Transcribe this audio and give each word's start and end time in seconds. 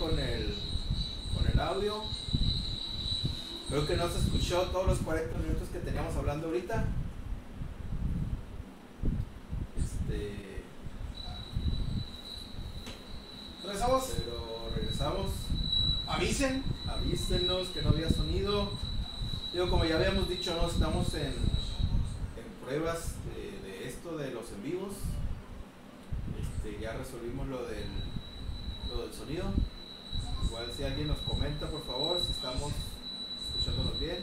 con 0.00 0.18
el, 0.18 0.54
con 1.36 1.46
el 1.46 1.60
audio. 1.60 2.02
Creo 3.68 3.86
que 3.86 3.96
no 3.96 4.08
se 4.08 4.18
escuchó 4.18 4.62
todos 4.72 4.86
los 4.86 4.98
40 4.98 5.38
minutos 5.38 5.68
que 5.68 5.78
teníamos 5.78 6.16
hablando 6.16 6.48
ahorita. 6.48 6.86
Este. 9.78 10.62
Regresamos. 13.62 14.04
Pero 14.16 14.70
regresamos. 14.74 15.30
Avisen. 16.08 16.64
Avísenos 16.88 17.68
que 17.68 17.82
no 17.82 17.90
había 17.90 18.10
sonido. 18.10 18.72
Digo, 19.52 19.68
como 19.68 19.84
ya 19.84 19.96
habíamos 19.96 20.28
dicho, 20.28 20.56
no 20.56 20.68
estamos 20.68 21.12
en, 21.14 21.26
en 21.26 22.64
pruebas 22.64 23.14
de, 23.26 23.68
de 23.68 23.88
esto 23.88 24.16
de 24.16 24.30
los 24.30 24.50
en 24.52 24.62
vivos. 24.62 24.94
Este, 26.40 26.80
ya 26.80 26.94
resolvimos 26.94 27.46
lo 27.48 27.66
del, 27.66 27.86
lo 28.88 29.02
del 29.02 29.12
sonido. 29.12 29.44
Igual 30.50 30.72
si 30.76 30.82
alguien 30.82 31.06
nos 31.06 31.18
comenta, 31.18 31.70
por 31.70 31.86
favor, 31.86 32.20
si 32.20 32.32
estamos 32.32 32.72
escuchándonos 33.46 34.00
bien. 34.00 34.18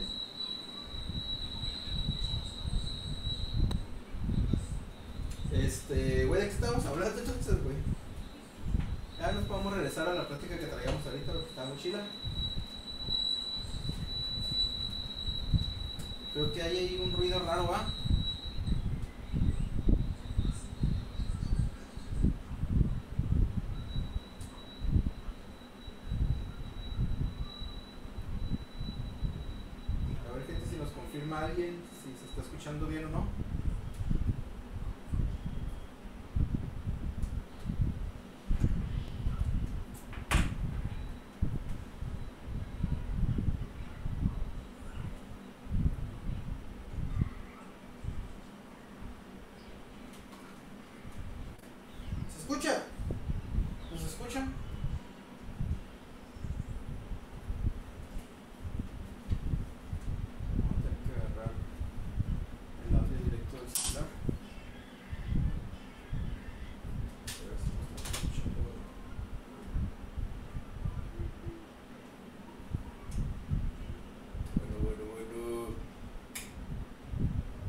Este, 5.52 6.26
güey, 6.26 6.42
¿de 6.42 6.48
qué 6.48 6.54
estábamos 6.54 6.84
hablando 6.84 7.18
entonces, 7.18 7.64
güey? 7.64 7.76
Ya 9.18 9.32
nos 9.32 9.44
podemos 9.44 9.72
regresar 9.72 10.06
a 10.06 10.14
la 10.14 10.28
plática 10.28 10.58
que 10.58 10.66
traíamos 10.66 11.06
ahorita, 11.06 11.32
lo 11.32 11.44
que 11.44 11.48
está 11.48 11.64
muy 11.64 11.78
chila. 11.78 12.06
Creo 16.34 16.52
que 16.52 16.57
hay 16.68 16.76
ahí 16.76 17.00
un 17.02 17.12
ruido 17.12 17.38
raro, 17.40 17.66
¿va? 17.68 17.78
A 30.28 30.34
ver, 30.34 30.46
gente, 30.46 30.66
si 30.68 30.76
nos 30.76 30.90
confirma 30.90 31.38
alguien 31.40 31.76
si 32.02 32.12
se 32.18 32.26
está 32.26 32.42
escuchando 32.42 32.86
bien 32.86 33.06
o 33.06 33.08
no. 33.08 33.47
Escucha? 52.48 52.82
¿Nos 53.92 54.02
escuchan? 54.02 54.54
Vamos 60.56 60.72
a 60.72 60.82
tener 60.82 60.96
que 61.04 61.12
agarrar 61.12 61.52
el 62.88 62.96
audio 62.96 63.18
directo 63.18 63.54
del 63.58 63.68
celular. 63.68 64.08
A 67.28 67.44
ver 67.44 67.58
si 67.60 67.68
nos 67.76 67.84
está 68.00 68.16
escuchando. 68.16 68.60
Bueno, 74.56 74.74
bueno, 74.84 75.02
bueno. 75.12 75.38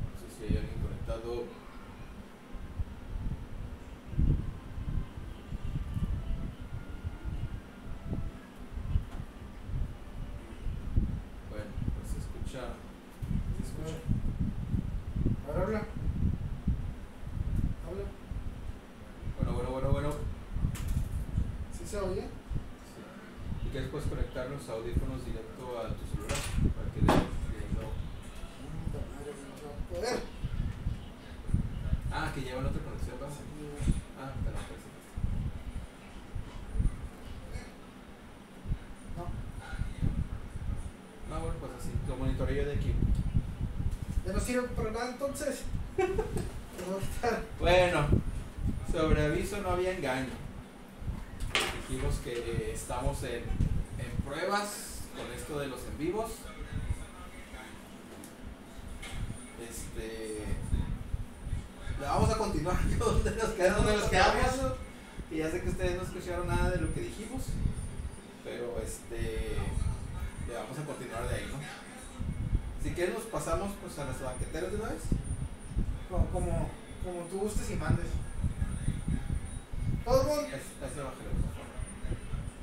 No 0.06 0.14
sé 0.16 0.26
si 0.38 0.42
hay 0.46 0.56
alguien 0.58 0.80
conectado. 0.80 1.60
Bueno, 11.50 11.66
pues 11.96 12.08
se 12.12 12.18
escucha. 12.20 12.62
Se 13.58 13.64
escucha. 13.66 13.98
A 15.48 15.52
ver, 15.52 15.64
habla. 15.64 15.82
Habla. 17.88 18.06
Bueno, 19.38 19.52
bueno, 19.54 19.70
bueno, 19.72 19.90
bueno. 19.92 20.10
¿Sí 21.76 21.79
se 21.90 21.98
oye? 21.98 22.22
Sí. 22.22 23.68
Y 23.68 23.70
quieres 23.72 23.90
puedes 23.90 24.08
conectar 24.08 24.48
los 24.50 24.68
audífonos 24.70 25.26
directo 25.26 25.80
a 25.80 25.90
tu 25.90 26.06
celular 26.06 26.38
para 26.76 26.94
que 26.94 27.02
no- 27.02 27.40
poder. 29.90 30.20
Ah, 32.12 32.32
que 32.34 32.42
llevan 32.42 32.66
otra 32.66 32.82
conexión, 32.84 33.20
¿verdad? 33.20 33.36
Ah, 34.20 34.32
te 34.44 34.52
la 34.52 34.58
presento. 34.58 34.90
No. 39.18 39.26
No, 41.36 41.42
bueno, 41.42 41.56
pues 41.60 41.72
así, 41.80 41.90
lo 42.08 42.16
monitoreo 42.18 42.66
de 42.66 42.74
aquí. 42.74 42.94
Ya 44.26 44.34
no 44.34 44.40
sirve 44.40 44.68
para 44.70 44.92
nada 44.92 45.10
entonces. 45.12 45.62
Bueno, 47.60 48.08
sobre 48.92 49.26
aviso 49.26 49.62
no 49.62 49.72
había 49.72 49.92
engaño. 49.96 50.39
Dijimos 51.90 52.16
que 52.24 52.34
eh, 52.34 52.72
estamos 52.76 53.24
en, 53.24 53.42
en 53.98 54.24
pruebas 54.24 55.00
con 55.18 55.26
esto 55.36 55.58
de 55.58 55.68
los 55.70 55.80
en 55.86 55.98
vivos. 55.98 56.32
Este. 59.68 60.44
Vamos 62.00 62.30
a 62.30 62.38
continuar 62.38 62.78
donde 63.00 63.32
nos 63.32 63.50
quedamos. 63.50 63.84
Donde 63.84 64.02
nos 64.02 64.10
quedamos. 64.10 64.74
Y 65.32 65.38
ya 65.38 65.50
sé 65.50 65.62
que 65.62 65.70
ustedes 65.70 65.98
no 65.98 66.04
escucharon 66.04 66.48
nada 66.48 66.70
de 66.70 66.78
lo 66.78 66.94
que 66.94 67.02
dijimos. 67.02 67.42
Pero 68.44 68.80
este. 68.84 69.58
Le 70.48 70.54
vamos 70.54 70.78
a 70.78 70.86
continuar 70.86 71.28
de 71.28 71.36
ahí, 71.36 71.48
¿no? 71.52 71.58
Si 72.84 72.94
quieres 72.94 73.16
nos 73.16 73.24
pasamos 73.24 73.72
pues 73.82 73.98
a 73.98 74.06
las 74.06 74.22
banqueteras 74.22 74.72
de 74.72 74.78
una 74.78 74.90
vez. 74.90 75.02
Como, 76.08 76.26
como, 76.28 76.70
como 77.04 77.22
tú 77.32 77.40
gustes 77.40 77.72
y 77.72 77.76
mandes. 77.78 78.06
Todo 80.06 80.22
el 80.22 80.28
mundo. 80.28 80.44
Es, 80.44 80.54
es 80.54 80.96
de 80.96 81.02
Evangelio, 81.02 81.32
por 81.32 81.42
favor. 81.54 81.70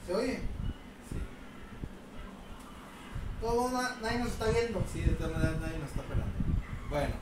¿Se 0.07 0.15
oye? 0.15 0.35
Sí. 1.11 1.17
Todo 3.41 3.71
na- 3.71 3.97
nadie 4.03 4.19
nos 4.21 4.29
está 4.29 4.47
viendo. 4.51 4.83
Sí, 4.93 5.01
de 5.01 5.13
todas 5.13 5.33
maneras 5.33 5.61
nadie 5.61 5.79
nos 5.79 5.91
está 5.91 6.03
pelando. 6.03 6.33
Bueno, 6.91 7.15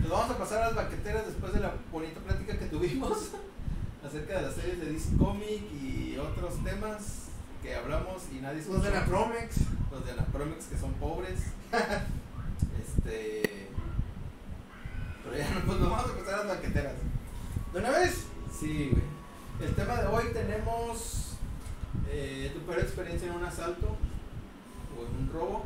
nos 0.00 0.10
vamos 0.10 0.30
a 0.30 0.38
pasar 0.38 0.62
a 0.62 0.66
las 0.66 0.74
banqueteras 0.76 1.26
después 1.26 1.52
de 1.52 1.60
la 1.60 1.72
bonita 1.92 2.20
plática 2.20 2.58
que 2.58 2.66
tuvimos 2.66 3.30
acerca 4.06 4.36
de 4.36 4.42
las 4.42 4.54
series 4.54 4.80
de 4.80 4.92
DC 4.92 5.16
Comic 5.18 5.62
y 5.72 6.16
otros 6.18 6.62
temas 6.64 7.28
que 7.62 7.74
hablamos 7.74 8.22
y 8.32 8.36
nadie 8.40 8.62
Los 8.66 8.82
de 8.82 8.90
la 8.90 8.98
escuchó. 9.00 9.16
Promex. 9.24 9.56
Los 9.90 10.06
de 10.06 10.14
la 10.16 10.24
Promex 10.26 10.64
que 10.66 10.78
son 10.78 10.92
pobres. 10.94 11.40
este. 12.80 13.68
Pero 15.24 15.36
ya 15.36 15.50
no, 15.50 15.60
pues 15.66 15.78
nos 15.80 15.90
vamos 15.90 16.10
a 16.10 16.16
pasar 16.18 16.34
a 16.34 16.44
las 16.44 16.48
banqueteras. 16.48 16.94
¿De 17.72 17.78
una 17.80 17.90
vez? 17.90 18.24
Sí, 18.58 18.90
güey. 18.92 19.68
El 19.68 19.74
tema 19.74 19.96
de 19.96 20.06
hoy 20.06 20.24
tenemos 20.32 21.27
eh, 22.10 22.50
tu 22.54 22.60
peor 22.60 22.80
experiencia 22.80 23.28
en 23.28 23.34
un 23.34 23.44
asalto 23.44 23.96
o 24.96 25.06
en 25.06 25.22
un 25.22 25.30
robo. 25.32 25.64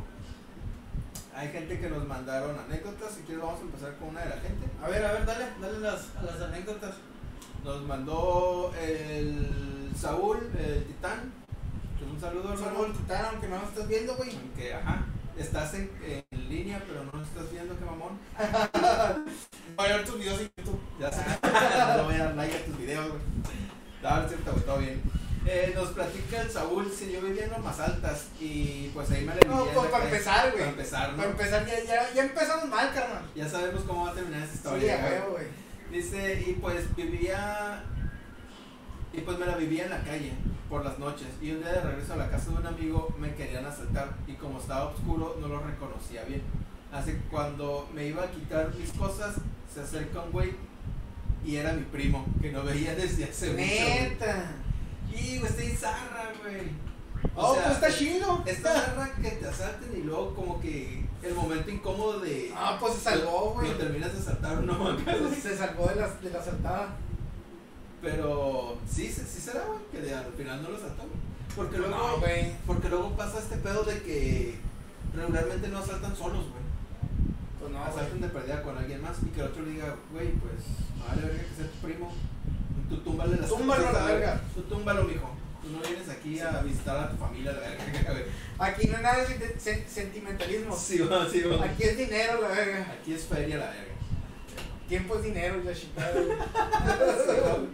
Hay 1.35 1.49
gente 1.49 1.79
que 1.79 1.89
nos 1.89 2.07
mandaron 2.07 2.57
anécdotas. 2.59 3.13
Si 3.13 3.21
quieres, 3.23 3.43
vamos 3.43 3.59
a 3.59 3.63
empezar 3.63 3.95
con 3.97 4.09
una 4.09 4.21
de 4.21 4.29
la 4.29 4.41
gente. 4.41 4.67
A 4.83 4.87
ver, 4.87 5.05
a 5.05 5.13
ver, 5.13 5.25
dale, 5.25 5.45
dale 5.59 5.79
las, 5.79 6.15
a 6.15 6.23
las 6.23 6.41
anécdotas. 6.41 6.95
Nos 7.63 7.81
mandó 7.83 8.73
el 8.79 9.91
Saúl, 9.95 10.37
el 10.57 10.83
Titán. 10.85 11.43
Un 12.11 12.19
saludo, 12.19 12.49
al 12.49 12.93
titán, 12.93 13.25
aunque 13.25 13.47
no 13.47 13.57
nos 13.57 13.69
estás 13.69 13.87
viendo, 13.87 14.15
güey. 14.15 14.35
Aunque, 14.35 14.73
ajá, 14.73 15.05
estás 15.37 15.73
en, 15.73 15.89
en 16.03 16.49
línea, 16.49 16.83
pero 16.87 17.03
no 17.05 17.11
nos 17.19 17.27
estás 17.27 17.51
viendo, 17.51 17.77
qué 17.77 17.85
mamón. 17.85 18.19
Voy 19.75 19.87
a 19.87 19.97
ver 19.97 20.05
tus 20.05 20.19
videos 20.19 20.41
en 20.41 20.51
YouTube. 20.57 20.79
Ya 20.99 21.11
sé. 21.11 21.23
no 21.97 22.03
voy 22.03 22.15
a 22.15 22.25
dar 22.25 22.35
like 22.35 22.55
a 22.55 22.65
tus 22.65 22.77
videos, 22.77 23.07
güey. 23.07 23.21
No, 24.03 24.21
es 24.21 24.27
cierto, 24.27 24.51
todo 24.51 24.77
bien. 24.77 25.01
Eh, 25.45 25.73
nos 25.75 25.89
platica 25.89 26.41
el 26.41 26.49
Saúl 26.49 26.89
si 26.89 27.11
yo 27.11 27.21
vivía 27.21 27.45
en 27.45 27.63
más 27.63 27.77
altas 27.79 28.27
y 28.39 28.89
pues 28.93 29.11
ahí 29.11 29.25
me 29.25 29.35
No, 29.47 29.65
pues 29.65 29.89
para 29.89 30.05
empezar, 30.05 30.45
güey. 30.51 30.59
Para 30.59 30.69
empezar, 30.71 31.11
¿no? 31.11 31.17
Para 31.17 31.29
empezar, 31.31 31.65
ya, 31.65 31.83
ya, 31.83 32.13
ya 32.13 32.23
empezamos 32.23 32.69
mal, 32.69 32.93
carnal. 32.93 33.23
Ya 33.35 33.47
sabemos 33.49 33.83
cómo 33.83 34.05
va 34.05 34.11
a 34.11 34.13
terminar 34.13 34.47
Sí, 34.47 34.55
historia. 34.55 34.95
a 35.05 35.09
güey. 35.09 35.31
güey. 35.31 35.45
Dice, 35.91 36.43
y 36.47 36.53
pues 36.53 36.95
vivía. 36.95 37.83
Y 39.11 39.21
pues 39.21 39.37
me 39.37 39.45
la 39.45 39.57
vivía 39.57 39.83
en 39.83 39.89
la 39.91 40.01
calle 40.03 40.31
por 40.69 40.83
las 40.85 40.97
noches. 40.97 41.27
Y 41.41 41.51
un 41.51 41.59
día 41.59 41.73
de 41.73 41.81
regreso 41.81 42.13
a 42.13 42.17
la 42.17 42.29
casa 42.29 42.49
de 42.51 42.57
un 42.57 42.65
amigo 42.65 43.13
me 43.19 43.35
querían 43.35 43.65
asaltar. 43.65 44.13
Y 44.25 44.33
como 44.33 44.59
estaba 44.59 44.85
oscuro, 44.85 45.37
no 45.41 45.47
lo 45.49 45.59
reconocía 45.59 46.23
bien. 46.23 46.41
Así 46.91 47.11
que 47.11 47.21
cuando 47.29 47.89
me 47.93 48.07
iba 48.07 48.23
a 48.23 48.31
quitar 48.31 48.73
mis 48.75 48.91
cosas, 48.93 49.35
se 49.71 49.81
acerca 49.81 50.21
un 50.21 50.31
güey. 50.31 50.53
Y 51.45 51.57
era 51.57 51.73
mi 51.73 51.83
primo, 51.83 52.25
que 52.41 52.51
no 52.51 52.63
veía 52.63 52.95
desde 52.95 53.25
hace 53.25 53.47
mucho. 53.47 53.57
Neta. 53.57 54.51
Y 55.15 55.37
güey, 55.39 55.51
está 55.51 55.63
en 55.63 55.77
zarra, 55.77 56.31
güey. 56.43 56.83
O 57.35 57.41
Oh, 57.41 57.53
sea, 57.55 57.63
pues 57.65 57.75
está 57.75 57.93
chido. 57.97 58.43
Esta 58.45 58.73
garra 58.73 59.09
que 59.21 59.29
te 59.31 59.47
asalten 59.47 59.91
y 59.97 60.03
luego 60.03 60.33
como 60.35 60.59
que 60.61 61.05
el 61.23 61.33
momento 61.33 61.71
incómodo 61.71 62.19
de... 62.19 62.51
Ah, 62.55 62.77
pues 62.79 62.95
se 62.95 62.99
salvó, 63.01 63.51
güey. 63.53 63.69
Lo 63.71 63.77
terminas 63.77 64.11
de 64.13 64.19
asaltar 64.19 64.61
no 64.61 64.73
acá, 64.91 65.15
güey. 65.17 65.33
Se 65.33 65.57
salvó 65.57 65.87
de 65.87 65.95
la, 65.95 66.07
de 66.09 66.29
la 66.29 66.39
asaltada. 66.39 66.89
Pero 68.01 68.77
sí, 68.89 69.07
sí 69.09 69.21
sí 69.25 69.39
será, 69.39 69.63
güey, 69.65 69.79
que 69.91 70.01
de- 70.01 70.13
al 70.13 70.33
final 70.33 70.61
no 70.61 70.69
lo 70.69 70.77
asaltó. 70.77 71.03
Porque 71.55 71.77
luego, 71.77 71.95
No, 71.95 72.17
güey. 72.19 72.51
porque 72.65 72.89
luego 72.89 73.11
pasa 73.15 73.39
este 73.39 73.57
pedo 73.57 73.83
de 73.83 74.01
que 74.01 74.55
regularmente 75.15 75.67
no 75.69 75.77
asaltan 75.79 76.15
solos, 76.15 76.45
güey. 76.49 76.63
Pues 77.59 77.71
no, 77.71 77.81
asaltan 77.81 78.09
güey. 78.19 78.21
de 78.23 78.27
perdida 78.29 78.61
con 78.63 78.77
alguien 78.77 79.01
más 79.01 79.15
y 79.23 79.27
que 79.27 79.39
el 79.39 79.47
otro 79.47 79.63
le 79.63 79.71
diga, 79.71 79.95
güey, 80.11 80.31
pues, 80.33 80.53
vale 81.07 81.21
verga 81.21 81.43
que 81.43 81.55
sea 81.55 81.71
tu 81.71 81.77
primo. 81.87 82.11
Tú 82.93 82.99
túmbale 83.01 83.37
las 83.37 83.49
Túmbalo 83.49 83.87
a 83.87 83.91
la 83.91 84.03
verga. 84.05 84.41
Tú 84.53 84.61
túmbalo, 84.63 85.03
mijo. 85.05 85.29
Tú 85.61 85.69
no 85.69 85.79
vienes 85.79 86.09
aquí 86.09 86.39
a 86.39 86.61
visitar 86.61 86.97
a 86.97 87.09
tu 87.09 87.17
familia, 87.17 87.53
la 87.53 87.59
verga, 87.59 87.83
güey. 88.11 88.23
Aquí 88.59 88.87
no 88.87 88.97
hay 88.97 89.03
nada 89.03 89.17
de 89.23 89.27
sen- 89.27 89.57
sen- 89.57 89.87
sentimentalismo. 89.87 90.75
Sí, 90.75 90.99
va, 90.99 91.27
sí, 91.29 91.41
va. 91.41 91.65
Aquí 91.65 91.83
es 91.83 91.97
dinero, 91.97 92.41
la 92.41 92.49
verga. 92.49 92.95
Aquí 92.99 93.13
es 93.13 93.23
feria, 93.25 93.57
la 93.57 93.65
verga. 93.67 93.93
Tiempo 94.87 95.15
es 95.15 95.23
dinero, 95.23 95.59
y 95.61 95.63
la 95.65 95.73
chingada. 95.73 96.13
Sí. 97.25 97.67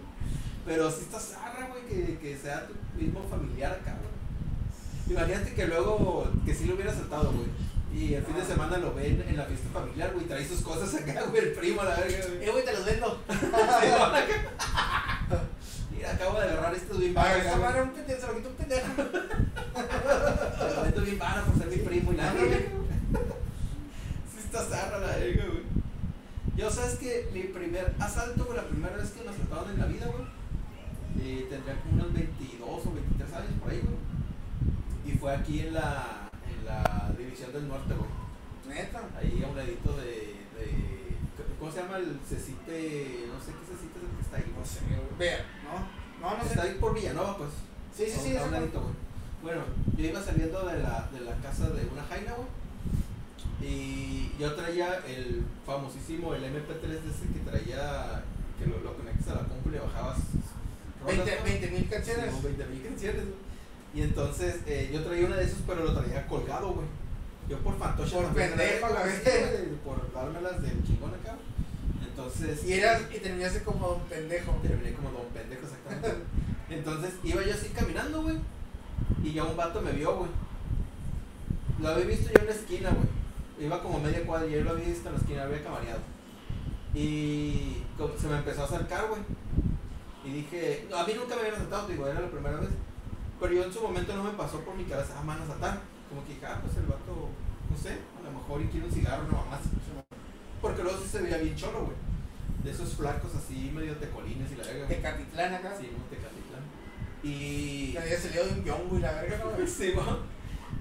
Pero 0.65 0.91
si 0.91 1.01
estás 1.01 1.23
zarra, 1.29 1.67
güey, 1.69 1.83
que, 1.87 2.17
que 2.19 2.37
sea 2.37 2.67
tu 2.67 2.73
mismo 3.01 3.23
familiar 3.29 3.71
acá, 3.71 3.97
güey. 3.97 5.17
Imagínate 5.17 5.53
que 5.55 5.65
luego, 5.65 6.29
que 6.45 6.53
sí 6.53 6.65
lo 6.65 6.75
hubiera 6.75 6.91
asaltado, 6.91 7.31
güey. 7.31 7.47
Y 7.93 8.13
el 8.13 8.23
fin 8.23 8.35
de 8.35 8.41
Ah. 8.41 8.45
semana 8.45 8.77
lo 8.77 8.93
ven 8.93 9.23
en 9.27 9.37
la 9.37 9.45
fiesta 9.45 9.67
familiar, 9.73 10.11
güey, 10.13 10.25
trae 10.25 10.47
sus 10.47 10.61
cosas 10.61 10.93
acá, 11.01 11.23
güey, 11.29 11.41
el 11.43 11.51
primo, 11.53 11.83
la 11.83 11.95
verga, 11.95 12.17
güey. 12.27 12.43
Eh, 12.47 12.51
güey, 12.51 12.63
te 12.65 12.73
los 12.73 12.85
vendo. 12.85 13.21
Mira, 15.91 16.11
acabo 16.13 16.39
de 16.39 16.45
agarrar 16.47 16.73
estos 16.75 16.99
bien 16.99 17.13
Ah, 17.17 17.23
varas, 17.23 17.45
esa 17.45 17.57
güey. 17.57 17.81
un 17.81 17.89
pendejo, 17.91 18.21
se 18.21 18.27
lo 18.27 18.35
quito 18.35 18.49
un 18.49 18.55
pendejo. 18.55 18.87
Te 19.03 20.75
lo 20.75 20.83
meto 20.85 21.01
bien 21.01 21.19
vara 21.19 21.43
por 21.43 21.57
ser 21.57 21.67
mi 21.67 21.77
primo 21.77 22.11
y 22.13 22.15
verga, 22.15 22.33
güey. 22.45 22.65
Sí 24.31 24.37
está 24.45 24.63
zarra 24.63 24.99
la 24.99 25.07
verga, 25.17 25.45
güey. 25.47 25.63
Yo, 26.55 26.69
¿sabes 26.69 26.95
que 26.95 27.29
Mi 27.33 27.43
primer 27.43 27.93
asalto, 27.99 28.45
güey, 28.45 28.57
la 28.57 28.67
primera 28.67 28.95
vez 28.97 29.09
que 29.11 29.23
me 29.23 29.29
asaltaron 29.29 29.69
en 29.71 29.79
la 29.79 29.85
vida, 29.87 30.05
güey, 30.07 30.23
eh, 31.21 31.47
tendría 31.49 31.75
como 31.81 31.93
unos 31.95 32.13
22 32.13 32.69
o 32.69 32.91
23 32.93 33.33
años 33.33 33.51
por 33.61 33.71
ahí, 33.71 33.81
güey. 33.81 35.13
Y 35.13 35.17
fue 35.17 35.33
aquí 35.35 35.59
en 35.61 35.73
la, 35.73 36.29
en 36.47 36.65
la 36.65 37.08
División 37.19 37.53
del 37.53 37.67
Norte, 37.67 37.93
güey. 37.93 38.09
Neta. 38.75 39.01
Ahí 39.17 39.43
a 39.43 39.47
un 39.49 39.55
ladito 39.57 39.95
de, 39.97 40.05
de- 40.57 41.09
¿Cómo 41.59 41.71
se 41.71 41.81
llama 41.81 41.97
el 41.97 42.19
Cecite? 42.27 43.25
No 43.27 43.39
sé 43.43 43.51
qué 43.51 43.65
Cecite 43.67 43.97
es 43.99 44.03
el 44.05 44.15
que 44.15 44.21
está 44.23 44.37
ahí, 44.37 44.53
No 44.57 44.65
sé, 44.65 44.79
güey. 44.87 45.17
Vea, 45.19 45.45
¿no? 45.63 46.27
No, 46.29 46.37
no 46.37 46.43
Está 46.43 46.61
sé. 46.63 46.67
ahí 46.69 46.77
por 46.79 46.93
Villanova, 46.93 47.37
pues. 47.37 47.49
Sí, 47.95 48.05
sí, 48.07 48.19
sí. 48.31 48.37
A 48.37 48.43
un 48.45 48.51
ladito, 48.51 48.79
güey. 48.81 48.93
Bueno, 49.41 49.61
yo 49.97 50.05
iba 50.05 50.21
saliendo 50.21 50.65
de 50.67 50.79
la, 50.79 51.09
de 51.11 51.21
la 51.21 51.35
casa 51.37 51.69
de 51.69 51.85
una 51.87 52.03
jaina, 52.03 52.33
güey. 52.35 52.47
Y 53.61 54.31
yo 54.39 54.53
traía 54.55 54.99
el 55.07 55.43
famosísimo, 55.65 56.33
el 56.33 56.43
MP3 56.43 56.81
de 56.81 56.97
ese 57.09 57.27
que 57.33 57.39
traía, 57.49 58.23
que 58.57 58.65
lo, 58.65 58.79
lo 58.79 58.95
conectas 58.95 59.27
a 59.29 59.35
la 59.41 59.47
compu 59.47 59.69
y 59.69 59.71
le 59.73 59.79
bajabas. 59.79 60.17
rolas, 61.03 61.17
20 61.25 61.35
¿no? 61.37 61.43
20 61.43 61.71
mil 61.71 61.89
canciones. 61.89 62.33
Sí, 62.35 62.41
20 62.43 62.65
mil 62.67 62.83
canciones, 62.83 63.23
güey. 63.25 63.49
Y 63.95 64.01
entonces 64.03 64.61
eh, 64.67 64.89
yo 64.93 65.03
traía 65.03 65.25
una 65.25 65.37
de 65.37 65.45
esos, 65.45 65.59
pero 65.67 65.83
lo 65.83 65.93
traía 65.99 66.25
colgado, 66.27 66.73
güey. 66.73 66.87
Yo 67.49 67.57
por 67.59 67.77
fantoche. 67.77 68.15
Por 68.15 68.27
pendejo, 68.33 68.93
la 68.93 69.03
vez. 69.03 69.21
Por 69.83 70.13
dármelas 70.13 70.61
del 70.61 70.83
chingón 70.85 71.13
acá. 71.15 71.35
Entonces. 72.07 72.63
Y, 72.65 72.73
eras, 72.73 73.01
y 73.13 73.19
terminaste 73.19 73.63
como 73.63 73.93
un 73.93 74.03
pendejo. 74.03 74.51
Terminé 74.61 74.93
como 74.93 75.11
don 75.11 75.27
pendejo, 75.33 75.65
exactamente. 75.65 76.23
Entonces 76.69 77.13
iba 77.23 77.43
yo 77.43 77.53
así 77.53 77.69
caminando, 77.69 78.21
güey. 78.21 78.37
Y 79.23 79.33
ya 79.33 79.43
un 79.43 79.57
vato 79.57 79.81
me 79.81 79.91
vio, 79.91 80.15
güey. 80.15 80.29
Lo 81.81 81.89
había 81.89 82.05
visto 82.05 82.31
yo 82.31 82.39
en 82.41 82.45
la 82.45 82.53
esquina, 82.53 82.89
güey. 82.91 83.65
Iba 83.65 83.81
como 83.81 83.99
media 83.99 84.23
cuadra 84.25 84.47
y 84.47 84.51
yo 84.51 84.63
lo 84.63 84.71
había 84.71 84.85
visto 84.85 85.09
en 85.09 85.15
la 85.15 85.19
esquina, 85.19 85.43
había 85.43 85.63
camareado. 85.63 86.01
Y 86.93 87.83
como 87.97 88.17
se 88.17 88.27
me 88.27 88.37
empezó 88.37 88.61
a 88.61 88.65
acercar, 88.65 89.07
güey. 89.07 89.21
Y 90.23 90.41
dije, 90.41 90.87
a 90.95 91.03
mí 91.05 91.13
nunca 91.15 91.35
me 91.35 91.41
habían 91.41 91.55
asaltado, 91.55 91.87
digo, 91.87 92.07
era 92.07 92.19
la 92.19 92.29
primera 92.29 92.57
vez. 92.57 92.69
Pero 93.39 93.53
yo 93.53 93.63
en 93.63 93.73
su 93.73 93.81
momento 93.81 94.15
no 94.15 94.23
me 94.23 94.31
pasó 94.31 94.59
por 94.59 94.75
mi 94.75 94.83
cabeza, 94.83 95.15
ah, 95.17 95.21
me 95.21 95.27
van 95.29 95.39
a 95.39 95.43
asaltar. 95.43 95.81
Como 96.09 96.25
que 96.25 96.33
dije, 96.33 96.45
ah, 96.45 96.59
pues 96.61 96.75
el 96.77 96.85
vato, 96.85 97.29
no 97.69 97.77
sé, 97.77 97.97
a 98.19 98.23
lo 98.23 98.31
mejor 98.39 98.61
y 98.61 98.65
quiere 98.67 98.87
un 98.87 98.91
cigarro, 98.91 99.23
no 99.23 99.45
más. 99.45 99.61
Porque 100.61 100.83
luego 100.83 100.99
sí 101.01 101.07
se 101.07 101.21
veía 101.21 101.37
bien 101.37 101.55
cholo, 101.55 101.85
güey. 101.85 101.97
De 102.63 102.71
esos 102.71 102.93
flacos 102.95 103.33
así, 103.35 103.71
medio 103.73 103.95
tecolines 103.95 104.51
y 104.51 104.55
la 104.55 104.63
verga. 104.63 104.85
güey. 104.85 104.97
Tecatitlán 104.97 105.53
acá. 105.53 105.73
Sí, 105.79 105.89
un 105.95 106.03
Tecatitlán. 106.09 106.63
Y. 107.23 107.95
Había 107.97 108.19
salido 108.19 108.45
de 108.45 108.53
un 108.53 108.63
yongo 108.65 108.97
y 108.97 109.01
la 109.01 109.11
verga, 109.13 109.37
¿no? 109.37 109.51
güey? 109.51 109.67
Sí. 109.67 109.93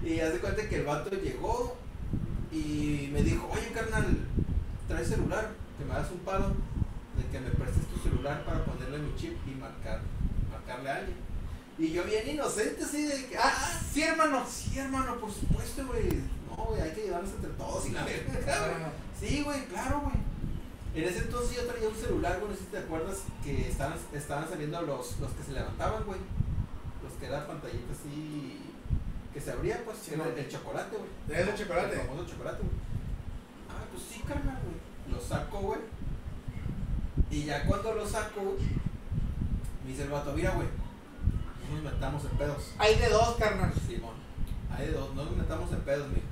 Y 0.03 0.19
haz 0.19 0.33
de 0.33 0.39
cuenta 0.39 0.67
que 0.67 0.77
el 0.77 0.85
vato 0.85 1.09
llegó 1.11 1.75
y 2.51 3.09
me 3.13 3.21
dijo, 3.21 3.49
oye 3.51 3.71
carnal, 3.73 4.17
trae 4.87 5.05
celular, 5.05 5.51
que 5.77 5.85
me 5.85 5.93
das 5.93 6.09
un 6.11 6.19
palo 6.19 6.47
de 7.17 7.25
que 7.31 7.39
me 7.39 7.49
prestes 7.51 7.85
tu 7.87 7.99
celular 7.99 8.43
para 8.45 8.63
ponerle 8.63 8.97
mi 8.99 9.13
chip 9.15 9.35
y 9.45 9.51
marcar, 9.59 10.01
marcarle 10.49 10.89
a 10.89 10.95
alguien. 10.97 11.17
Y 11.79 11.91
yo 11.93 12.03
bien 12.03 12.27
inocente 12.29 12.83
así 12.83 13.03
de 13.03 13.25
que, 13.27 13.37
ah, 13.37 13.43
Ah, 13.45 13.79
sí, 13.93 14.03
hermano. 14.03 14.45
sí 14.45 14.77
hermano, 14.77 15.15
por 15.15 15.31
supuesto, 15.31 15.85
güey. 15.87 16.21
No, 16.49 16.65
güey, 16.65 16.81
hay 16.81 16.91
que 16.91 17.03
ayudarnos 17.03 17.31
entre 17.31 17.51
todos 17.51 17.87
y 17.87 17.91
la 17.91 18.03
verga. 18.03 18.33
Ah, 18.47 18.91
Sí, 19.19 19.41
güey, 19.43 19.65
claro, 19.65 20.01
güey. 20.01 20.15
En 20.95 21.03
ese 21.07 21.19
entonces 21.19 21.55
yo 21.55 21.65
traía 21.67 21.87
un 21.87 21.95
celular, 21.95 22.39
güey, 22.39 22.51
no 22.51 22.57
sé 22.57 22.63
si 22.63 22.71
te 22.71 22.77
acuerdas 22.79 23.17
que 23.43 23.69
estaban, 23.69 23.97
estaban 24.13 24.49
saliendo 24.49 24.81
los, 24.81 25.19
los 25.19 25.31
que 25.31 25.43
se 25.43 25.51
levantaban, 25.53 26.03
güey. 26.03 26.19
Los 27.03 27.13
que 27.13 27.25
era 27.27 27.47
pantallita 27.47 27.93
así 27.93 28.59
que 29.33 29.39
se 29.39 29.51
abría, 29.51 29.81
pues, 29.85 29.97
Sí, 30.03 30.13
el 30.13 30.49
chocolate, 30.49 30.97
güey. 30.97 31.09
¿Traías 31.27 31.47
el 31.49 31.55
chocolate? 31.55 31.93
El 32.01 32.07
famoso 32.07 32.27
chocolate, 32.29 32.57
güey. 32.63 32.73
Ah, 33.69 33.85
pues 33.91 34.03
sí, 34.11 34.21
carnal, 34.27 34.57
güey. 34.63 35.15
Lo 35.15 35.21
saco, 35.25 35.59
güey. 35.59 35.79
Y 37.31 37.45
ya 37.45 37.65
cuando 37.65 37.93
lo 37.93 38.07
saco, 38.07 38.55
me 39.83 39.91
dice 39.91 40.03
el 40.03 40.09
vato, 40.09 40.33
mira, 40.33 40.51
güey, 40.51 40.67
nos 41.69 41.83
metamos 41.83 42.23
en 42.25 42.37
pedos. 42.37 42.73
Hay 42.77 42.95
de 42.95 43.09
dos, 43.09 43.35
carnal. 43.35 43.73
Simón. 43.87 44.15
Hay 44.71 44.87
de 44.87 44.93
dos, 44.93 45.13
no 45.15 45.25
nos 45.25 45.35
metamos 45.35 45.71
en 45.71 45.81
pedos, 45.81 46.07
mijo. 46.09 46.27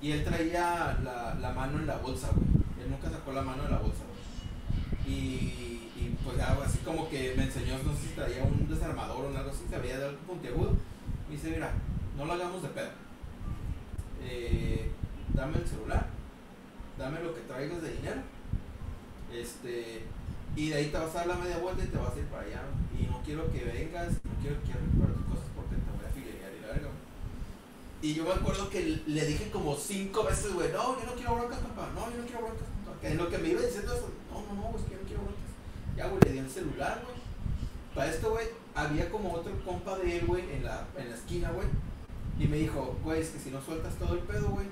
Y 0.00 0.12
él 0.12 0.24
traía 0.24 0.98
la, 1.02 1.34
la 1.34 1.52
mano 1.52 1.78
en 1.78 1.86
la 1.86 1.96
bolsa, 1.98 2.30
güey. 2.34 2.46
Él 2.82 2.90
nunca 2.90 3.10
sacó 3.10 3.32
la 3.32 3.42
mano 3.42 3.62
de 3.62 3.70
la 3.70 3.78
bolsa, 3.78 4.02
güey. 4.08 5.14
Y, 5.14 5.90
y 5.96 6.16
pues 6.24 6.38
así 6.40 6.78
como 6.78 7.08
que 7.08 7.34
me 7.36 7.44
enseñó, 7.44 7.78
no 7.84 7.94
sé 7.94 8.08
si 8.08 8.14
traía 8.14 8.42
un 8.42 8.68
desarmador 8.68 9.24
o 9.24 9.36
algo 9.36 9.50
así, 9.50 9.64
que 9.68 9.76
había 9.76 9.98
de 9.98 10.06
algo 10.06 10.18
puntiagudo. 10.26 10.72
Me 11.28 11.34
dice, 11.36 11.50
mira, 11.50 11.72
no 12.16 12.24
lo 12.24 12.32
hagamos 12.32 12.62
de 12.62 12.68
pedo. 12.68 12.90
Eh, 14.24 14.90
dame 15.34 15.58
el 15.58 15.66
celular, 15.66 16.06
dame 16.98 17.20
lo 17.20 17.34
que 17.34 17.40
traigas 17.42 17.82
de 17.82 17.92
dinero. 17.94 18.20
Este, 19.32 20.04
y 20.56 20.68
de 20.68 20.74
ahí 20.74 20.86
te 20.88 20.98
vas 20.98 21.10
a 21.14 21.18
dar 21.18 21.26
la 21.28 21.34
media 21.36 21.58
vuelta 21.58 21.84
y 21.84 21.88
te 21.88 21.98
vas 21.98 22.14
a 22.14 22.18
ir 22.18 22.26
para 22.26 22.42
allá. 22.42 22.62
Y 22.98 23.06
no 23.06 23.20
quiero 23.22 23.50
que 23.52 23.64
vengas, 23.64 24.12
no 24.24 24.34
quiero 24.40 24.56
que 24.62 24.72
recuperar 24.72 25.14
tus 25.14 25.26
cosas 25.26 25.48
porque 25.56 25.76
te 25.76 25.90
voy 25.90 26.04
a 26.04 26.10
filear 26.12 26.52
y 26.52 26.60
verga. 26.60 26.88
güey. 26.88 27.02
Y 28.02 28.14
yo 28.14 28.24
me 28.24 28.32
acuerdo 28.32 28.68
que 28.68 29.02
le 29.06 29.26
dije 29.26 29.50
como 29.50 29.76
cinco 29.76 30.24
veces, 30.24 30.52
güey, 30.52 30.72
no, 30.72 30.98
yo 30.98 31.06
no 31.06 31.14
quiero 31.14 31.36
broncas, 31.36 31.58
papá, 31.60 31.90
no, 31.94 32.10
yo 32.10 32.18
no 32.18 32.26
quiero 32.26 32.42
broncas, 32.42 32.68
en 33.02 33.16
lo 33.16 33.28
que 33.28 33.38
me 33.38 33.48
iba 33.48 33.60
diciendo 33.60 33.94
eso, 33.94 34.10
no, 34.30 34.42
no, 34.46 34.62
no, 34.62 34.70
pues 34.70 34.84
que 34.84 34.92
yo 34.92 35.00
no 35.00 35.06
quiero 35.06 35.22
broncas. 35.22 35.52
Ya, 35.96 36.06
güey, 36.08 36.20
le 36.24 36.32
di 36.32 36.38
el 36.38 36.50
celular, 36.50 37.02
güey. 37.04 37.16
Para 37.94 38.10
esto, 38.10 38.30
güey, 38.30 38.46
había 38.74 39.10
como 39.10 39.32
otro 39.34 39.52
compa 39.64 39.98
de 39.98 40.18
él, 40.18 40.26
güey, 40.26 40.42
en 40.50 40.64
la, 40.64 40.86
en 40.96 41.10
la 41.10 41.14
esquina, 41.14 41.50
güey. 41.50 41.66
Y 42.38 42.48
me 42.48 42.56
dijo, 42.56 42.96
güey, 43.04 43.20
es 43.20 43.30
que 43.30 43.38
si 43.38 43.50
no 43.50 43.60
sueltas 43.60 43.94
todo 43.96 44.14
el 44.14 44.20
pedo, 44.20 44.48
güey. 44.48 44.66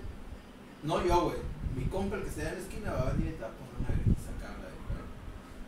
No 0.83 1.05
yo, 1.05 1.25
güey. 1.25 1.37
Mi 1.77 1.85
compa, 1.85 2.17
el 2.17 2.23
que 2.23 2.31
está 2.31 2.49
en 2.49 2.55
la 2.55 2.61
esquina, 2.61 2.93
va 2.93 3.01
a 3.01 3.13
venir 3.13 3.33
y 3.33 3.37
te 3.37 3.43
va 3.43 3.49
a 3.49 3.53
poner 3.53 3.75
una 3.79 3.89
vergüenza 3.89 4.31
acá, 4.31 4.49
la 4.57 4.73
verga. 4.73 5.05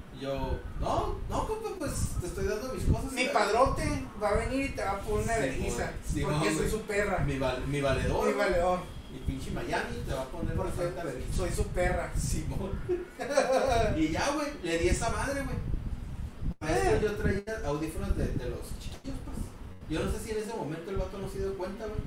Y 0.00 0.10
yo, 0.22 0.58
no, 0.80 1.16
no, 1.28 1.46
compa, 1.48 1.70
pues 1.78 1.92
te 2.20 2.26
estoy 2.28 2.44
dando 2.46 2.72
mis 2.72 2.84
cosas. 2.84 3.12
Mi 3.12 3.24
padrote 3.26 4.06
va 4.22 4.28
a 4.28 4.34
venir 4.36 4.66
y 4.66 4.68
te 4.70 4.82
va 4.84 4.92
a 4.92 5.00
poner 5.00 5.24
una 5.24 5.34
Sí, 5.34 5.40
vergüenza. 5.40 5.92
Sí, 6.06 6.20
porque 6.22 6.54
soy 6.54 6.70
su 6.70 6.80
perra. 6.82 7.18
Mi, 7.26 7.38
val- 7.38 7.66
mi 7.66 7.80
valedor. 7.80 8.26
Mi 8.28 8.32
valedor. 8.34 8.78
Mi 9.12 9.18
pinche 9.18 9.50
Miami 9.50 9.96
te 10.06 10.14
va 10.14 10.22
a 10.22 10.28
poner 10.28 10.54
santa 10.56 11.04
vergüenza. 11.04 11.36
soy 11.36 11.50
su 11.50 11.64
perra. 11.68 12.12
Simón. 12.16 12.70
y 13.96 14.08
ya, 14.10 14.30
güey, 14.30 14.46
le 14.62 14.78
di 14.78 14.88
esa 14.88 15.10
madre, 15.10 15.42
güey. 15.42 15.56
Para 16.58 16.78
esto 16.78 17.00
yo 17.06 17.16
traía 17.16 17.66
audífonos 17.66 18.16
de, 18.16 18.26
de 18.28 18.48
los 18.50 18.60
chiquillos, 18.78 19.18
pues. 19.24 19.36
Yo 19.90 20.04
no 20.04 20.10
sé 20.12 20.20
si 20.20 20.30
en 20.30 20.38
ese 20.38 20.54
momento 20.54 20.90
el 20.90 20.96
vato 20.98 21.18
no 21.18 21.28
se 21.28 21.38
dio 21.40 21.58
cuenta, 21.58 21.84
güey. 21.86 22.00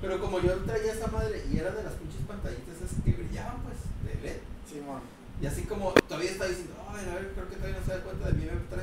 Pero 0.00 0.20
como 0.20 0.38
yo 0.40 0.54
traía 0.64 0.92
esa 0.92 1.08
madre 1.08 1.44
y 1.52 1.58
era 1.58 1.70
de 1.72 1.82
las 1.82 1.94
pinches 1.94 2.22
pantallitas 2.26 2.76
esas 2.76 3.02
que 3.04 3.12
brillaban, 3.12 3.56
pues, 3.62 3.78
de 4.06 4.22
LED. 4.22 4.36
Simón. 4.70 5.00
Y 5.42 5.46
así 5.46 5.62
como 5.62 5.90
todavía 5.92 6.30
estaba 6.30 6.48
diciendo, 6.50 6.74
ay, 6.88 7.04
a 7.10 7.14
ver, 7.16 7.32
creo 7.34 7.48
que 7.48 7.56
todavía 7.56 7.78
no 7.80 7.84
se 7.84 7.92
da 7.92 8.04
cuenta 8.04 8.26
de 8.28 8.32
mi 8.34 8.44
MP3. 8.44 8.80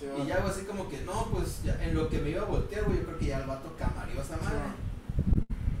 Simón. 0.00 0.22
Y 0.22 0.26
ya, 0.28 0.38
güey, 0.40 0.50
así 0.50 0.62
como 0.64 0.88
que, 0.88 1.02
no, 1.02 1.26
pues, 1.30 1.62
ya, 1.62 1.76
en 1.84 1.94
lo 1.94 2.08
que 2.08 2.18
me 2.20 2.30
iba 2.30 2.40
a 2.42 2.46
voltear, 2.46 2.84
güey, 2.84 2.98
yo 2.98 3.04
creo 3.04 3.18
que 3.18 3.26
ya 3.26 3.38
el 3.40 3.46
vato 3.46 3.76
camarió 3.78 4.22
esa 4.22 4.38
madre. 4.38 4.72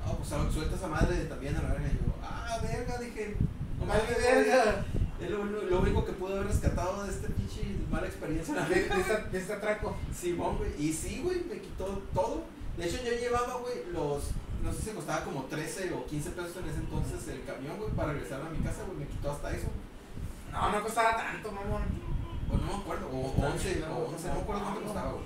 No, 0.04 0.16
pues 0.16 0.28
su- 0.28 0.52
suelta 0.52 0.76
esa 0.76 0.88
madre 0.88 1.24
también 1.24 1.56
a 1.56 1.62
la 1.62 1.68
verga. 1.72 1.88
Y 1.88 1.92
yo, 1.94 2.12
ah, 2.22 2.58
verga, 2.62 2.98
dije. 2.98 3.36
No 3.78 3.86
mames, 3.86 4.18
verga. 4.18 4.84
Es 5.20 5.30
lo, 5.30 5.44
lo- 5.44 5.62
lo 5.62 5.80
único 5.80 6.04
que 6.04 6.12
pude 6.12 6.34
haber 6.34 6.48
rescatado 6.48 7.04
de 7.04 7.10
este 7.10 7.28
pinche 7.28 7.62
mala 7.90 8.06
experiencia. 8.06 8.54
De, 8.54 8.60
de 8.74 8.80
verga. 8.82 8.96
esta, 8.98 9.16
de 9.28 9.38
este 9.38 9.52
atraco. 9.54 9.96
Simón, 10.14 10.58
güey. 10.58 10.70
Y 10.78 10.92
sí, 10.92 11.20
güey, 11.24 11.44
me 11.44 11.60
quitó 11.60 12.02
todo. 12.12 12.42
De 12.76 12.84
hecho, 12.86 12.98
yo 13.04 13.12
llevaba, 13.12 13.54
güey, 13.56 13.74
los. 13.92 14.24
No 14.62 14.70
sé 14.74 14.82
si 14.82 14.90
costaba 14.90 15.24
como 15.24 15.44
13 15.44 15.94
o 15.94 16.04
15 16.04 16.30
pesos 16.32 16.56
en 16.58 16.68
ese 16.68 16.78
entonces 16.80 17.26
el 17.28 17.44
camión, 17.44 17.78
güey, 17.78 17.90
para 17.92 18.12
regresar 18.12 18.42
a 18.42 18.50
mi 18.50 18.58
casa, 18.58 18.82
güey. 18.86 18.98
Me 18.98 19.06
quitó 19.06 19.32
hasta 19.32 19.50
eso. 19.56 19.68
No, 20.52 20.72
no 20.72 20.82
costaba 20.82 21.16
tanto, 21.16 21.52
mamón. 21.52 21.82
O 22.50 22.56
no 22.56 22.66
me 22.66 22.74
acuerdo, 22.82 23.06
o 23.08 23.34
11, 23.52 23.84
o 23.84 24.08
11, 24.12 24.28
no 24.28 24.34
me 24.34 24.40
acuerdo 24.40 24.62
cuánto 24.62 24.82
costaba, 24.82 25.12
güey. 25.12 25.24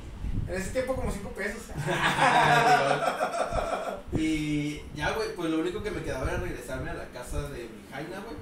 En 0.49 0.55
ese 0.55 0.71
tiempo 0.71 0.95
como 0.95 1.11
5 1.11 1.29
pesos. 1.31 1.63
y 4.13 4.83
ya, 4.95 5.13
güey, 5.13 5.35
pues 5.35 5.51
lo 5.51 5.61
único 5.61 5.83
que 5.83 5.91
me 5.91 6.03
quedaba 6.03 6.31
era 6.31 6.41
regresarme 6.41 6.91
a 6.91 6.95
la 6.95 7.09
casa 7.09 7.49
de 7.49 7.65
mi 7.65 7.91
Jaina, 7.91 8.21
güey. 8.21 8.37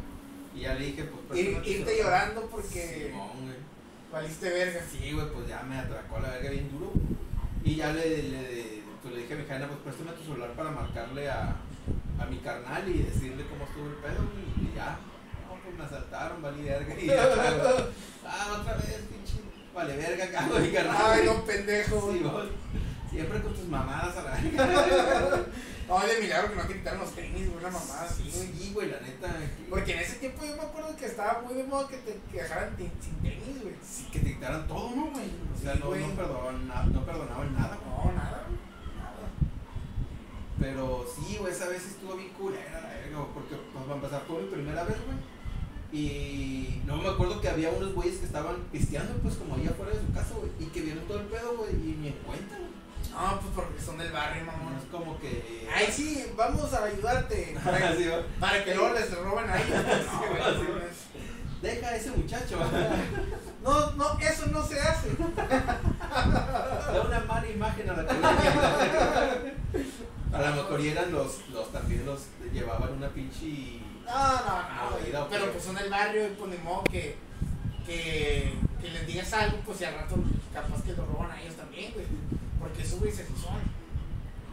Y 0.55 0.61
ya 0.62 0.75
le 0.75 0.87
dije, 0.87 1.05
pues. 1.05 1.39
Ir, 1.39 1.62
irte 1.65 1.97
llorando 1.99 2.43
porque 2.47 3.09
Simón, 3.11 3.29
güey. 3.43 3.55
valiste 4.11 4.51
verga. 4.51 4.81
Sí, 4.91 5.12
güey, 5.12 5.33
pues 5.33 5.47
ya 5.49 5.62
me 5.62 5.79
atracó 5.79 6.19
la 6.19 6.31
verga 6.31 6.51
bien 6.51 6.69
duro. 6.73 6.93
Y 7.65 7.77
ya 7.77 7.93
le, 7.93 8.23
le, 8.25 8.83
pues 9.01 9.15
le 9.15 9.21
dije 9.23 9.35
a 9.35 9.37
mi 9.37 9.45
Jaina, 9.47 9.69
pues 9.69 9.79
préstame 9.81 10.11
tu 10.12 10.25
celular 10.25 10.51
para 10.55 10.71
marcarle 10.73 11.31
a, 11.31 11.55
a 12.19 12.27
mi 12.27 12.39
carnal 12.39 12.89
y 12.89 13.05
decirle 13.05 13.47
cómo 13.47 13.62
estuvo 13.65 13.87
el 13.87 13.95
pedo, 13.95 14.25
güey. 14.33 14.69
Y 14.69 14.73
ya, 14.75 14.99
no, 15.07 15.12
me 15.83 15.87
asaltaron, 15.87 16.43
vale 16.43 16.62
verga. 16.62 16.95
Y 17.01 17.07
ya, 17.07 17.23
ah, 18.27 18.59
otra 18.61 18.75
vez, 18.77 19.01
pinche. 19.11 19.43
Vale 19.75 19.97
verga, 19.97 20.31
cago 20.31 20.59
mi 20.59 20.71
carnal. 20.71 20.97
Ay, 20.99 21.23
no, 21.27 21.45
pendejo. 21.45 22.12
Sí. 22.12 22.23
Siempre 23.11 23.43
con 23.43 23.55
tus 23.55 23.69
mamadas 23.69 24.17
a 24.17 24.23
la 24.23 24.31
verga. 24.31 25.45
Ay, 25.91 26.09
de 26.15 26.21
milagro 26.23 26.51
que 26.51 26.57
no 26.57 26.69
quitaron 26.69 27.01
los 27.01 27.11
tenis, 27.15 27.47
güey, 27.49 27.59
una 27.59 27.71
mamada. 27.71 28.09
Sí, 28.09 28.71
güey, 28.73 28.91
la 28.91 29.01
neta. 29.01 29.29
que- 29.29 29.69
Porque 29.69 29.93
en 29.93 29.99
ese 29.99 30.15
tiempo 30.17 30.45
yo 30.47 30.57
me 30.57 30.62
acuerdo 30.62 30.97
que 30.97 31.05
estaba 31.07 31.43
muy 31.45 31.55
de 31.55 31.65
moda 31.65 31.89
que 31.89 31.97
te 31.99 32.19
que 32.31 32.43
dejaran 32.43 32.75
sin 32.79 33.17
tenis, 33.21 33.61
güey. 33.62 33.75
Sí, 33.85 34.09
que 34.12 34.21
te 34.21 34.29
dictaran 34.29 34.67
todo, 34.67 34.91
¿no, 34.97 35.11
güey? 35.11 35.27
O 35.55 35.61
sea, 35.61 35.75
Sí, 35.75 35.81
no, 35.81 35.87
no, 35.91 35.97
no 36.03 36.15
perdonaban 36.15 36.69
nada, 36.69 36.87
güey. 36.87 37.03
No, 37.05 38.12
nada, 38.12 38.45
güey. 38.47 38.59
Nada. 38.97 39.29
Pero 40.61 41.05
sí, 41.15 41.37
güey, 41.39 41.53
esa 41.53 41.69
vez 41.69 41.85
estuvo 41.87 42.15
bien 42.15 42.31
culera 42.31 42.81
la 42.81 42.89
verga, 42.89 43.19
porque 43.35 43.57
pues 43.57 43.85
para 43.85 43.97
empezar 43.97 44.23
fue 44.27 44.43
mi 44.43 44.49
primera 44.49 44.85
vez, 44.85 44.97
güey. 45.05 45.19
Y 45.93 46.81
no 46.87 46.97
me 46.97 47.09
acuerdo 47.09 47.41
que 47.41 47.49
había 47.49 47.71
unos 47.71 47.93
güeyes 47.95 48.19
que 48.19 48.27
estaban 48.27 48.57
pisteando, 48.73 49.13
pues 49.23 49.35
como 49.37 49.55
ahí 49.57 49.67
afuera 49.67 49.93
de 49.93 50.01
su 50.01 50.13
casa, 50.13 50.35
güey, 50.39 50.51
y 50.59 50.67
que 50.73 50.81
vieron 50.81 51.05
todo 51.05 51.19
el 51.21 51.27
pedo, 51.27 51.57
güey, 51.59 51.71
y 51.73 51.97
ni 52.01 52.09
en 52.09 52.15
cuenta, 52.25 52.57
güey. 52.57 52.73
No, 53.13 53.41
pues 53.41 53.53
porque 53.55 53.79
son 53.83 53.99
del 53.99 54.11
barrio, 54.11 54.45
mamón. 54.47 54.75
es 54.75 54.85
como 54.91 55.19
que. 55.21 55.69
Ay, 55.75 55.89
sí, 55.93 56.25
vamos 56.35 56.73
a 56.73 56.85
ayudarte. 56.85 57.55
Para, 57.63 57.95
Sí, 57.97 58.09
para 58.41 58.65
que 58.65 58.75
luego 58.75 58.95
les 58.95 59.15
roben 59.19 59.51
a 59.51 59.61
ellos. 59.61 59.85
No, 59.85 59.93
Sí, 59.93 60.27
güey, 60.31 60.55
sí. 60.57 60.69
no 60.73 60.79
es- 60.79 61.13
Deja 61.63 61.89
a 61.89 61.97
ese 61.97 62.11
muchacho. 62.11 62.59
No, 63.63 63.93
no, 63.93 64.19
eso 64.19 64.47
no 64.47 64.67
se 64.67 64.81
hace. 64.81 65.11
da 65.17 67.03
una 67.07 67.21
mala 67.21 67.49
imagen 67.49 67.89
a 67.91 67.93
la 67.93 68.05
comunidad. 68.05 69.39
A 70.33 70.41
lo 70.41 70.57
mejor 70.57 70.81
eran 70.81 71.13
los, 71.13 71.49
los 71.53 71.71
también 71.71 72.05
los 72.05 72.23
llevaban 72.53 72.93
una 72.95 73.09
pinche. 73.11 73.79
No, 74.12 74.33
no, 74.35 74.75
no, 74.75 74.90
güey. 74.92 75.04
Oído, 75.04 75.28
Pero 75.31 75.52
pues 75.52 75.64
son 75.64 75.75
del 75.76 75.90
barrio 75.90 76.26
y 76.26 76.31
pues 76.35 76.62
modo 76.62 76.85
que, 76.85 77.16
que, 77.87 78.52
que 78.81 78.90
les 78.90 79.07
digas 79.07 79.33
algo, 79.33 79.59
pues 79.64 79.78
si 79.78 79.85
al 79.85 79.95
rato 79.95 80.16
capaz 80.52 80.83
que 80.83 80.92
lo 80.92 81.07
roban 81.07 81.31
a 81.31 81.40
ellos 81.40 81.54
también, 81.57 81.92
güey. 81.92 82.07
Porque 82.61 82.83
esos 82.83 83.00
güeyes 83.00 83.21
así 83.21 83.33
son. 83.42 83.59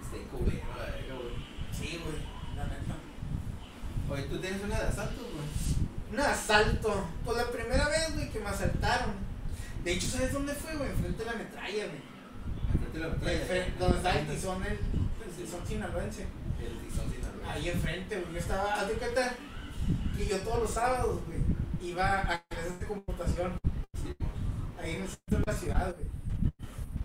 Este 0.04 0.26
culero, 0.28 0.66
güey. 0.76 1.36
Sí, 1.72 2.00
güey, 2.04 2.18
la 2.56 2.64
neta. 2.66 2.96
Oye, 4.10 4.24
tú 4.24 4.40
tienes 4.40 4.64
una 4.64 4.80
de 4.80 4.88
asaltos, 4.88 5.26
güey. 5.34 6.14
Un 6.14 6.20
asalto. 6.20 7.06
Pues 7.24 7.38
la 7.38 7.52
primera 7.52 7.88
vez, 7.90 8.16
güey, 8.16 8.30
que 8.32 8.40
me 8.40 8.50
asaltaron. 8.50 9.12
De 9.84 9.94
hecho, 9.94 10.08
¿sabes 10.08 10.34
dónde 10.34 10.54
fue, 10.54 10.76
güey? 10.76 10.90
Enfrente 10.90 11.24
de 11.24 11.32
la 11.32 11.38
metralla, 11.38 11.86
güey. 11.86 12.02
Enfrente 12.74 12.98
de 12.98 13.00
la. 13.00 13.14
Enfrente- 13.44 13.78
Donde 13.78 13.98
está 13.98 14.20
el 14.20 14.28
tizón, 14.28 14.64
el, 14.66 14.72
el 14.74 15.32
tizón 15.38 15.68
sinaloense. 15.68 16.26
El 16.60 16.78
tizón 16.88 17.12
Sinaloa. 17.12 17.54
Ahí 17.54 17.70
enfrente, 17.70 18.20
güey. 18.20 18.34
Yo 18.34 18.40
estaba, 18.40 18.74
haz 18.74 18.88
de 18.88 18.94
cuenta 18.96 19.36
que 20.20 20.28
yo 20.28 20.38
todos 20.40 20.60
los 20.62 20.72
sábados, 20.72 21.20
güey, 21.26 21.40
iba 21.92 22.20
a 22.20 22.42
clases 22.50 22.80
de 22.80 22.86
computación. 22.86 23.60
Ahí 24.82 24.96
en 24.96 25.02
el 25.04 25.08
centro 25.10 25.40
de 25.40 25.44
la 25.48 25.54
ciudad, 25.54 25.96
güey. 25.96 26.10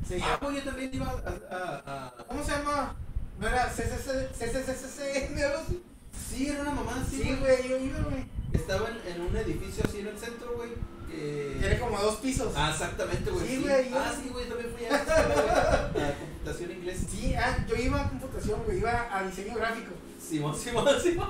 Se 0.06 0.22
Ah, 0.22 0.38
pues 0.40 0.56
yo 0.56 0.62
también 0.64 0.90
iba 0.92 1.06
a. 1.06 1.54
a, 1.54 2.08
a- 2.18 2.24
¿Cómo 2.28 2.44
se 2.44 2.50
llama? 2.52 2.94
¿No 3.40 3.48
era 3.48 3.68
CCC, 3.68 4.30
CCCCN 4.32 5.42
o 5.42 5.46
algo 5.46 5.58
así? 5.66 5.82
Sí, 6.30 6.48
era 6.48 6.62
una 6.62 6.70
mamá, 6.72 7.04
sí, 7.08 7.22
Sí, 7.22 7.36
güey. 7.40 7.68
yo 7.68 7.78
iba, 7.78 7.98
güey. 8.00 8.24
Estaba 8.52 8.88
en, 8.90 9.12
en 9.14 9.20
un 9.22 9.36
edificio 9.36 9.82
así 9.86 10.00
en 10.00 10.08
el 10.08 10.18
centro, 10.18 10.54
güey. 10.56 10.70
Que... 11.10 11.56
Tiene 11.58 11.78
como 11.80 11.98
dos 11.98 12.16
pisos. 12.16 12.52
Ah, 12.56 12.70
exactamente, 12.72 13.30
güey. 13.30 13.46
Sí, 13.48 13.60
güey, 13.62 13.88
Ah, 13.94 14.12
sí, 14.22 14.28
güey, 14.28 14.48
también 14.48 14.70
fui 14.76 14.86
a, 14.86 14.94
a 16.08 16.14
computación 16.18 16.70
inglés. 16.72 17.00
Sí, 17.10 17.34
ah, 17.34 17.64
yo 17.68 17.76
iba 17.76 18.00
a 18.04 18.08
computación, 18.08 18.62
güey, 18.64 18.78
iba 18.78 19.08
a 19.16 19.22
diseño 19.24 19.54
gráfico. 19.56 19.92
Simón, 20.20 20.54
Simón, 20.56 20.86
Simón. 21.02 21.28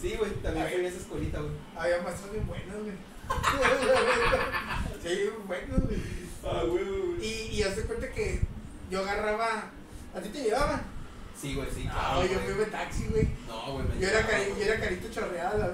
Sí, 0.00 0.14
güey, 0.18 0.30
también 0.42 0.66
fui 0.68 0.84
a 0.84 0.88
esa 0.88 0.98
escuelita, 0.98 1.38
güey. 1.40 1.52
Había 1.76 2.02
maestros 2.02 2.32
bien 2.32 2.46
buenos, 2.46 2.76
güey. 2.82 2.96
sí, 5.02 5.30
buenos, 5.46 5.80
güey. 5.86 6.02
Ah, 6.44 6.62
güey, 6.66 6.84
güey. 6.84 7.24
Y, 7.26 7.48
y 7.56 7.62
haz 7.62 7.76
de 7.76 7.82
cuenta 7.84 8.10
que 8.10 8.40
yo 8.90 9.00
agarraba. 9.00 9.70
¿A 10.14 10.20
ti 10.20 10.28
te 10.30 10.42
llevaban? 10.44 10.82
Sí, 11.40 11.54
güey, 11.54 11.68
sí. 11.74 11.84
No, 11.84 11.92
claro, 11.92 12.22
yo 12.22 12.34
güey. 12.34 12.46
me 12.46 12.54
iba 12.54 12.64
en 12.64 12.70
taxi, 12.70 13.06
güey. 13.10 13.28
No, 13.48 13.72
güey, 13.72 13.86
me 13.88 13.98
Yo 14.00 14.08
era, 14.08 14.20
cari- 14.28 14.48
güey. 14.50 14.58
yo 14.58 14.64
era 14.72 14.80
carito 14.80 15.08
chorreada, 15.10 15.58
la 15.58 15.66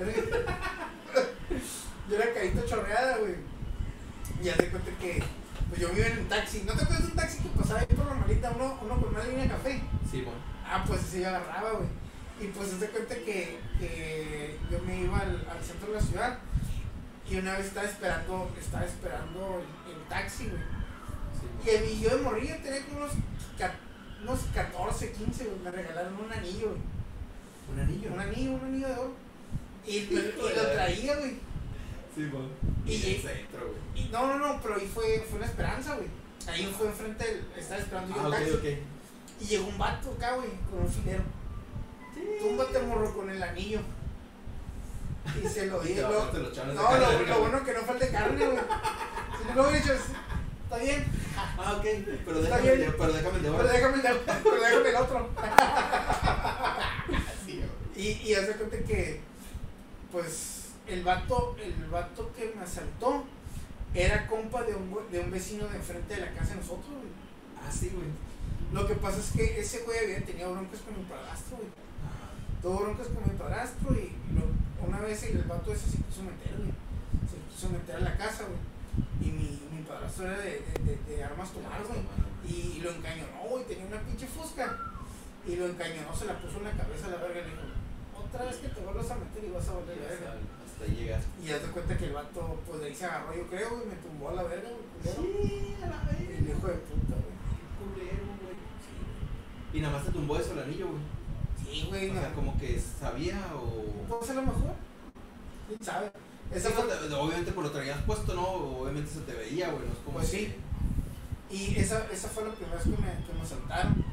yo 2.09 2.17
era 2.17 2.35
carito 2.35 2.67
chorreada, 2.67 3.19
güey. 3.19 3.35
Y 4.43 4.49
haz 4.49 4.59
de 4.59 4.69
cuenta 4.69 4.91
que. 5.01 5.23
Pues 5.69 5.81
yo 5.81 5.89
iba 5.97 6.07
en 6.07 6.19
un 6.19 6.29
taxi. 6.29 6.63
¿No 6.67 6.73
te 6.75 6.83
acuerdas 6.83 7.07
de 7.07 7.11
un 7.13 7.17
taxi 7.17 7.39
que 7.39 7.49
pasaba 7.59 7.81
ahí 7.81 7.87
por 7.87 8.07
la 8.07 8.15
malita? 8.15 8.53
Uno, 8.57 8.79
uno 8.83 9.01
con 9.01 9.15
una 9.15 9.25
línea 9.25 9.45
de 9.45 9.51
café. 9.51 9.83
Simón. 10.11 10.35
Ah, 10.67 10.85
pues 10.87 11.03
ese 11.03 11.21
yo 11.23 11.29
agarraba, 11.29 11.73
güey. 11.73 11.89
Y 12.43 12.47
pues 12.49 12.81
de 12.81 12.89
cuenta 12.89 13.15
que, 13.15 13.59
que 13.79 14.59
yo 14.71 14.79
me 14.81 15.01
iba 15.03 15.19
al, 15.19 15.47
al 15.49 15.63
centro 15.65 15.89
de 15.89 15.95
la 15.95 16.01
ciudad. 16.01 16.39
Y 17.31 17.37
una 17.37 17.57
vez 17.57 17.67
estaba 17.67 17.87
esperando, 17.87 18.53
estaba 18.61 18.85
esperando 18.85 19.63
el, 19.87 19.93
el 19.93 20.03
taxi, 20.09 20.49
güey. 20.49 20.63
Simón. 21.39 21.89
Y 21.89 22.01
yo 22.03 22.17
de 22.17 22.23
morrillo 22.23 22.57
tenía 22.63 22.85
como 22.87 22.99
unos, 23.05 23.13
unos 24.23 24.41
14, 24.55 25.13
15, 25.13 25.45
güey. 25.45 25.59
Me 25.61 25.71
regalaron 25.71 26.15
un 26.17 26.33
anillo, 26.33 26.71
güey. 26.71 26.81
Un 27.73 27.81
anillo. 27.81 28.13
Un 28.13 28.21
anillo, 28.21 28.53
un 28.53 28.65
anillo 28.65 28.89
de 28.89 28.95
oro. 28.95 29.15
Y, 29.87 29.91
y- 29.91 30.35
y 30.53 30.57
lo 30.57 30.73
traía, 30.73 31.17
güey. 31.17 31.37
Simón. 32.15 32.49
Y- 32.85 32.93
Y 32.93 33.15
el 33.15 33.23
centro, 33.23 33.61
güey. 33.69 34.05
Y 34.07 34.09
no, 34.11 34.27
no, 34.27 34.39
no, 34.39 34.61
pero 34.63 34.75
ahí 34.77 34.91
fue, 34.93 35.25
fue 35.29 35.39
una 35.39 35.47
esperanza, 35.47 35.95
güey. 35.95 36.09
Ahí 36.49 36.75
fue 36.77 36.89
enfrente, 36.89 37.25
del, 37.25 37.47
estaba 37.57 37.81
esperando 37.81 38.15
yo 38.17 38.21
Ah, 38.23 38.27
el 38.27 38.33
taxi. 38.33 38.51
ok. 38.51 38.65
Y 39.41 39.45
llegó 39.45 39.67
un 39.69 39.79
vato 39.79 40.11
acá, 40.13 40.35
güey, 40.35 40.49
con 40.71 40.81
un 40.83 40.89
filero. 40.93 41.23
Túmbate, 42.41 42.81
morro, 42.83 43.15
con 43.15 43.31
el 43.31 43.43
anillo. 43.43 43.81
Y 45.43 45.47
se 45.49 45.67
lo 45.67 45.81
di. 45.81 45.95
No, 45.95 46.11
lo, 46.11 47.27
lo 47.27 47.41
bueno 47.41 47.65
que 47.65 47.73
no 47.73 47.81
falte 47.83 48.11
carne, 48.11 48.45
güey. 48.45 48.59
Si 48.59 49.49
no 49.49 49.55
lo 49.55 49.69
hubiera 49.69 49.81
dicho, 49.85 49.95
está 50.65 50.77
bien, 50.79 51.05
Ah, 51.59 51.75
ok. 51.79 51.85
Pero 52.25 52.43
déjame, 52.43 52.77
de, 52.77 52.91
pero 52.93 53.13
déjame 53.13 53.39
de 53.39 53.43
pero 53.51 53.55
oro. 53.57 53.69
déjame 53.69 53.95
el, 53.97 54.03
de- 54.03 54.21
pero 54.43 54.61
déjame 54.61 54.89
el 54.91 54.97
otro. 54.97 55.31
Sí. 57.47 57.63
Y, 57.97 58.09
y 58.29 58.35
haz 58.35 58.47
de 58.49 58.55
cuenta 58.55 58.79
que, 58.79 59.21
pues, 60.11 60.69
el 60.87 61.03
vato, 61.03 61.57
el 61.63 61.73
vato 61.91 62.33
que 62.33 62.53
me 62.57 62.63
asaltó 62.63 63.25
era 63.95 64.27
compa 64.27 64.63
de 64.63 64.75
un, 64.75 64.97
de 65.11 65.21
un 65.21 65.31
vecino 65.31 65.67
de 65.69 65.77
enfrente 65.77 66.15
de 66.15 66.21
la 66.23 66.33
casa 66.33 66.51
de 66.51 66.57
nosotros, 66.57 66.87
güey. 66.89 67.13
Ah, 67.67 67.71
sí, 67.71 67.91
güey. 67.95 68.07
Lo 68.73 68.87
que 68.87 68.95
pasa 68.95 69.19
es 69.19 69.33
que 69.33 69.61
ese 69.61 69.81
güey 69.81 69.99
había 69.99 70.25
tenido 70.25 70.53
broncas 70.53 70.81
con 70.81 70.97
mi 70.97 71.05
padrastro, 71.05 71.57
güey. 71.59 71.69
Tuvo 72.63 72.81
broncas 72.81 73.09
con 73.09 73.23
mi 73.25 73.37
padrastro 73.39 73.93
y 73.95 74.13
lo- 74.35 74.87
una 74.87 75.01
vez 75.01 75.23
el 75.25 75.43
vato 75.45 75.73
ese 75.73 75.91
se 75.91 75.97
quiso 75.99 76.23
meter, 76.23 76.55
güey. 76.57 76.73
Se 77.29 77.37
quiso 77.55 77.69
meter 77.71 77.97
a 77.97 78.01
la 78.01 78.17
casa, 78.17 78.45
güey. 78.47 78.61
Y 79.21 79.33
mi, 79.33 79.61
mi 79.75 79.83
padrastro 79.83 80.27
era 80.27 80.39
de, 80.39 80.63
de, 80.63 80.75
de- 80.85 81.17
de 81.17 81.25
armas 81.25 81.51
tomar, 81.53 81.83
güey. 81.87 82.01
Y 82.47 82.81
lo 82.81 82.91
encañonó, 82.91 83.43
güey. 83.51 83.65
Tenía 83.67 83.87
una 83.87 84.01
pinche 84.03 84.27
fusca. 84.27 84.77
Y 85.47 85.57
lo 85.57 85.67
encañonó, 85.67 86.15
se 86.15 86.27
la 86.27 86.39
puso 86.39 86.59
en 86.59 86.65
la 86.65 86.71
cabeza 86.73 87.07
a 87.07 87.11
la 87.11 87.17
verga 87.17 87.41
y 87.41 87.43
le 87.43 87.51
dijo, 87.51 87.63
otra 88.15 88.45
vez 88.45 88.57
que 88.57 88.69
te 88.69 88.81
vuelvas 88.81 89.11
a 89.11 89.17
meter 89.17 89.43
y 89.45 89.51
vas 89.51 89.69
a 89.69 89.75
valer 89.75 89.99
verga. 89.99 90.35
Hasta 90.39 90.85
ahí 90.85 90.95
llegaste. 90.95 91.27
Y 91.43 91.51
haz 91.51 91.63
de 91.63 91.69
cuenta 91.69 91.99
que 91.99 92.07
el 92.07 92.13
vato, 92.13 92.61
pues 92.67 92.81
de 92.81 92.87
ahí 92.87 92.95
se 92.95 93.05
agarró, 93.07 93.35
yo 93.35 93.47
creo, 93.49 93.71
güey, 93.75 93.87
me 93.87 93.97
tumbó 93.97 94.29
a 94.31 94.35
la 94.35 94.43
verga, 94.45 94.71
güey. 94.71 95.03
Sí, 95.03 95.75
a 95.83 95.87
la 95.91 95.99
vez. 96.07 96.31
El 96.39 96.47
hijo 96.49 96.67
de 96.69 96.79
puta, 96.87 97.15
güey. 97.19 97.35
culero, 97.83 98.23
güey. 98.39 98.55
Y 99.75 99.81
nada 99.81 99.95
más 99.99 100.05
te 100.07 100.13
tumbó 100.13 100.37
eso 100.39 100.53
el 100.53 100.61
anillo, 100.61 100.87
güey. 100.95 101.03
Sí, 101.73 101.87
güey, 101.89 102.11
O 102.11 102.15
sea, 102.15 102.29
no. 102.29 102.35
como 102.35 102.59
que 102.59 102.81
sabía 102.81 103.39
o. 103.55 103.85
Pues 104.09 104.31
a 104.31 104.35
lo 104.35 104.43
mejor. 104.43 104.75
¿Quién 105.69 105.83
sabe? 105.83 106.13
Esa 106.53 106.69
Sí, 106.69 106.75
fue, 106.75 106.85
obviamente 107.17 107.53
por 107.53 107.65
lo 107.65 107.71
traías 107.71 108.03
puesto, 108.03 108.35
¿no? 108.35 108.43
Obviamente 108.47 109.11
se 109.11 109.21
te 109.21 109.33
veía, 109.33 109.71
güey. 109.71 109.87
No 109.87 109.93
es 109.93 109.99
como 110.05 110.19
Pues 110.19 110.31
que- 110.31 110.37
sí. 110.39 110.55
Y 111.51 111.79
esa, 111.79 112.07
esa 112.13 112.29
fue 112.29 112.45
la 112.45 112.55
primera 112.55 112.77
vez 112.77 112.85
que 112.85 112.91
me, 112.91 112.97
que 112.97 113.33
me 113.35 113.43
asaltaron. 113.43 114.05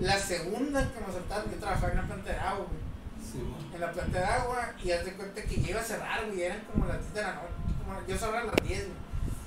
La 0.00 0.18
segunda 0.18 0.80
que 0.92 1.00
me 1.00 1.06
asaltaron, 1.06 1.50
yo 1.50 1.58
trabajaba 1.58 1.92
en 1.92 1.98
una 1.98 2.06
planta 2.08 2.30
de 2.32 2.38
agua, 2.38 2.66
güey. 2.66 2.80
Sí. 3.20 3.74
En 3.74 3.80
la 3.80 3.92
planta 3.92 4.18
de 4.18 4.24
agua, 4.24 4.72
y 4.82 4.90
haz 4.92 5.04
de 5.04 5.12
cuenta 5.14 5.42
que 5.42 5.60
ya 5.60 5.70
iba 5.70 5.80
a 5.80 5.84
cerrar, 5.84 6.26
güey. 6.26 6.42
Eran 6.42 6.60
como 6.72 6.86
las 6.86 6.98
10 7.00 7.14
de 7.14 7.22
la 7.22 7.34
noche. 7.34 7.54
Como, 7.84 8.06
yo 8.06 8.16
cerraba 8.16 8.40
a 8.40 8.44
las 8.44 8.56
10, 8.66 8.86
güey. 8.86 8.98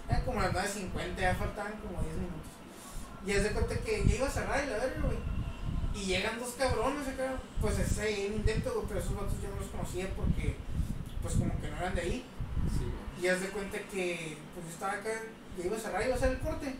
Eran 0.10 0.26
como 0.26 0.42
las 0.42 0.54
9.50, 0.54 1.22
ya 1.22 1.36
faltaban 1.36 1.74
como 1.80 2.02
10 2.04 2.16
minutos. 2.16 2.52
Y 3.26 3.32
haz 3.32 3.44
de 3.44 3.52
cuenta 3.52 3.76
que 3.78 4.06
ya 4.06 4.16
iba 4.16 4.28
a 4.28 4.30
cerrar 4.30 4.64
y 4.64 4.70
la 4.70 4.78
verga, 4.78 5.02
güey. 5.04 5.18
Y 5.96 6.06
llegan 6.06 6.40
dos 6.40 6.54
cabrones 6.58 7.08
acá. 7.08 7.40
Pues 7.62 7.80
ese 7.80 8.28
intento, 8.28 8.74
güey, 8.74 8.86
pero 8.88 9.00
esos 9.00 9.16
vatos 9.16 9.42
yo 9.42 9.50
no 9.50 9.62
los 9.62 9.70
conocía 9.70 10.10
porque, 10.16 10.56
pues 11.22 11.36
como 11.36 11.60
que 11.62 11.70
no 11.70 11.78
eran 11.78 11.96
de 11.96 12.02
ahí. 12.02 12.26
Sí. 12.78 13.24
Y 13.24 13.28
haz 13.28 13.42
de 13.42 13.50
cuenta 13.50 13.78
que, 13.80 14.38
pues 14.54 14.66
yo 14.66 14.72
estaba 14.72 14.94
acá, 14.94 15.12
ya 15.58 15.66
iba 15.66 15.78
a 15.78 15.80
cerrar, 15.80 16.04
iba 16.04 16.14
a 16.14 16.18
hacer 16.18 16.32
el 16.32 16.40
corte. 16.40 16.76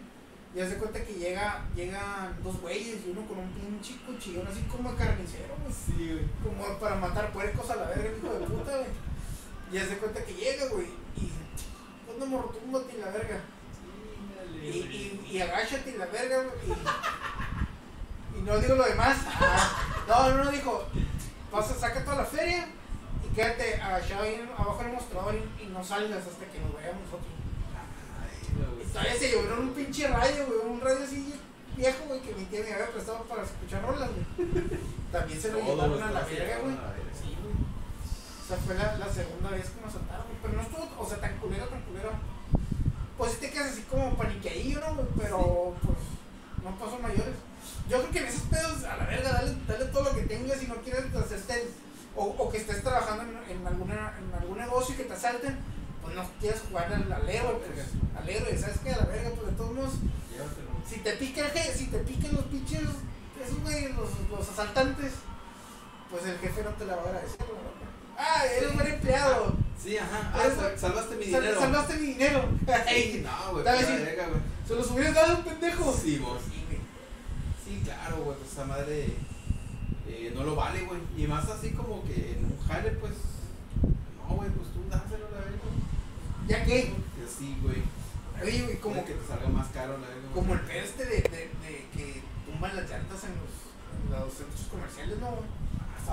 Y 0.56 0.60
haz 0.60 0.70
de 0.70 0.78
cuenta 0.78 1.04
que 1.04 1.14
llega, 1.14 1.66
llegan 1.76 2.38
dos 2.44 2.62
güeyes 2.62 3.00
y 3.06 3.10
uno 3.10 3.26
con 3.26 3.40
un 3.40 3.52
pinche 3.54 3.96
cuchillón 4.06 4.48
así 4.48 4.62
como 4.64 4.92
de 4.92 4.98
carnicero, 4.98 5.56
güey. 5.62 5.74
Sí, 5.74 6.14
güey. 6.14 6.26
Como 6.44 6.78
para 6.80 6.96
matar 6.96 7.32
puercos 7.32 7.70
a 7.72 7.76
la 7.76 7.86
verga, 7.86 8.18
hijo 8.18 8.34
de 8.34 8.46
puta, 8.46 8.78
güey. 8.78 8.90
Y 9.72 9.78
haz 9.78 9.90
de 9.90 9.98
cuenta 9.98 10.24
que 10.24 10.34
llega, 10.34 10.68
güey. 10.68 10.86
Y, 11.18 11.32
¿cuándo 12.06 12.26
morro, 12.28 12.50
túmbate 12.50 12.96
y 12.96 13.02
la 13.02 13.10
verga? 13.10 13.42
Y, 14.62 14.68
y, 14.68 15.28
y 15.32 15.42
agáchate 15.42 15.90
y 15.90 15.98
la 15.98 16.06
verga, 16.06 16.44
güey. 16.44 16.56
Y 16.68 16.82
no 18.44 18.58
digo 18.58 18.76
lo 18.76 18.86
demás. 18.86 19.18
Ah, 20.06 20.30
no, 20.30 20.38
no, 20.38 20.44
no, 20.44 20.52
dijo, 20.52 20.84
pasa, 21.52 21.74
saca 21.76 22.04
toda 22.04 22.18
la 22.18 22.26
feria 22.26 22.68
y 23.24 23.34
quédate 23.34 23.82
ahí 23.82 24.50
abajo 24.58 24.82
en 24.82 24.88
el 24.88 24.94
mostrador 24.94 25.36
y, 25.36 25.64
y 25.64 25.68
no 25.68 25.84
salgas 25.84 26.28
hasta 26.28 26.46
que 26.46 26.60
nos 26.60 26.76
veamos 26.76 27.04
nosotros. 27.06 27.34
Y 28.82 28.88
todavía 28.92 29.16
se 29.16 29.32
llovió 29.32 29.60
un 29.60 29.70
pinche 29.70 30.08
radio, 30.08 30.46
güey, 30.46 30.60
un 30.72 30.82
radio 30.82 31.04
así 31.04 31.34
viejo, 31.76 32.06
güey, 32.08 32.22
que 32.22 32.36
mi 32.36 32.46
tía 32.46 32.62
me 32.62 32.74
había 32.74 32.92
prestado 32.92 33.24
para 33.24 33.44
escuchar 33.44 33.82
rolas, 33.82 34.10
güey. 34.12 34.80
También 35.12 35.42
se 35.42 35.52
lo 35.52 35.60
llevaron 35.60 36.02
a 36.04 36.12
la 36.12 36.22
verga, 36.22 36.60
güey. 36.60 36.76
Sí, 37.14 37.36
güey. 37.42 37.54
O 37.54 38.48
sea, 38.48 38.58
fue 38.58 38.76
la, 38.76 38.98
la 38.98 39.12
segunda 39.12 39.50
vez 39.52 39.70
que 39.70 39.82
nos 39.82 39.94
saltaron, 39.94 40.26
güey. 40.28 40.38
Pero 40.42 40.54
no 40.54 40.62
estuvo, 40.62 41.02
o 41.02 41.08
sea, 41.08 41.20
tan 41.20 41.38
culero, 41.38 41.66
tan 41.68 41.82
culero. 41.82 42.12
Pues 43.18 43.40
te 43.40 43.50
quedas 43.50 43.72
así 43.72 43.82
como 43.84 44.16
paniqueadillo, 44.16 44.80
¿no? 44.82 44.96
güey? 44.96 45.08
Pero, 45.18 45.76
pues, 45.82 45.98
no 46.64 46.78
pasó 46.78 47.00
mayores. 47.00 47.36
Yo 47.94 48.00
creo 48.00 48.12
que 48.12 48.20
en 48.20 48.26
esos 48.26 48.42
pedos, 48.50 48.84
a 48.86 48.98
la 48.98 49.06
verga, 49.06 49.32
dale, 49.34 49.56
dale 49.68 49.86
todo 49.86 50.04
lo 50.06 50.16
que 50.16 50.24
tengas 50.24 50.64
y 50.64 50.66
no 50.68 50.76
quieres 50.82 51.04
hacerte, 51.16 51.68
o, 52.16 52.24
o 52.26 52.50
que 52.50 52.58
estés 52.58 52.82
trabajando 52.82 53.22
en, 53.24 53.58
en, 53.58 53.68
alguna, 53.68 54.18
en 54.18 54.34
algún 54.34 54.58
negocio 54.58 54.96
y 54.96 54.98
que 54.98 55.04
te 55.04 55.14
asalten, 55.14 55.60
pues 56.02 56.16
no 56.16 56.24
quieres 56.40 56.62
jugar 56.68 56.92
al 56.92 57.12
alero, 57.14 57.62
pues, 57.62 57.86
al 58.20 58.28
héroe, 58.28 58.58
¿sabes 58.58 58.80
qué? 58.84 58.92
A 58.94 58.98
la 58.98 59.06
verga, 59.06 59.30
pues 59.36 59.46
de 59.52 59.54
todos 59.54 59.74
modos, 59.76 59.94
si 60.90 60.96
te 61.02 61.12
pica 61.14 61.44
jefe, 61.50 61.78
si 61.78 61.86
te 61.88 62.00
pican 62.00 62.34
los 62.36 62.46
pinches, 62.46 62.82
esos 62.82 63.62
güey, 63.62 63.94
los, 63.94 64.10
los 64.32 64.50
asaltantes, 64.50 65.12
pues 66.10 66.26
el 66.26 66.40
jefe 66.40 66.64
no 66.64 66.72
te 66.72 66.86
la 66.86 66.96
va 66.96 67.04
a 67.04 67.06
agradecer, 67.06 67.40
¿no? 67.42 67.84
Ah, 68.18 68.44
eres 68.46 68.74
buen 68.74 68.88
empleado. 68.88 69.54
Sí, 69.82 69.98
ajá. 69.98 70.32
Ah, 70.34 70.44
sal- 70.56 70.80
salvaste 70.80 71.16
mi 71.16 71.26
Sal- 71.26 71.42
dinero. 71.42 71.60
salvaste 71.60 71.94
mi 71.96 72.06
dinero. 72.08 72.46
Sí, 72.88 73.24
no, 73.24 73.52
güey. 73.52 73.64
Verga, 73.64 74.28
güey. 74.28 74.42
Se 74.68 74.76
los 74.76 74.92
hubieras 74.92 75.14
dado 75.16 75.38
un 75.38 75.44
pendejo. 75.44 75.94
Sí, 76.02 76.20
vos. 76.20 76.40
Sí, 77.74 77.82
claro, 77.84 78.18
güey, 78.18 78.38
pues 78.38 78.52
esa 78.52 78.66
madre 78.66 79.08
eh, 80.08 80.32
no 80.36 80.44
lo 80.44 80.56
vale, 80.56 80.86
güey. 80.86 81.00
Y 81.18 81.26
más 81.26 81.50
así 81.50 81.72
como 81.72 82.04
que 82.04 82.34
en 82.38 82.46
un 82.46 82.60
jale, 82.68 82.92
pues. 82.92 83.14
No, 83.82 84.36
güey, 84.36 84.50
pues 84.52 84.68
tú 84.74 84.84
dáselo 84.90 85.26
a 85.28 85.32
la 85.32 85.38
verga. 85.40 85.58
¿Ya 86.48 86.64
qué? 86.66 86.94
Sí, 87.28 87.58
güey. 87.64 87.82
Oye, 88.42 88.62
güey, 88.64 88.78
Como 88.78 89.04
que 89.04 89.14
te 89.14 89.28
salga 89.28 89.50
más 89.50 89.70
caro 89.70 89.98
la 89.98 90.08
verga. 90.08 90.30
Como 90.36 90.54
el 90.54 90.60
pedo 90.62 90.84
este 90.84 91.06
de, 91.06 91.22
de, 91.22 91.50
de 91.50 91.88
que 91.96 92.22
tumban 92.46 92.76
las 92.76 92.88
llantas 92.88 93.24
en 93.24 93.32
los, 93.42 93.54
en 94.06 94.22
los 94.22 94.34
centros 94.34 94.68
comerciales, 94.70 95.18
¿no? 95.18 95.40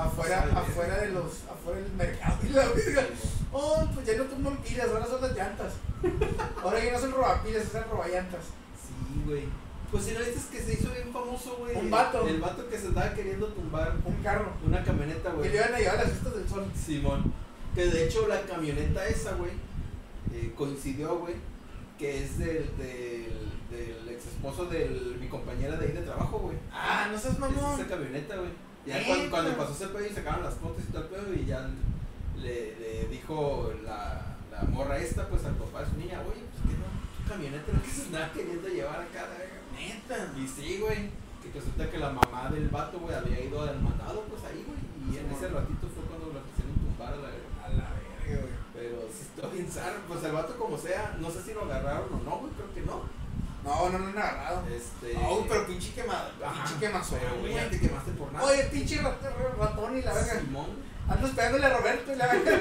Afuera, 0.01 0.49
afuera 0.55 0.97
de 0.99 1.09
los, 1.11 1.45
afuera 1.51 1.81
del 1.81 1.93
mercado 1.93 2.39
y 2.45 2.49
la 2.51 2.69
verga. 2.69 3.07
Oh, 3.53 3.87
pues 3.93 4.07
ya 4.07 4.17
no 4.17 4.25
tumban 4.25 4.57
pilas, 4.59 4.89
ahora 4.89 5.07
son 5.07 5.21
las 5.21 5.37
llantas. 5.37 5.75
Ahora 6.63 6.83
ya 6.83 6.93
no 6.93 7.01
son 7.01 7.13
robapilas, 7.13 7.65
son 7.71 7.85
roballantas. 7.91 8.45
Sí, 8.81 9.23
güey. 9.27 9.45
Pues 9.91 10.05
si 10.05 10.13
no 10.13 10.21
viste 10.21 10.41
que 10.57 10.63
se 10.63 10.73
hizo 10.75 10.93
bien 10.93 11.13
famoso, 11.13 11.57
güey. 11.59 11.77
Un 11.77 11.91
vato. 11.91 12.27
El 12.29 12.41
vato 12.41 12.69
que 12.69 12.79
se 12.79 12.89
estaba 12.89 13.13
queriendo 13.13 13.47
tumbar 13.49 13.97
Un 14.05 14.15
carro. 14.23 14.53
una 14.65 14.83
camioneta, 14.85 15.31
Que 15.31 15.37
güey. 15.37 15.51
le 15.51 15.57
iban 15.57 15.75
a 15.75 15.79
llevar 15.79 15.97
las 15.97 16.07
fiestas 16.11 16.35
del 16.37 16.49
sol. 16.49 16.65
Simón. 16.75 17.33
Que 17.75 17.87
de 17.87 18.07
hecho 18.07 18.27
la 18.29 18.41
camioneta 18.43 19.07
esa, 19.07 19.35
güey, 19.35 19.53
eh, 20.33 20.53
coincidió, 20.57 21.19
güey, 21.19 21.35
que 21.99 22.25
es 22.25 22.39
del, 22.39 22.67
del, 22.77 23.49
del 23.71 24.09
ex 24.09 24.27
esposo 24.27 24.67
de 24.67 24.89
mi 25.21 25.29
compañera 25.29 25.77
de 25.77 25.87
ahí 25.87 25.93
de 25.93 26.03
trabajo, 26.03 26.39
güey. 26.39 26.57
Ah, 26.73 27.09
no 27.13 27.19
seas 27.19 27.35
Es 27.35 27.39
mamón. 27.41 27.79
esa 27.81 27.89
camioneta, 27.89 28.37
güey. 28.37 28.51
Ya 28.87 29.05
cuando, 29.07 29.31
cuando 29.31 29.57
pasó 29.57 29.73
ese 29.73 29.89
pedo 29.89 30.07
y 30.07 30.11
sacaron 30.11 30.43
las 30.43 30.55
fotos 30.55 30.83
y 30.89 30.93
todo 30.93 31.03
el 31.03 31.09
pedo 31.09 31.35
y 31.35 31.45
ya 31.47 31.69
le, 32.39 32.77
le 32.79 33.09
dijo 33.09 33.73
la, 33.85 34.37
la 34.51 34.63
morra 34.71 34.99
esta, 34.99 35.29
pues 35.29 35.45
al 35.45 35.55
papá 35.57 35.81
de 35.85 35.91
su 35.91 35.97
niña, 35.99 36.21
oye, 36.23 36.41
pues 36.51 36.63
que 36.75 36.79
no, 36.81 36.87
tu 37.23 37.29
camioneta 37.29 37.73
no 37.73 37.83
que 37.83 37.91
se 37.91 38.03
andaba 38.07 38.33
queriendo 38.33 38.69
llevar 38.69 39.01
acá, 39.01 39.27
verga". 39.37 39.60
Neta. 39.89 40.33
Y 40.37 40.47
sí, 40.47 40.79
güey. 40.81 41.11
Que 41.43 41.59
resulta 41.59 41.91
que 41.91 41.99
la 41.99 42.11
mamá 42.11 42.51
del 42.51 42.69
vato, 42.69 42.99
güey, 43.01 43.15
había 43.15 43.41
ido 43.41 43.63
al 43.63 43.81
mandado, 43.81 44.23
pues 44.29 44.43
ahí, 44.45 44.63
güey. 44.67 44.79
Y 45.09 45.19
en 45.19 45.31
ese 45.33 45.49
ratito 45.49 45.89
fue 45.89 46.05
cuando 46.05 46.33
la 46.37 46.41
quisieron 46.45 46.75
tumbar 46.77 47.15
a 47.15 47.17
la 47.17 47.29
verga. 47.29 47.49
A 47.65 47.69
la 47.71 47.89
verga, 47.97 48.43
güey. 48.43 48.55
Pero 48.75 48.97
sí 49.13 49.23
está 49.25 49.49
bien. 49.49 49.67
Pues 50.07 50.23
el 50.25 50.33
vato 50.33 50.57
como 50.59 50.77
sea, 50.77 51.17
no 51.19 51.31
sé 51.31 51.43
si 51.43 51.55
lo 51.55 51.63
agarraron 51.65 52.13
o 52.13 52.19
no, 52.23 52.37
güey, 52.39 52.53
creo 52.53 52.75
que 52.75 52.83
no. 52.83 53.03
No, 53.65 53.89
no, 53.91 53.99
no 53.99 54.07
han 54.09 54.19
agarrado. 54.19 54.63
Este. 54.69 55.15
No, 55.15 55.45
pero 55.49 55.67
pinche 55.67 55.93
quemado. 55.93 56.31
Pinche 56.39 56.79
quemazón, 56.79 57.19
güey, 57.41 57.71
te 57.71 57.81
quemaste 57.81 58.11
por 58.13 58.33
nada. 58.33 58.47
Oye, 58.47 58.65
pinche 58.65 59.01
rat- 59.03 59.21
ratón 59.59 59.99
y 59.99 60.03
la 60.03 60.13
verga. 60.15 60.41
Simón. 60.41 60.67
Ando 61.09 61.27
esperándole 61.27 61.67
a 61.67 61.77
Roberto 61.77 62.13
y 62.13 62.17
la 62.17 62.27
verga. 62.29 62.59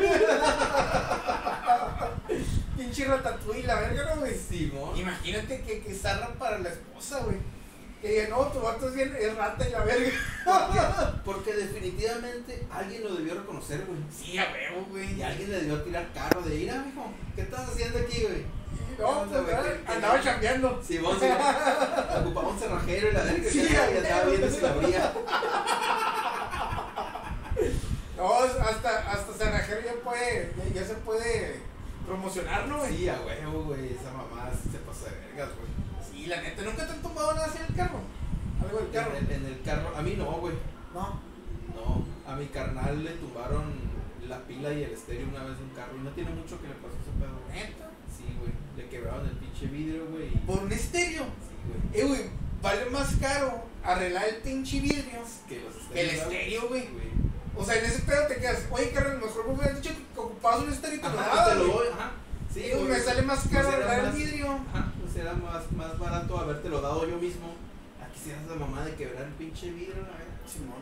pinche 2.80 3.06
ratatouille 3.06 3.60
y 3.60 3.64
la 3.64 3.76
verga, 3.76 4.16
¿no, 4.16 4.22
güey? 4.22 4.34
Simón. 4.38 4.98
Imagínate 4.98 5.62
que, 5.62 5.82
que 5.82 5.94
zarra 5.94 6.30
para 6.40 6.60
la 6.60 6.70
esposa, 6.70 7.20
güey. 7.26 7.38
Que 8.02 8.08
diga, 8.08 8.30
no, 8.30 8.44
tu 8.48 8.62
vato 8.62 8.88
es, 8.88 8.96
bien, 8.96 9.14
es 9.20 9.36
rata 9.36 9.68
y 9.68 9.72
la 9.72 9.84
verga. 9.84 10.10
Porque, 10.46 10.80
porque 11.26 11.54
definitivamente 11.54 12.66
alguien 12.72 13.04
lo 13.04 13.16
debió 13.16 13.36
reconocer, 13.36 13.86
güey. 13.86 14.00
Sí, 14.10 14.38
a 14.38 14.50
huevo, 14.54 14.88
güey. 14.90 15.14
Y 15.16 15.22
alguien 15.22 15.52
le 15.52 15.58
debió 15.58 15.82
tirar 15.84 16.08
carro 16.14 16.42
de 16.42 16.56
ira, 16.56 16.76
mijo. 16.86 17.12
¿Qué 17.36 17.42
estás 17.42 17.68
haciendo 17.68 18.00
aquí, 18.00 18.22
güey? 18.24 18.46
No, 18.98 19.26
pues, 19.26 19.44
andaba 19.88 20.22
chambeando. 20.22 20.82
Simón, 20.86 21.20
Simón. 21.20 21.38
Ocupaba 22.22 22.48
un 22.50 22.60
cerrajero 22.60 23.10
y 23.10 23.12
la 23.14 23.24
verga 23.24 23.50
Sí, 23.50 23.68
que 23.68 23.78
a 23.78 23.92
y 23.92 23.98
andaba 23.98 24.16
huevo. 24.24 24.30
viendo 24.32 24.50
si 24.56 24.62
la 24.62 24.70
abría. 24.70 25.14
No, 28.18 28.34
hasta, 28.34 29.12
hasta 29.12 29.34
cerrajero 29.34 29.80
ya 29.82 29.94
puede, 30.04 30.54
ya, 30.58 30.82
ya 30.82 30.88
se 30.88 30.94
puede 30.96 31.59
promocionar, 32.10 32.68
¿no, 32.68 32.80
güey? 32.80 32.98
Sí, 32.98 33.08
a 33.10 33.22
huevo, 33.22 33.64
güey. 33.66 33.94
Esa 33.94 34.12
mamá 34.12 34.50
se 34.50 34.80
pasa 34.80 35.12
de 35.12 35.28
vergas, 35.28 35.50
güey. 35.56 35.70
Sí, 36.02 36.26
la 36.26 36.42
neta, 36.42 36.64
¿nunca 36.64 36.88
te 36.88 36.94
han 36.94 37.02
tumbado 37.02 37.34
nada 37.36 37.46
así 37.46 37.60
en 37.60 37.66
el 37.70 37.76
carro? 37.76 38.00
Algo 38.62 38.80
del 38.80 38.90
carro. 38.90 39.16
En 39.16 39.26
el, 39.26 39.32
en 39.32 39.46
el 39.46 39.62
carro, 39.62 39.96
a 39.96 40.02
mí 40.02 40.16
no, 40.18 40.32
güey. 40.42 40.56
No. 40.94 41.22
No, 41.76 42.04
a 42.26 42.36
mi 42.36 42.48
carnal 42.48 43.04
le 43.04 43.12
tumbaron 43.12 43.90
la 44.28 44.40
pila 44.46 44.74
y 44.74 44.84
el 44.84 44.92
estéreo 44.92 45.28
una 45.30 45.44
vez 45.44 45.58
de 45.58 45.64
un 45.64 45.70
carro 45.70 45.96
y 45.96 46.04
no 46.04 46.10
tiene 46.12 46.32
mucho 46.32 46.60
que 46.60 46.68
le 46.68 46.74
pasó 46.76 46.98
ese 46.98 47.14
pedo. 47.20 47.38
Neta. 47.54 47.90
Sí, 48.10 48.26
güey. 48.40 48.52
Le 48.76 48.90
quebraron 48.90 49.28
el 49.28 49.38
pinche 49.38 49.68
vidrio, 49.68 50.08
güey. 50.08 50.30
Por 50.48 50.64
un 50.64 50.72
estéreo. 50.72 51.24
Sí, 51.24 51.56
güey. 51.70 52.02
Eh, 52.02 52.08
güey, 52.08 52.30
vale 52.62 52.90
más 52.90 53.16
caro 53.18 53.66
arreglar 53.84 54.28
el 54.28 54.36
pinche 54.42 54.82
vidrio 54.82 55.22
Que 55.48 55.62
los 55.62 55.74
que 55.94 56.02
el 56.02 56.10
estéreos, 56.10 56.34
estéreo, 56.34 56.68
güey. 56.70 56.88
O 57.60 57.66
sea, 57.66 57.76
en 57.78 57.86
ese 57.86 58.02
pedo 58.04 58.26
te 58.28 58.38
quedas, 58.38 58.60
oye, 58.72 58.92
carnal, 58.92 59.20
mejor 59.20 59.48
me 59.48 59.54
hubieras 59.54 59.82
dicho 59.82 59.94
que 60.14 60.20
ocupabas 60.20 60.62
un 60.62 60.72
estéreo 60.72 60.98
y 60.98 61.02
te 61.02 61.10
lo 61.10 61.20
Ajá, 61.20 61.36
daba, 61.36 61.50
te 61.50 61.56
lo 61.56 61.66
güey. 61.66 61.78
doy, 61.78 61.88
ajá. 61.94 62.12
Sí, 62.54 62.60
Digo, 62.62 62.78
güey. 62.80 62.90
me 62.92 63.00
sale 63.00 63.22
más 63.24 63.40
Pues 63.40 63.54
caro 63.54 63.68
arreglar 63.70 64.06
el 64.06 64.12
vidrio. 64.12 64.48
Ajá, 64.74 64.92
pues 65.02 65.16
era 65.18 65.34
más, 65.34 65.72
más 65.74 66.00
barato 66.00 66.38
habértelo 66.40 66.82
dado 66.82 67.08
yo 67.08 67.18
mismo. 67.18 67.54
Aquí 68.02 68.20
si 68.24 68.30
eras 68.32 68.48
la 68.48 68.56
mamá 68.56 68.86
de 68.86 68.96
quebrar 68.96 69.24
el 69.24 69.34
pinche 69.34 69.70
vidrio, 69.72 69.96
la 70.04 70.18
verdad. 70.18 70.40
Simón. 70.52 70.82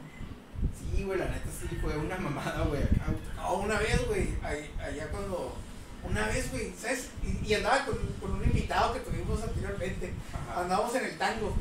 Sí, 0.79 1.03
güey, 1.03 1.19
la 1.19 1.25
neta 1.27 1.49
sí 1.51 1.75
fue 1.81 1.97
una 1.97 2.17
mamada, 2.17 2.63
güey, 2.63 2.81
acá. 2.83 3.05
No, 3.35 3.53
una 3.55 3.79
vez, 3.79 4.07
güey, 4.07 4.29
ahí- 4.43 4.71
allá 4.79 5.07
cuando. 5.09 5.55
Una 6.03 6.25
vez, 6.27 6.49
güey, 6.51 6.71
¿sabes? 6.79 7.09
Y, 7.23 7.45
y 7.47 7.53
andaba 7.55 7.83
con, 7.85 7.97
con 8.21 8.31
un 8.35 8.43
invitado 8.43 8.93
que 8.93 8.99
tuvimos 9.01 9.41
anteriormente. 9.43 10.13
Ajá. 10.31 10.61
Andábamos 10.61 10.95
en 10.95 11.05
el 11.05 11.17
tango, 11.17 11.53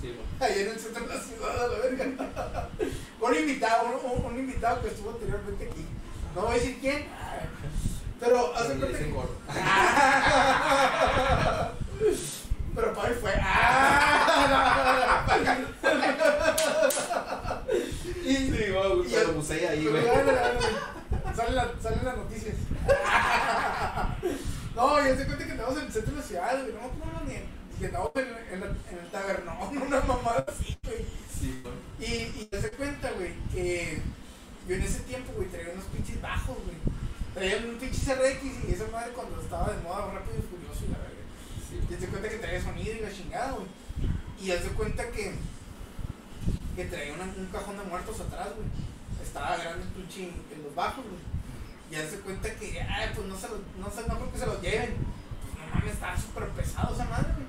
Sí, 0.00 0.14
allá 0.40 0.54
en 0.60 0.68
el 0.68 0.78
centro 0.78 1.06
de 1.06 1.14
la 1.14 1.20
ciudad, 1.20 1.64
a 1.64 1.68
la 1.68 1.78
verga. 1.78 2.04
un 3.20 3.34
invitado, 3.34 4.00
un, 4.04 4.24
un- 4.24 4.38
invitado 4.38 4.82
que 4.82 4.88
estuvo 4.88 5.10
anteriormente 5.10 5.64
aquí. 5.70 5.84
No 6.34 6.42
voy 6.42 6.50
a 6.50 6.54
decir 6.54 6.78
quién, 6.80 7.06
pero 8.20 8.54
hace 8.54 8.74
Le 8.74 8.80
cuenta 8.80 8.98
que-. 8.98 9.06
Pero 12.76 12.92
para 12.92 13.08
él 13.08 13.14
fue. 13.14 13.32
Y, 18.24 18.36
Sí, 18.36 18.50
güey, 18.50 19.08
y- 19.08 19.12
pero 19.14 19.32
bucea 19.34 19.70
ahí, 19.70 19.86
güey. 19.86 20.04
Salen 21.34 21.54
la, 21.54 21.68
salen 21.82 22.04
las 22.04 22.16
noticias. 22.16 22.54
no, 24.74 25.08
yo 25.08 25.14
cuenta 25.26 25.46
que 25.46 25.52
andamos 25.52 25.78
en 25.78 25.86
el 25.86 25.92
centro 25.92 26.12
de 26.14 26.20
la 26.20 26.26
ciudad, 26.26 26.60
güey. 26.60 26.72
No 26.74 26.80
me 26.80 26.86
acuerdo 26.86 27.20
ni. 27.26 27.34
Que 27.78 27.86
andamos 27.86 28.10
en, 28.16 28.28
en, 28.52 28.60
la- 28.60 28.66
en 28.66 28.98
el 29.04 29.10
tabernón, 29.10 29.65
una 29.82 30.00
mamada 30.00 30.44
así, 30.48 30.76
güey. 30.82 31.04
Sí, 31.38 31.62
güey. 31.62 31.74
Y, 31.98 32.48
y 32.52 32.60
se 32.60 32.70
cuenta, 32.72 33.10
güey, 33.12 33.32
que 33.52 34.00
yo 34.68 34.74
en 34.74 34.82
ese 34.82 35.00
tiempo, 35.00 35.32
güey, 35.36 35.48
traía 35.48 35.72
unos 35.72 35.84
pinches 35.86 36.20
bajos, 36.20 36.56
güey. 36.64 36.76
Traía 37.34 37.58
un 37.58 37.76
pinche 37.76 38.00
CRX 38.00 38.68
y 38.68 38.72
esa 38.72 38.86
madre 38.92 39.12
cuando 39.12 39.40
estaba 39.40 39.70
de 39.72 39.82
moda 39.82 40.10
rápido 40.12 40.38
y 40.38 40.42
furioso 40.42 40.84
y 40.86 40.92
la 40.92 40.98
verga. 40.98 41.24
Sí. 41.68 41.94
Y 41.94 42.00
se 42.00 42.06
cuenta 42.08 42.28
que 42.28 42.38
traía 42.38 42.62
sonido 42.62 42.94
y 42.96 43.00
la 43.00 43.12
chingada, 43.12 43.52
güey. 43.52 43.66
Y 44.40 44.50
haz 44.50 44.64
de 44.64 44.70
cuenta 44.70 45.10
que, 45.10 45.32
que 46.76 46.84
traía 46.86 47.12
una- 47.14 47.24
un 47.24 47.46
cajón 47.52 47.76
de 47.78 47.84
muertos 47.84 48.20
atrás, 48.20 48.48
güey. 48.56 48.68
Estaba 49.22 49.56
grande 49.56 49.82
el 49.84 49.88
pinche 49.90 50.24
en 50.24 50.62
los 50.64 50.74
bajos, 50.74 51.04
güey. 51.04 51.20
Y 51.90 51.94
haz 51.96 52.10
de 52.12 52.20
cuenta 52.20 52.50
que, 52.54 52.80
ay, 52.80 53.10
pues 53.14 53.26
no 53.28 53.36
se 53.38 53.48
los, 53.48 53.60
no 53.78 53.90
sé, 53.90 54.08
no 54.08 54.16
creo 54.16 54.32
que 54.32 54.38
se 54.38 54.46
los 54.46 54.60
lleven. 54.62 54.96
Pues 54.96 55.52
no 55.58 55.74
mames, 55.74 55.92
estaba 55.94 56.16
súper 56.18 56.48
pesado 56.50 56.94
esa 56.94 57.04
madre, 57.04 57.32
güey. 57.34 57.45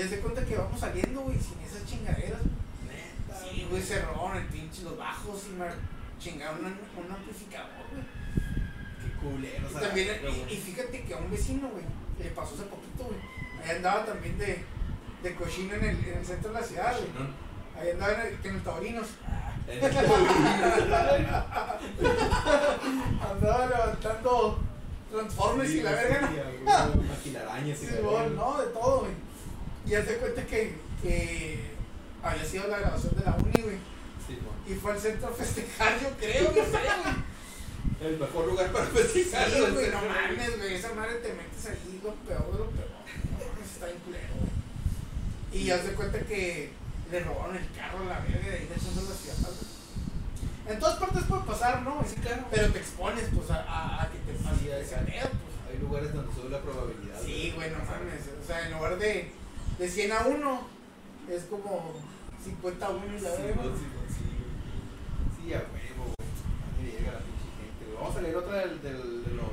Y 0.00 0.02
haz 0.02 0.10
de 0.12 0.20
cuenta 0.20 0.42
que 0.46 0.56
vamos 0.56 0.80
saliendo, 0.80 1.20
güey, 1.20 1.36
sin 1.38 1.60
esas 1.60 1.84
chingaderas. 1.84 2.40
Neta. 2.88 3.38
Sí, 3.38 3.66
güey, 3.68 3.82
se 3.82 4.00
robaron 4.00 4.38
el 4.38 4.46
pinche 4.46 4.80
los 4.82 4.96
bajos 4.96 5.42
y 5.50 5.52
me 5.56 5.66
chingaron 6.18 6.64
un, 6.64 6.78
un 7.04 7.12
amplificador, 7.12 7.84
güey. 7.92 8.02
Qué 9.02 9.10
culero. 9.20 9.68
Y, 9.70 9.74
también, 9.74 10.08
y, 10.48 10.54
y 10.54 10.56
fíjate 10.56 11.02
que 11.02 11.12
a 11.12 11.18
un 11.18 11.30
vecino, 11.30 11.68
güey, 11.68 11.84
le 12.18 12.30
pasó 12.30 12.54
hace 12.54 12.64
poquito, 12.64 13.04
güey. 13.04 13.18
Ahí 13.62 13.76
andaba 13.76 14.06
también 14.06 14.38
de, 14.38 14.64
de 15.22 15.34
cochino 15.34 15.74
en 15.74 15.84
el, 15.84 15.98
en 16.02 16.16
el 16.18 16.24
centro 16.24 16.50
de 16.50 16.60
la 16.60 16.66
ciudad, 16.66 16.94
güey. 16.96 17.10
Ahí 17.78 17.90
andaba 17.92 18.12
en 18.14 18.20
el, 18.22 18.38
en 18.42 18.54
el 18.54 18.62
Taurinos. 18.62 19.06
Andaba 23.30 23.66
levantando 23.66 24.58
Transformers 25.12 25.70
y 25.70 25.82
la 25.82 25.90
verga. 25.92 26.30
Maquilarañas 27.08 27.82
y 27.82 27.86
Sí, 27.86 27.92
la 28.02 28.10
verga. 28.10 28.28
no, 28.36 28.58
de 28.58 28.66
todo, 28.68 29.00
güey. 29.00 29.12
Y 29.86 29.94
haz 29.94 30.06
de 30.06 30.16
cuenta 30.16 30.46
que, 30.46 30.74
que 31.02 31.60
había 32.22 32.44
sido 32.44 32.68
la 32.68 32.78
grabación 32.78 33.14
de 33.16 33.24
la 33.24 33.36
uni, 33.36 33.62
güey. 33.62 33.76
Sí. 34.26 34.38
Y 34.70 34.74
fue 34.74 34.92
al 34.92 35.00
centro 35.00 35.28
a 35.28 35.32
festejar, 35.32 36.00
yo 36.00 36.10
creo, 36.18 36.44
no 36.50 36.54
sé, 36.54 36.70
güey. 36.70 37.30
El 38.12 38.18
mejor 38.18 38.46
lugar 38.46 38.70
para 38.72 38.86
Sí, 38.86 38.92
festejar. 39.24 39.72
güey, 39.72 39.90
no 39.90 40.00
mames, 40.02 40.58
güey. 40.58 40.74
Esa 40.74 40.92
madre 40.94 41.14
te 41.16 41.32
metes 41.32 41.66
ahí 41.66 42.00
lo 42.02 42.14
peor 42.14 42.52
de 42.52 42.58
lo 42.58 42.70
peor. 42.70 42.88
No 43.58 43.64
está 43.64 43.86
bien 43.86 43.98
culero, 44.04 44.34
güey. 44.38 45.62
Y 45.62 45.70
haz 45.70 45.84
de 45.84 45.92
cuenta 45.94 46.18
que 46.20 46.70
le 47.10 47.20
robaron 47.20 47.56
el 47.56 47.68
carro 47.72 48.00
a 48.00 48.04
la 48.04 48.20
verga 48.20 48.48
de 48.48 48.56
ahí 48.56 48.64
de 48.66 48.74
la 48.74 48.78
ciudad, 48.80 49.36
güey. 49.50 49.70
En 50.68 50.78
todas 50.78 50.98
partes 51.00 51.24
puede 51.24 51.42
pasar, 51.42 51.82
¿no? 51.82 52.04
Sí, 52.06 52.14
claro. 52.22 52.44
Pero 52.50 52.68
te 52.70 52.78
expones, 52.78 53.24
pues, 53.34 53.50
a, 53.50 53.56
a, 53.64 54.02
a 54.02 54.10
que 54.10 54.18
te 54.18 54.32
pase 54.38 54.60
Sí, 54.60 54.68
ese 54.70 54.94
pues. 54.94 55.32
Hay 55.72 55.78
lugares 55.80 56.14
donde 56.14 56.32
sube 56.34 56.50
la 56.50 56.60
probabilidad. 56.60 57.20
Sí, 57.24 57.52
güey, 57.56 57.70
no 57.70 57.78
mames. 57.78 58.22
O 58.40 58.46
sea, 58.46 58.66
en 58.66 58.72
lugar 58.74 58.96
de, 58.98 59.32
de 59.80 59.88
100 59.88 60.12
a 60.12 60.20
1, 60.26 60.60
es 61.30 61.42
como 61.44 61.92
50 62.44 62.86
a 62.86 62.90
1 62.90 63.04
y 63.16 63.20
la 63.20 63.30
verga. 63.30 63.62
sí, 63.62 63.86
sí. 64.14 65.46
Sí, 65.46 65.54
a 65.54 65.58
huevo, 65.58 66.14
güey. 66.14 66.92
Llega 66.92 67.12
la 67.12 67.18
pinche 67.20 67.48
gente. 67.58 67.94
Vamos 68.00 68.16
a 68.16 68.20
leer 68.20 68.36
otra 68.36 68.56
del, 68.58 68.82
del, 68.82 69.24
de 69.24 69.30
los, 69.34 69.46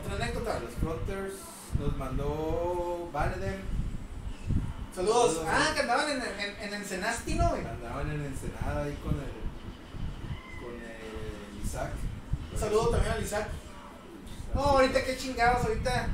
Otra 0.00 0.14
anécdota. 0.24 0.60
los 0.60 0.74
fronters. 0.74 1.34
Nos 1.78 1.96
mandó 1.96 3.10
Vanedem. 3.12 3.60
Saludos. 4.94 5.34
Saludos, 5.34 5.48
Ah, 5.50 5.72
que 5.74 5.80
andaban 5.80 6.08
en, 6.10 6.22
en, 6.22 6.56
en 6.62 6.74
Ensenasti, 6.74 7.34
¿no, 7.34 7.48
güey? 7.50 7.66
Andaban 7.66 8.10
en 8.12 8.24
Ensenada 8.26 8.84
ahí 8.84 8.96
con 9.02 9.14
el. 9.14 10.62
con 10.62 10.74
el 10.74 11.64
Isaac. 11.64 11.90
Un 12.52 12.58
saludo 12.60 12.90
también 12.90 13.12
al 13.12 13.22
Isaac. 13.24 13.48
No, 14.54 14.60
ahorita 14.60 15.04
qué 15.04 15.16
chingados, 15.16 15.64
ahorita. 15.66 16.08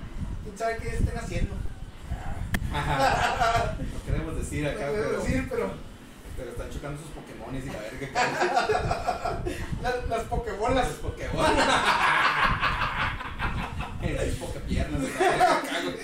¿Quién 0.45 0.57
sabe 0.57 0.79
qué 0.79 0.89
estén 0.89 1.19
haciendo? 1.19 1.55
No 2.73 4.05
queremos 4.07 4.37
decir 4.37 4.65
No 4.65 4.71
acá, 4.71 4.89
puedo 4.91 5.05
pero, 5.09 5.23
decir, 5.23 5.47
pero 5.51 5.71
pero 6.37 6.51
están 6.53 6.71
chocando 6.71 7.03
sus 7.03 7.11
Pokémon 7.11 7.55
y 7.55 7.61
la 7.67 7.79
verga. 7.81 9.43
la- 9.83 10.07
las 10.17 10.25
pokebolas. 10.25 10.89
Los 10.89 10.97
Pokémon. 10.99 11.47
En 14.03 14.31
sus 14.31 14.39
Poképiernas. 14.39 15.03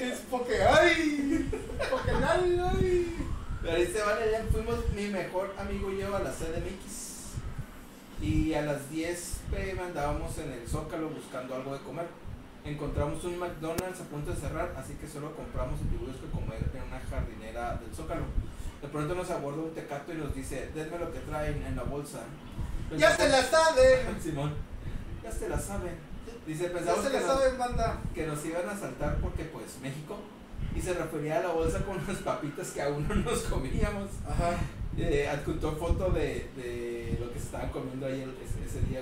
Es 0.01 0.19
poke. 0.31 0.63
¡Ay! 0.63 1.49
Pokenal, 1.91 2.71
ay. 2.79 3.17
Pero 3.63 3.75
ahí 3.77 3.87
se 3.87 4.03
vale, 4.03 4.31
ya 4.31 4.45
fuimos 4.53 4.77
mi 4.95 5.07
mejor 5.09 5.55
amigo 5.59 5.91
y 5.91 5.99
yo 6.01 6.15
a 6.15 6.21
la 6.21 6.31
CDMX. 6.31 7.33
Y 8.21 8.53
a 8.53 8.61
las 8.63 8.91
10 8.91 9.37
pm 9.51 9.83
andábamos 9.83 10.37
en 10.39 10.53
el 10.53 10.69
Zócalo 10.69 11.09
buscando 11.09 11.55
algo 11.55 11.73
de 11.73 11.81
comer. 11.85 12.07
Encontramos 12.67 13.23
un 13.25 13.39
McDonald's 13.39 14.01
a 14.01 14.05
punto 14.05 14.31
de 14.33 14.37
cerrar, 14.37 14.75
así 14.77 14.95
que 14.95 15.07
solo 15.07 15.35
compramos 15.37 15.79
y 15.81 15.85
tuvimos 15.97 16.17
que 16.17 16.27
comer 16.31 16.59
en 16.75 16.83
una 16.83 17.01
jardinera 17.01 17.77
del 17.77 17.95
Zócalo. 17.95 18.23
De 18.83 18.89
pronto 18.89 19.15
nos 19.15 19.31
aborda 19.31 19.63
un 19.63 19.71
tecato 19.75 20.13
y 20.13 20.17
nos 20.17 20.35
dice, 20.35 20.71
denme 20.75 20.99
lo 20.99 21.13
que 21.13 21.21
traen 21.21 21.63
en 21.63 21.77
la 21.77 21.85
bolsa. 21.85 22.21
Ya 22.97 23.17
se 23.17 23.29
la 23.29 23.43
saben. 23.43 24.21
Simón, 24.23 24.55
ya 25.23 25.31
se 25.31 25.49
la 25.49 25.59
saben. 25.59 25.95
Dice, 26.47 26.65
Ya 26.65 26.73
pensamos 26.73 27.05
se 27.05 27.11
que, 27.11 27.21
la 27.21 27.27
nos, 27.27 27.37
saben, 27.41 27.59
banda. 27.59 28.01
que 28.15 28.27
nos 28.27 28.45
iban 28.45 28.69
a 28.69 28.73
asaltar 28.73 29.17
porque 29.19 29.45
pues 29.45 29.79
México. 29.83 30.19
Y 30.75 30.81
se 30.81 30.93
refería 30.93 31.39
a 31.39 31.43
la 31.43 31.49
bolsa 31.53 31.81
con 31.85 31.97
las 32.07 32.17
papitas 32.19 32.71
que 32.73 32.83
aún 32.83 33.07
no 33.09 33.15
nos 33.15 33.43
comíamos. 33.43 34.11
Ajá. 34.29 34.51
Eh, 34.99 35.29
adjuntó 35.29 35.73
foto 35.77 36.11
de, 36.11 36.51
de 36.57 37.17
lo 37.21 37.33
que 37.33 37.39
se 37.39 37.47
estaban 37.47 37.71
comiendo 37.71 38.07
ahí 38.07 38.23
el- 38.23 38.37
ese, 38.45 38.65
ese 38.65 38.87
día. 38.87 39.01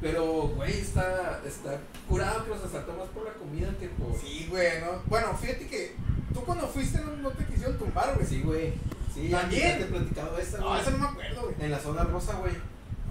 Pero, 0.00 0.24
güey, 0.56 0.80
está, 0.80 1.40
está 1.46 1.78
curado 2.08 2.44
que 2.44 2.50
los 2.50 2.64
asaltó 2.64 2.92
más 2.94 3.08
por 3.08 3.24
la 3.26 3.34
comida 3.34 3.68
que 3.78 3.88
por... 3.88 4.18
Sí, 4.18 4.46
güey, 4.48 4.80
¿no? 4.80 5.02
Bueno, 5.06 5.36
fíjate 5.36 5.66
que 5.66 5.94
tú 6.32 6.40
cuando 6.42 6.66
fuiste 6.68 7.00
no, 7.00 7.16
no 7.16 7.30
te 7.30 7.44
quisieron 7.44 7.76
tumbar, 7.78 8.14
güey. 8.14 8.26
Sí, 8.26 8.40
güey. 8.42 8.72
Sí, 9.14 9.28
¿También? 9.30 9.78
te 9.78 9.84
he 9.84 9.86
platicado 9.88 10.38
esa, 10.38 10.58
No, 10.58 10.68
güey. 10.70 10.80
eso 10.80 10.90
no 10.92 10.98
me 10.98 11.06
acuerdo, 11.06 11.42
güey. 11.42 11.54
En 11.60 11.70
la 11.70 11.78
zona 11.78 12.04
rosa, 12.04 12.34
güey. 12.34 12.54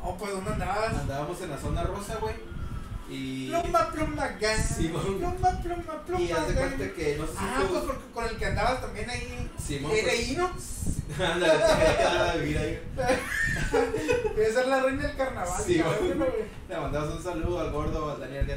No, 0.02 0.18
pues, 0.18 0.32
¿dónde 0.32 0.52
andabas? 0.54 0.94
Andábamos 0.96 1.42
en 1.42 1.50
la 1.52 1.58
zona 1.58 1.84
rosa, 1.84 2.18
güey. 2.22 2.36
Y... 3.12 3.50
Pluma, 3.50 3.92
pluma, 3.92 4.28
gang. 4.40 4.58
Simón. 4.60 5.04
Pluma, 5.04 5.34
pluma, 5.62 6.04
pluma, 6.06 6.22
Y 6.22 6.32
haz 6.32 6.48
de 6.48 6.54
cuenta 6.54 6.94
que, 6.94 7.16
no 7.20 7.26
sé 7.26 7.32
si 7.34 7.38
Ah, 7.42 7.58
tú- 7.62 7.68
pues 7.74 7.84
porque 7.84 8.04
con 8.14 8.26
el 8.26 8.38
que 8.38 8.46
andabas 8.46 8.82
también 8.82 9.10
ahí. 9.10 9.52
Simón, 9.64 9.92
Era 9.94 10.12
ahí, 10.12 10.36
¿no? 10.38 10.50
Ándale, 11.18 12.40
vivir 12.40 12.58
ahí. 12.58 12.80
Debe 14.36 14.54
ser 14.54 14.68
la 14.68 14.82
reina 14.84 15.08
del 15.08 15.18
carnaval. 15.18 15.62
Sí, 15.66 15.80
cabrón. 15.80 16.26
Le 16.70 16.78
mandamos 16.78 17.16
un 17.16 17.24
saludo 17.24 17.60
al 17.62 17.72
gordo 17.72 18.18
Daniel. 18.18 18.48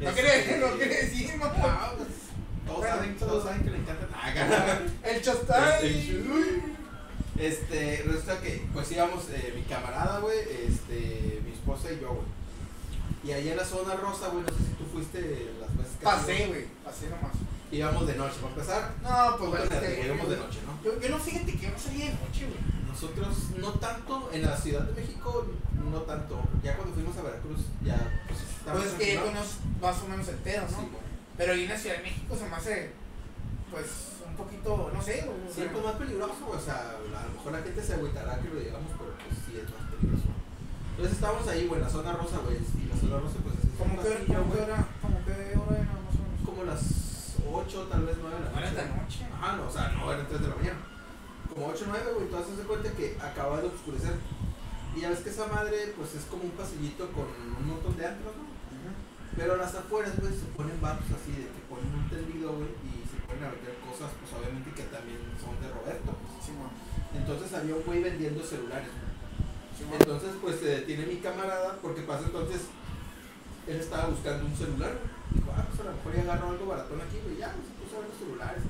No 0.00 0.08
Este, 0.10 0.20
quiere, 0.22 0.58
no 0.58 0.70
quiere 0.76 0.94
decir, 1.04 1.36
mamá. 1.36 1.92
Todos 2.66 2.78
Bueno, 2.80 2.94
saben, 2.96 3.16
todos- 3.16 3.44
saben 3.44 3.62
que 3.62 3.70
le 3.70 3.76
encanta. 3.78 4.06
Ah. 4.12 4.78
El 5.04 5.22
chostay. 5.22 6.22
Este, 7.38 8.02
resulta 8.06 8.40
que, 8.40 8.66
pues 8.72 8.90
íbamos, 8.92 9.24
eh, 9.30 9.52
mi 9.54 9.62
camarada, 9.62 10.20
güey, 10.20 10.38
este, 10.40 11.40
mi 11.44 11.52
esposa 11.52 11.92
y 11.92 12.00
yo, 12.00 12.08
güey. 12.14 12.26
Y 13.24 13.32
allá 13.32 13.50
en 13.52 13.56
la 13.58 13.64
zona 13.64 13.94
rosa, 13.94 14.28
güey, 14.28 14.42
no 14.42 14.48
sé 14.48 14.56
si 14.58 14.72
tú 14.74 14.84
fuiste 14.92 15.20
las 15.60 15.76
veces 15.76 15.92
que 15.98 16.04
Pasé, 16.04 16.46
güey. 16.46 16.64
Pasé 16.84 17.08
nomás. 17.10 17.32
Íbamos 17.76 18.06
de 18.06 18.14
noche, 18.16 18.36
para 18.40 18.52
empezar. 18.54 18.94
No, 19.02 19.36
pues 19.38 19.50
Bueno, 19.50 19.80
que- 19.80 20.02
íbamos 20.06 20.28
de 20.30 20.36
noche, 20.36 20.58
¿no? 20.66 20.72
Yo, 20.84 21.00
yo 21.00 21.08
no 21.10 21.18
fíjate 21.18 21.52
que 21.52 21.58
yo 21.66 21.70
no 21.70 21.78
salía 21.78 22.06
de 22.06 22.12
noche, 22.12 22.46
güey. 22.46 22.60
Nosotros 22.88 23.36
no 23.58 23.70
tanto, 23.72 24.30
en 24.32 24.42
la 24.42 24.56
Ciudad 24.56 24.80
de 24.82 25.00
México 25.00 25.46
no 25.92 26.00
tanto. 26.02 26.40
Ya 26.62 26.76
cuando 26.76 26.94
fuimos 26.94 27.16
a 27.18 27.22
Veracruz, 27.22 27.60
ya 27.84 27.96
pues 28.26 28.40
Pues 28.64 28.86
es 28.86 28.92
que 28.94 29.20
conozco 29.20 29.60
más 29.82 29.96
o 30.02 30.08
menos 30.08 30.28
el 30.28 30.36
pedo, 30.36 30.62
¿no? 30.62 30.78
Sí. 30.80 30.88
Pero 31.36 31.52
ahí 31.52 31.64
en 31.64 31.68
la 31.68 31.78
Ciudad 31.78 31.96
de 31.98 32.02
México 32.02 32.34
se 32.36 32.48
me 32.48 32.56
hace, 32.56 32.90
pues, 33.70 33.86
un 34.26 34.34
poquito, 34.36 34.90
no 34.92 35.02
sé, 35.02 35.28
o 35.28 35.34
Sí, 35.54 35.68
pues 35.70 35.84
más 35.84 35.94
peligroso, 35.96 36.48
o 36.48 36.58
sea, 36.60 36.96
a 36.96 37.26
lo 37.28 37.32
mejor 37.36 37.52
la 37.52 37.60
gente 37.62 37.82
se 37.84 37.94
agüitará 37.94 38.40
que 38.40 38.48
lo 38.48 38.58
digamos, 38.60 38.90
pero 38.96 39.12
pues 39.20 39.36
sí 39.44 39.60
es 39.60 39.68
más 39.68 39.84
peligroso. 39.92 40.32
Entonces 40.96 41.12
estábamos 41.20 41.46
ahí, 41.48 41.66
güey, 41.68 41.78
en 41.80 41.86
la 41.86 41.92
zona 41.92 42.12
rosa, 42.16 42.38
güey, 42.40 42.56
y 42.56 42.88
la 42.88 42.96
zona 42.96 43.20
rosa 43.20 43.36
pues 43.44 43.54
es 43.60 43.68
¿Cómo 43.76 43.92
un 43.92 44.00
que, 44.00 44.08
pasillo, 44.08 44.40
cómo 44.40 44.48
que 44.48 44.56
güey, 44.56 44.64
hora, 44.64 44.78
cómo 45.04 45.16
que 45.28 45.32
hora 45.60 45.76
era 45.76 45.92
más 46.00 46.16
o 46.16 46.20
menos? 46.24 46.40
como 46.48 46.64
las 46.64 46.80
8, 47.54 47.88
tal 47.90 48.02
vez 48.06 48.16
9 48.20 48.36
de 48.36 48.44
la 48.44 48.50
No 48.50 48.58
era 48.58 48.70
noche. 48.70 48.82
de 48.82 48.88
noche. 49.02 49.20
Ajá, 49.34 49.56
no, 49.56 49.66
o 49.66 49.70
sea, 49.70 49.88
no, 49.92 50.12
eran 50.12 50.26
3 50.26 50.40
de 50.42 50.48
la 50.48 50.56
mañana. 50.56 50.80
Como 51.52 51.66
8 51.68 51.84
o 51.84 51.88
9, 51.88 52.12
güey, 52.14 52.28
tú 52.28 52.36
haces 52.36 52.56
de 52.58 52.64
cuenta 52.64 52.90
que 52.92 53.16
acaba 53.20 53.60
de 53.60 53.68
oscurecer. 53.68 54.14
Y 54.96 55.00
ya 55.00 55.10
ves 55.10 55.20
que 55.20 55.30
esa 55.30 55.46
madre, 55.46 55.92
pues 55.96 56.14
es 56.14 56.24
como 56.24 56.44
un 56.44 56.56
pasillito 56.56 57.06
con 57.12 57.28
un 57.28 57.66
montón 57.68 57.96
de 57.96 58.06
antros, 58.06 58.32
¿no? 58.36 58.44
Pero 59.36 59.52
a 59.52 59.56
las 59.60 59.74
afueras, 59.74 60.16
güey, 60.18 60.32
se 60.32 60.48
ponen 60.56 60.80
vatos 60.80 61.12
así, 61.12 61.32
de 61.36 61.44
que 61.52 61.60
ponen 61.68 61.92
un 61.92 62.08
tendido, 62.08 62.56
güey, 62.56 62.72
y 62.88 63.04
se 63.04 63.20
ponen 63.28 63.44
a 63.44 63.52
vender 63.52 63.76
cosas, 63.84 64.08
pues 64.16 64.32
obviamente 64.32 64.72
que 64.72 64.88
también 64.88 65.20
son 65.36 65.52
de 65.60 65.68
Roberto. 65.68 66.16
pues. 66.16 66.40
Sí, 66.40 66.52
man. 66.56 66.72
Entonces 67.12 67.52
había 67.52 67.76
un 67.76 67.84
güey 67.84 68.00
vendiendo 68.00 68.40
celulares, 68.40 68.88
güey. 68.88 69.12
Sí. 69.76 69.84
Entonces, 69.92 70.32
pues 70.40 70.56
se 70.56 70.80
detiene 70.80 71.04
mi 71.04 71.16
camarada, 71.20 71.76
porque 71.84 72.00
pasa 72.08 72.24
entonces, 72.32 72.72
él 73.66 73.76
estaba 73.80 74.06
buscando 74.06 74.46
un 74.46 74.56
celular, 74.56 74.92
güey. 74.94 75.16
Dijo, 75.34 75.52
ah, 75.56 75.64
pues 75.68 75.80
a 75.80 75.84
lo 75.90 75.96
mejor 75.96 76.14
ya 76.14 76.22
agarro 76.22 76.50
algo 76.50 76.66
baratón 76.66 77.00
aquí, 77.00 77.18
güey, 77.24 77.36
ya, 77.38 77.52
pues 77.52 77.66
se 77.68 77.74
puso 77.82 77.96
a 77.96 78.00
ver 78.00 78.08
los 78.10 78.18
celulares. 78.18 78.62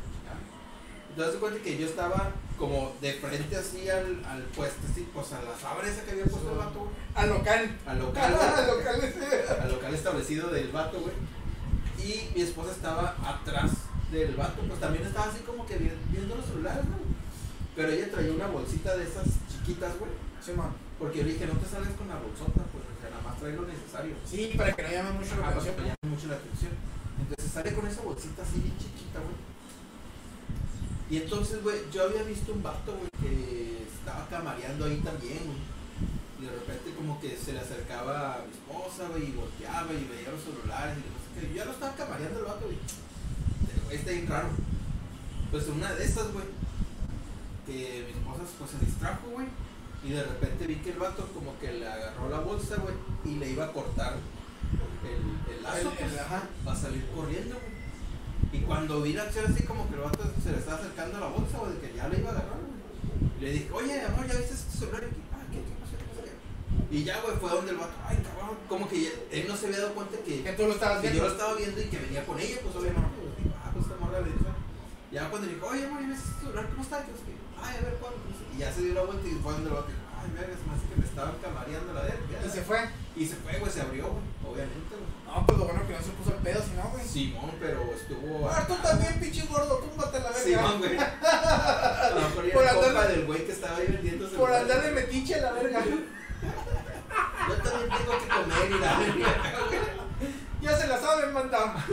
Entonces 1.11 1.35
se 1.35 1.41
cuenta 1.41 1.61
que 1.63 1.79
yo 1.79 1.87
estaba 1.87 2.31
como 2.59 2.93
de 3.01 3.13
frente 3.15 3.57
así 3.57 3.89
al, 3.89 4.23
al 4.25 4.43
puesto, 4.55 4.81
así, 4.91 5.09
pues 5.15 5.33
a 5.33 5.41
la 5.43 5.53
fábrica 5.53 5.89
esa 5.93 6.05
que 6.05 6.11
había 6.11 6.25
puesto 6.27 6.53
el 6.53 6.59
vato, 6.59 6.79
güey. 6.81 6.91
Al 7.15 7.29
local. 7.31 7.79
Al 7.87 7.99
local, 7.99 8.35
Al 8.57 8.67
local 8.67 9.01
ese. 9.05 9.49
al 9.63 9.71
local 9.73 9.95
establecido 9.95 10.49
del 10.51 10.69
vato, 10.73 11.01
güey. 11.01 11.15
Y 11.97 12.29
mi 12.37 12.43
esposa 12.43 12.73
estaba 12.73 13.17
atrás 13.25 13.71
del 14.13 14.35
vato, 14.37 14.61
pues 14.69 14.79
también 14.79 15.05
estaba 15.07 15.27
así 15.29 15.41
como 15.41 15.65
que 15.67 15.77
vi- 15.79 15.91
viendo 16.11 16.37
los 16.37 16.45
celulares, 16.45 16.85
¿no? 16.85 16.97
Pero 17.75 17.89
ella 17.93 18.11
traía 18.11 18.33
una 18.33 18.47
bolsita 18.49 18.95
de 18.97 19.05
esas 19.05 19.25
chiquitas, 19.51 19.99
güey. 19.99 20.11
Sí, 20.45 20.53
man. 20.53 20.69
Porque 20.99 21.19
yo 21.19 21.25
le 21.25 21.33
dije, 21.33 21.47
no 21.47 21.55
te 21.59 21.67
salgas 21.69 21.93
con 21.95 22.09
la 22.09 22.17
bolsota, 22.17 22.61
pues, 22.73 22.85
más 23.37 23.41
trae 23.41 23.53
lo 23.53 23.67
necesario. 23.67 24.15
Sí, 24.25 24.55
para 24.57 24.73
que 24.73 24.83
no 24.83 24.91
llame 24.91 25.13
mucho 25.13 25.37
la 25.37 25.49
atención. 25.49 25.77
me 25.77 25.83
llame 25.83 26.09
mucho 26.09 26.27
la 26.29 26.37
atención. 26.37 26.73
Entonces 27.21 27.53
sale 27.53 27.75
con 27.75 27.87
esa 27.87 28.03
bolsita 28.03 28.43
así 28.43 28.61
bien 28.61 28.77
chiquita, 28.79 29.21
güey. 29.21 29.37
Y 31.09 31.23
entonces, 31.23 31.63
güey, 31.63 31.79
yo 31.93 32.03
había 32.05 32.23
visto 32.25 32.53
un 32.53 32.63
vato, 32.63 32.93
güey, 32.97 33.11
que 33.23 33.87
estaba 33.87 34.27
camareando 34.29 34.87
ahí 34.87 34.99
también, 34.99 35.39
güey. 35.45 35.63
Y 36.41 36.45
de 36.45 36.51
repente 36.53 36.93
como 36.97 37.21
que 37.21 37.37
se 37.37 37.53
le 37.53 37.61
acercaba 37.61 38.35
a 38.35 38.45
mi 38.45 38.53
esposa, 38.53 39.09
güey, 39.09 39.31
y 39.31 39.33
volteaba 39.33 39.93
y 39.93 40.05
veía 40.05 40.31
los 40.33 40.43
celulares 40.43 40.99
y 40.99 41.07
no 41.07 41.19
sé 41.21 41.47
qué. 41.47 41.49
Yo 41.49 41.57
ya 41.57 41.65
lo 41.65 41.73
estaba 41.73 41.95
camareando 41.95 42.41
el 42.41 42.47
vato, 42.47 42.67
güey. 42.67 42.79
Está 43.91 44.11
bien 44.11 44.27
raro. 44.27 44.49
Pues 45.51 45.69
una 45.69 45.95
de 45.95 46.05
esas, 46.05 46.33
güey, 46.33 46.45
que 47.67 48.05
mi 48.07 48.19
esposa 48.19 48.43
pues, 48.59 48.71
se 48.71 48.85
distrajo, 48.85 49.29
güey. 49.31 49.47
Y 50.07 50.11
de 50.13 50.23
repente 50.23 50.67
vi 50.67 50.77
que 50.77 50.91
el 50.91 50.99
vato 50.99 51.27
como 51.35 51.59
que 51.59 51.73
le 51.73 51.87
agarró 51.87 52.29
la 52.29 52.39
bolsa, 52.41 52.77
güey, 52.77 52.95
y 53.25 53.39
le 53.39 53.51
iba 53.51 53.65
a 53.65 53.73
cortar 53.73 54.15
el, 55.05 55.53
el 55.57 55.63
lazo, 55.63 55.91
pues, 55.99 56.13
para 56.65 56.77
salir 56.79 57.05
corriendo, 57.15 57.57
güey. 57.57 57.77
Y 58.53 58.65
cuando 58.65 59.03
vi 59.03 59.13
la 59.15 59.25
acción 59.25 59.53
así 59.53 59.65
como 59.65 59.89
que 59.89 59.95
el 59.97 60.01
vato 60.03 60.23
se 60.43 60.53
le 60.53 60.59
estaba 60.59 60.79
acercando 60.79 61.17
a 61.17 61.21
la 61.21 61.27
bolsa, 61.27 61.59
güey, 61.59 61.73
de 61.75 61.81
que 61.81 61.97
ya 61.97 62.09
le 62.09 62.19
iba 62.19 62.29
a 62.31 62.33
agarrar, 62.33 62.59
güey. 62.61 63.41
Le 63.41 63.51
dije, 63.53 63.69
oye, 63.73 64.01
amor, 64.03 64.27
¿ya 64.29 64.35
viste 64.39 64.55
este 64.55 64.79
celular? 64.79 65.03
Y, 65.03 65.07
ah, 65.35 65.43
¿qué. 65.51 66.97
Y 66.97 67.03
ya, 67.05 67.21
güey, 67.23 67.37
fue 67.39 67.51
donde 67.51 67.73
el 67.73 67.77
vato, 67.79 67.93
ay, 68.07 68.17
cabrón, 68.23 68.57
como 68.69 68.89
que 68.89 69.03
ya- 69.03 69.11
él 69.33 69.45
no 69.49 69.57
se 69.57 69.67
había 69.67 69.81
dado 69.81 69.95
cuenta 69.95 70.17
que, 70.25 70.43
Que 70.45 70.53
tú 70.53 70.67
lo 70.69 70.73
estabas 70.75 71.03
que 71.03 71.15
yo 71.17 71.23
lo 71.25 71.33
estaba 71.33 71.55
viendo 71.55 71.81
y 71.83 71.87
que 71.87 71.99
venía 71.99 72.25
con 72.25 72.39
ella, 72.39 72.59
pues 72.63 72.77
obviamente, 72.77 73.11
pues, 73.19 73.37
digo, 73.43 73.55
ah, 73.59 73.71
pues 73.75 73.85
esta 73.87 73.97
morra 73.99 74.21
le 74.21 74.31
dijo. 74.31 74.47
Ya 75.11 75.29
cuando 75.31 75.49
le 75.49 75.55
dijo, 75.55 75.67
oye, 75.67 75.85
amor, 75.85 76.01
¿ya 76.03 76.09
ves 76.09 76.19
este 76.23 76.41
celular? 76.47 76.69
¿Cómo 76.71 76.83
está? 76.83 76.97
Y 77.03 77.07
yo, 77.11 77.35
ay, 77.61 77.75
a 77.77 77.81
ver, 77.83 77.95
¿cuál? 77.99 78.15
Y 78.57 78.61
ya 78.61 78.73
se 78.73 78.81
dio 78.81 78.95
la 78.95 79.03
vuelta 79.03 79.29
y 79.29 79.33
fue 79.33 79.53
donde 79.53 79.69
vato 79.69 79.89
dijo, 79.89 80.01
ay, 80.17 80.33
verga, 80.33 80.57
se 80.57 80.65
me 80.65 80.73
hace 80.73 80.89
que 80.89 80.97
me 80.97 81.05
estaban 81.05 81.37
camareando 81.45 81.93
la 81.93 82.03
verga. 82.09 82.41
Y 82.41 82.49
se 82.49 82.63
fue. 82.63 82.79
Y 83.15 83.27
se 83.27 83.37
fue, 83.37 83.59
güey, 83.59 83.71
se 83.71 83.83
abrió, 83.83 84.09
güey, 84.09 84.25
obviamente, 84.49 84.97
güey. 84.97 85.13
No, 85.29 85.47
pues 85.47 85.59
lo 85.59 85.65
bueno 85.67 85.87
que 85.87 85.93
no 85.93 86.01
se 86.01 86.17
puso 86.17 86.31
el 86.33 86.41
pedo, 86.41 86.63
si 86.65 86.73
no, 86.73 86.89
güey. 86.89 87.05
Simón, 87.05 87.53
pero 87.61 87.85
estuvo. 87.93 88.49
Ah, 88.49 88.65
tú 88.67 88.75
también, 88.77 89.21
pinche 89.21 89.45
gordo, 89.45 89.77
túmbate 89.77 90.21
la 90.21 90.31
verga. 90.33 90.41
Simón, 90.41 90.79
güey. 90.79 90.97
Lo 90.97 92.21
mejor 92.29 92.53
Por 92.53 92.67
andar 92.67 93.09
del 93.09 93.27
güey 93.27 93.45
que 93.45 93.53
estaba 93.53 93.77
ahí 93.77 93.87
vendiendo 93.89 94.29
Por 94.31 94.53
andar 94.53 94.83
de 94.83 94.91
metiche 94.93 95.41
la 95.41 95.53
verga. 95.53 95.85
Yo 95.85 97.55
también 97.61 97.91
tengo 97.93 98.19
que 98.19 98.29
comer 98.29 98.71
y 98.71 98.79
la 98.81 98.99
verga. 98.99 99.29
Ya 100.63 100.79
se 100.79 100.87
la 100.87 100.99
saben, 100.99 101.33
manda. 101.35 101.85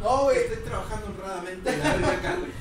No, 0.00 0.22
güey. 0.22 0.38
Estoy 0.38 0.64
trabajando 0.64 1.06
honradamente 1.06 1.68
en 1.68 1.80
la 1.80 1.92
verga 1.94 2.12
acá, 2.12 2.36
güey. 2.36 2.52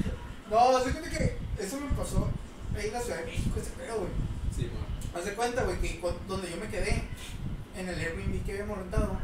No, 0.49 0.83
se 0.83 0.91
cuenta 0.91 1.09
que 1.09 1.37
eso 1.59 1.77
me 1.79 1.91
pasó 1.95 2.27
ahí 2.75 2.87
en 2.87 2.93
la 2.93 3.01
Ciudad 3.01 3.19
de 3.19 3.25
México, 3.25 3.59
ese 3.59 3.71
pedo, 3.71 3.97
güey. 3.97 4.11
Simón. 4.55 4.85
Haz 5.15 5.25
de 5.25 5.33
cuenta, 5.33 5.63
güey, 5.63 5.79
que 5.79 6.01
donde 6.27 6.49
yo 6.49 6.57
me 6.57 6.67
quedé, 6.67 7.03
en 7.75 7.89
el 7.89 7.99
Airbnb 7.99 8.43
que 8.45 8.51
habíamos 8.53 8.77
rentado, 8.77 9.17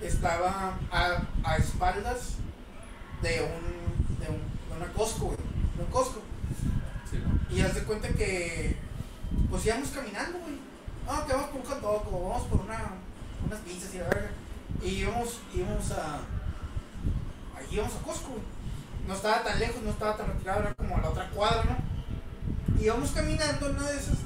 estaba 0.00 0.78
a, 0.90 1.26
a 1.44 1.56
espaldas 1.56 2.34
de 3.22 3.40
un, 3.42 4.18
de 4.20 4.28
un, 4.28 4.38
de 4.38 4.76
una 4.76 4.92
Costco, 4.92 5.26
güey, 5.26 5.38
de 5.76 5.84
un 5.84 5.90
Costco. 5.90 6.20
Simón. 7.10 7.40
Y 7.50 7.60
haz 7.60 7.74
de 7.74 7.84
cuenta 7.84 8.08
que, 8.08 8.76
pues 9.50 9.66
íbamos 9.66 9.88
caminando, 9.88 10.38
güey. 10.38 10.56
No, 11.06 11.26
que 11.26 11.32
vamos 11.32 11.50
por 11.50 11.60
un 11.60 11.66
hot 11.66 11.80
dog, 11.80 12.14
o 12.14 12.28
vamos 12.28 12.48
por 12.48 12.60
una, 12.60 12.78
unas 13.46 13.60
pizzas 13.60 13.94
y 13.94 13.98
la 13.98 14.04
verga. 14.04 14.30
Y 14.82 14.88
íbamos, 14.88 15.40
íbamos 15.54 15.90
a, 15.92 16.16
ahí 17.56 17.66
íbamos 17.70 17.94
a 17.94 18.02
Costco, 18.02 18.30
güey. 18.30 18.42
No 19.06 19.14
estaba 19.14 19.44
tan 19.44 19.58
lejos, 19.60 19.82
no 19.82 19.90
estaba 19.90 20.16
tan 20.16 20.26
retirado, 20.26 20.60
era 20.60 20.74
como 20.74 20.96
a 20.96 21.00
la 21.00 21.10
otra 21.10 21.30
cuadra, 21.30 21.62
¿no? 21.64 21.76
Íbamos 22.80 23.10
caminando 23.10 23.70
una 23.70 23.90
de 23.90 23.98
esas, 23.98 24.16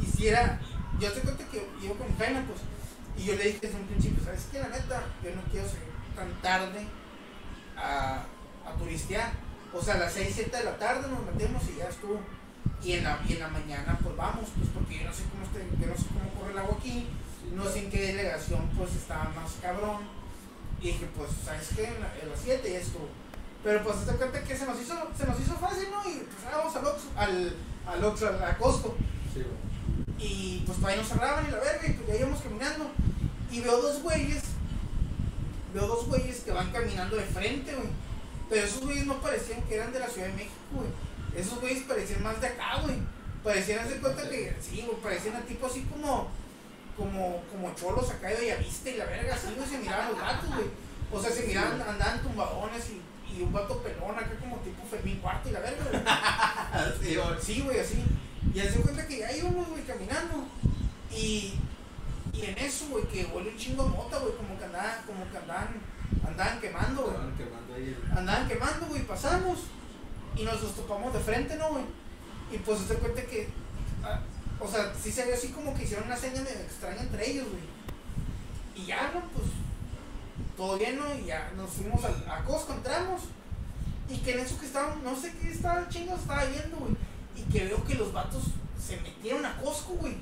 y 0.00 0.06
si 0.16 0.28
era, 0.28 0.60
yo 1.00 1.12
te 1.12 1.20
cuenta 1.20 1.44
que 1.48 1.66
iba 1.82 1.94
con 1.94 2.16
Jaina, 2.18 2.44
pues, 2.46 2.60
y 3.16 3.26
yo 3.28 3.34
le 3.36 3.44
dije 3.44 3.58
desde 3.62 3.76
un 3.76 3.86
principio, 3.86 4.24
¿sabes 4.24 4.46
qué? 4.50 4.58
La 4.58 4.68
neta, 4.68 5.02
yo 5.22 5.34
no 5.34 5.42
quiero 5.50 5.66
salir 5.68 5.84
tan 6.16 6.30
tarde 6.42 6.86
a, 7.76 8.24
a 8.66 8.72
turistear. 8.78 9.30
O 9.74 9.82
sea, 9.82 9.94
a 9.94 9.98
las 9.98 10.12
6, 10.12 10.32
7 10.34 10.56
de 10.56 10.64
la 10.64 10.76
tarde 10.78 11.08
nos 11.08 11.24
metemos 11.24 11.62
y 11.72 11.78
ya 11.78 11.88
estuvo. 11.88 12.20
Y 12.82 12.92
en 12.94 13.04
la, 13.04 13.18
en 13.28 13.38
la 13.38 13.48
mañana, 13.48 13.98
pues 14.02 14.16
vamos, 14.16 14.48
pues 14.56 14.68
porque 14.74 14.98
yo 14.98 15.04
no 15.04 15.12
sé 15.14 15.22
cómo, 15.30 15.44
esté- 15.44 15.80
yo 15.80 15.86
no 15.86 15.96
sé 15.96 16.06
cómo 16.08 16.30
corre 16.38 16.52
el 16.52 16.58
agua 16.58 16.76
aquí, 16.78 17.06
no 17.54 17.64
sé 17.64 17.84
en 17.84 17.90
qué 17.90 18.00
delegación, 18.08 18.68
pues 18.76 18.92
estaba 18.94 19.24
más 19.24 19.52
cabrón. 19.62 20.02
Y 20.80 20.88
dije, 20.88 21.08
pues, 21.16 21.30
¿sabes 21.44 21.68
qué? 21.76 21.84
En 21.84 22.28
las 22.28 22.40
7 22.42 22.70
ya 22.72 22.78
estuvo. 22.78 23.08
Pero 23.62 23.82
pues, 23.84 24.04
te 24.04 24.12
cuenta 24.14 24.42
que 24.42 24.56
se 24.56 24.66
nos 24.66 24.80
hizo, 24.80 24.94
se 25.16 25.26
nos 25.26 25.38
hizo 25.40 25.54
fácil, 25.54 25.88
¿no? 25.90 26.02
Y 26.10 26.26
pues 26.26 26.52
vamos 26.52 26.74
al 27.16 27.28
al, 27.28 27.56
al 27.86 28.04
Oxxo, 28.04 28.28
a 28.28 28.56
Costco. 28.56 28.96
Simón. 29.32 29.62
Y 30.18 30.62
pues 30.66 30.78
todavía 30.78 31.02
nos 31.02 31.08
cerraban 31.08 31.46
y 31.46 31.50
la 31.50 31.58
verga, 31.58 31.86
y 31.86 31.92
pues 31.92 32.08
ya 32.08 32.16
íbamos 32.16 32.40
caminando. 32.40 32.90
Y 33.50 33.60
veo 33.60 33.82
dos 33.82 34.02
güeyes, 34.02 34.42
veo 35.74 35.86
dos 35.86 36.06
güeyes 36.06 36.40
que 36.40 36.52
van 36.52 36.70
caminando 36.70 37.16
de 37.16 37.24
frente, 37.24 37.74
güey. 37.74 37.88
Pero 38.48 38.66
esos 38.66 38.82
güeyes 38.82 39.06
no 39.06 39.20
parecían 39.20 39.62
que 39.62 39.74
eran 39.74 39.92
de 39.92 39.98
la 39.98 40.08
Ciudad 40.08 40.28
de 40.28 40.34
México, 40.34 40.54
güey. 40.72 40.88
Esos 41.34 41.60
güeyes 41.60 41.82
parecían 41.84 42.22
más 42.22 42.40
de 42.40 42.46
acá, 42.46 42.80
güey. 42.82 42.98
Parecían 43.42 43.80
hacer 43.80 44.00
cuenta 44.00 44.28
que, 44.28 44.56
sí, 44.60 44.84
güey, 44.86 45.00
parecían 45.02 45.36
a 45.36 45.40
tipo 45.40 45.66
así 45.66 45.82
como, 45.82 46.28
como, 46.96 47.42
como 47.50 47.74
cholos 47.74 48.10
acá 48.10 48.28
de 48.28 48.36
Bellavista 48.36 48.90
y 48.90 48.96
la 48.96 49.06
verga, 49.06 49.34
así, 49.34 49.48
güey, 49.56 49.68
se 49.68 49.78
miraban 49.78 50.10
los 50.10 50.18
gatos, 50.20 50.48
güey. 50.54 50.66
O 51.10 51.20
sea, 51.20 51.30
se 51.30 51.46
miraban, 51.46 51.80
andaban 51.82 52.22
tumbadones 52.22 52.90
y, 52.90 53.00
y 53.36 53.42
un 53.42 53.52
vato 53.52 53.82
pelón 53.82 54.16
acá 54.16 54.36
como 54.40 54.56
tipo 54.58 54.84
Fermín 54.86 55.18
Cuarto 55.18 55.48
y 55.48 55.52
la 55.52 55.60
verga, 55.60 55.84
güey. 55.90 56.02
Sí, 57.40 57.60
güey, 57.60 57.80
así. 57.80 58.02
Y 58.54 58.60
hace 58.60 58.80
cuenta 58.80 59.06
que 59.06 59.18
ya 59.18 59.32
íbamos, 59.32 59.68
güey, 59.68 59.82
caminando. 59.84 60.46
Y, 61.10 61.54
y 62.32 62.42
en 62.42 62.58
eso, 62.58 62.88
güey, 62.88 63.04
que 63.04 63.24
huele 63.26 63.50
un 63.50 63.56
chingo 63.56 63.88
mota, 63.88 64.18
güey, 64.18 64.34
como 64.36 64.58
que 64.58 64.64
andaban, 64.64 65.02
como 65.06 65.30
que 65.30 65.38
andaban, 65.38 65.68
andaban 66.26 66.60
quemando, 66.60 67.02
güey. 67.02 67.14
Estaban 67.14 67.36
quemando 67.36 67.74
ahí 67.74 67.96
Andaban 68.16 68.48
quemando, 68.48 68.86
güey, 68.86 69.06
pasamos. 69.06 69.58
Y 70.36 70.44
nos 70.44 70.62
los 70.62 70.74
topamos 70.74 71.12
de 71.12 71.20
frente, 71.20 71.56
¿no, 71.56 71.70
güey? 71.70 71.84
Y 72.50 72.58
pues 72.58 72.80
se 72.80 72.94
cuenta 72.94 73.22
que, 73.22 73.48
ah, 74.02 74.20
o 74.60 74.68
sea, 74.68 74.92
sí 75.00 75.10
se 75.10 75.26
ve 75.26 75.34
así 75.34 75.48
como 75.48 75.74
que 75.74 75.84
hicieron 75.84 76.06
una 76.06 76.16
seña 76.16 76.42
medio 76.42 76.60
extraña 76.60 77.02
entre 77.02 77.30
ellos, 77.30 77.46
güey. 77.48 77.62
Y 78.74 78.86
ya, 78.86 79.10
¿no? 79.14 79.20
Pues, 79.30 79.46
todo 80.56 80.78
bien, 80.78 80.98
¿no? 80.98 81.14
Y 81.14 81.26
ya 81.26 81.50
nos 81.56 81.70
fuimos 81.70 82.00
a, 82.04 82.36
a 82.36 82.44
Costco, 82.44 82.72
entramos. 82.74 83.22
Y 84.08 84.18
que 84.18 84.32
en 84.32 84.40
eso 84.40 84.58
que 84.58 84.66
estaban, 84.66 85.02
no 85.02 85.16
sé 85.16 85.32
qué 85.40 85.50
estaba 85.50 85.88
chingados 85.88 86.22
estaba 86.22 86.44
viendo, 86.44 86.76
güey. 86.76 86.94
Y 87.36 87.42
que 87.50 87.64
veo 87.64 87.82
que 87.84 87.94
los 87.94 88.12
vatos 88.12 88.44
se 88.78 88.96
metieron 89.00 89.44
a 89.46 89.56
Costco, 89.56 89.94
güey. 89.94 90.16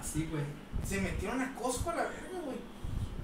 Así, 0.00 0.26
güey. 0.30 0.44
Se 0.86 1.00
metieron 1.00 1.40
a 1.40 1.54
Costco 1.54 1.90
a 1.90 1.96
la 1.96 2.02
verga, 2.04 2.40
güey. 2.44 2.56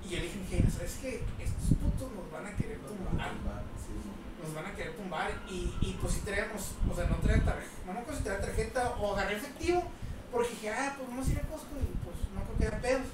Y 0.04 0.08
yo 0.10 0.16
le 0.18 0.24
dije, 0.24 0.38
"Ingenio, 0.40 0.70
¿sabes 0.70 0.98
qué? 1.00 1.22
Estos 1.38 1.78
putos 1.78 2.12
nos 2.12 2.30
van 2.30 2.46
a 2.46 2.56
querer 2.56 2.78
tumbar. 2.80 3.30
Nos 4.42 4.54
van 4.54 4.66
a 4.66 4.74
querer 4.74 4.96
tumbar. 4.96 5.30
Y, 5.48 5.72
y 5.80 5.96
pues 6.00 6.14
si 6.14 6.20
traíamos, 6.20 6.72
o 6.90 6.94
sea, 6.94 7.06
no 7.06 7.16
traía 7.16 7.44
tarjeta. 7.44 7.70
No 7.86 7.92
me 7.92 8.00
acuerdo 8.00 8.18
si 8.18 8.24
traía 8.24 8.40
tarjeta 8.40 8.90
o 9.00 9.14
agarré 9.14 9.36
efectivo. 9.36 9.84
Porque 10.32 10.50
dije, 10.50 10.70
ah, 10.70 10.94
pues 10.96 11.08
vamos 11.08 11.28
a 11.28 11.30
ir 11.30 11.38
a 11.38 11.42
Costco. 11.42 11.76
Y 11.80 11.96
pues 12.04 12.16
no 12.34 12.42
creo 12.44 12.58
que 12.58 12.66
haya 12.66 12.82
pedos. 12.82 13.06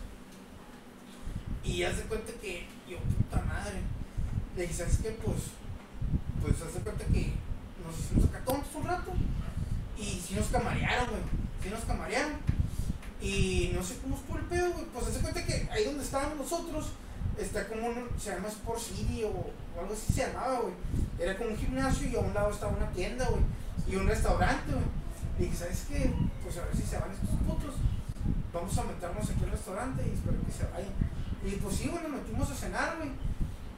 Y 1.62 1.82
haz 1.82 1.98
de 1.98 2.02
cuenta 2.04 2.32
que 2.40 2.66
yo, 2.88 2.98
puta 2.98 3.42
madre. 3.42 3.80
Le 4.56 4.62
dije, 4.62 4.74
¿sabes 4.74 4.98
qué? 5.02 5.10
Pues, 5.24 5.52
pues 6.42 6.62
haz 6.62 6.74
de 6.74 6.80
cuenta 6.80 7.04
que 7.04 7.32
nos 7.84 7.98
hicimos 7.98 8.24
acá 8.26 8.44
tontos 8.44 8.74
un 8.74 8.84
rato. 8.84 9.12
Y 9.98 10.04
sí 10.04 10.34
nos 10.34 10.46
camarearon, 10.46 11.10
güey. 11.10 11.22
Sí 11.62 11.70
nos 11.70 11.84
camarearon. 11.84 12.32
Y 13.20 13.72
no 13.74 13.82
sé 13.82 13.98
cómo 13.98 14.16
estuvo 14.16 14.38
el 14.38 14.44
pedo, 14.44 14.72
güey. 14.72 14.84
Pues 14.86 15.06
haz 15.06 15.14
de 15.14 15.20
cuenta 15.20 15.44
que 15.44 15.68
ahí 15.70 15.84
donde 15.84 16.04
estábamos 16.04 16.38
nosotros, 16.38 16.92
está 17.38 17.66
como 17.68 17.86
un, 17.88 18.08
se 18.18 18.30
llama 18.30 18.48
Sport 18.48 18.80
City 18.80 19.24
o, 19.24 19.30
o 19.30 19.80
algo 19.80 19.92
así 19.92 20.12
se 20.12 20.26
llamaba, 20.26 20.60
güey. 20.60 20.74
Era 21.18 21.36
como 21.36 21.50
un 21.50 21.56
gimnasio 21.56 22.08
y 22.08 22.16
a 22.16 22.20
un 22.20 22.34
lado 22.34 22.50
estaba 22.50 22.76
una 22.76 22.90
tienda, 22.90 23.28
güey. 23.28 23.42
Y 23.86 23.96
un 23.96 24.06
restaurante, 24.06 24.72
güey. 24.72 24.84
Y 25.38 25.42
dije, 25.44 25.56
¿sabes 25.56 25.84
qué? 25.88 26.12
Pues 26.42 26.56
a 26.58 26.64
ver 26.64 26.76
si 26.76 26.82
se 26.82 26.98
van 26.98 27.10
estos 27.12 27.30
putos. 27.46 27.74
Vamos 28.52 28.76
a 28.78 28.84
meternos 28.84 29.30
aquí 29.30 29.44
al 29.44 29.50
restaurante 29.50 30.02
y 30.06 30.14
espero 30.14 30.36
que 30.44 30.52
se 30.52 30.64
vayan. 30.72 31.17
Y 31.44 31.50
pues 31.56 31.76
sí, 31.76 31.88
güey, 31.88 32.02
nos 32.02 32.12
metimos 32.12 32.50
a 32.50 32.54
cenar, 32.54 32.96
güey. 32.98 33.10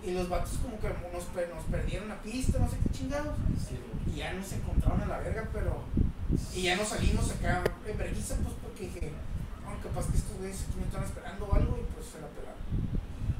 Y 0.03 0.13
los 0.15 0.29
vatos 0.29 0.59
como 0.63 0.81
que 0.81 0.89
nos, 0.89 1.27
nos 1.29 1.65
perdieron 1.71 2.09
la 2.09 2.23
pista, 2.23 2.59
no 2.59 2.69
sé 2.69 2.79
qué 2.83 2.99
chingados. 2.99 3.37
Y 4.07 4.17
ya 4.17 4.33
nos 4.33 4.51
encontraron 4.53 5.03
a 5.03 5.07
la 5.07 5.19
verga, 5.19 5.49
pero. 5.53 5.85
Y 6.55 6.63
ya 6.63 6.77
nos 6.77 6.89
salimos 6.89 7.31
acá 7.31 7.63
en 7.87 7.99
vergüenza, 7.99 8.37
pues 8.37 8.55
porque 8.63 8.85
dije, 8.85 9.13
no, 9.63 9.83
capaz 9.83 10.11
que 10.11 10.17
estos 10.17 10.37
güeyes 10.39 10.63
aquí 10.63 10.79
me 10.79 10.87
están 10.87 11.05
esperando 11.05 11.45
o 11.47 11.55
algo 11.55 11.79
y 11.79 11.93
pues 11.93 12.07
se 12.07 12.21
la 12.21 12.29
pelaron. 12.29 12.63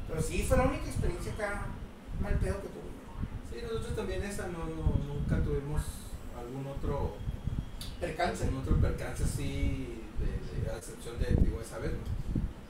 Pero 0.09 0.21
sí, 0.21 0.43
fue 0.43 0.57
la 0.57 0.65
única 0.65 0.87
experiencia 0.87 1.33
acá 1.33 1.67
mal 2.21 2.35
pedo 2.35 2.61
que 2.61 2.69
tuve. 2.69 2.91
Sí, 3.49 3.63
nosotros 3.63 3.97
también 3.97 4.23
esa 4.23 4.49
no, 4.49 4.67
no, 4.67 5.01
nunca 5.07 5.43
tuvimos 5.43 5.83
algún 6.37 6.67
otro 6.67 7.17
Percance. 8.01 8.45
algún 8.45 8.61
otro 8.61 8.77
percance 8.81 9.25
así 9.25 10.03
de, 10.19 10.63
de 10.63 10.71
a 10.71 10.77
excepción 10.77 11.19
de 11.19 11.35
digo 11.43 11.61
esa 11.61 11.79
vez 11.79 11.93
¿no? 11.93 12.20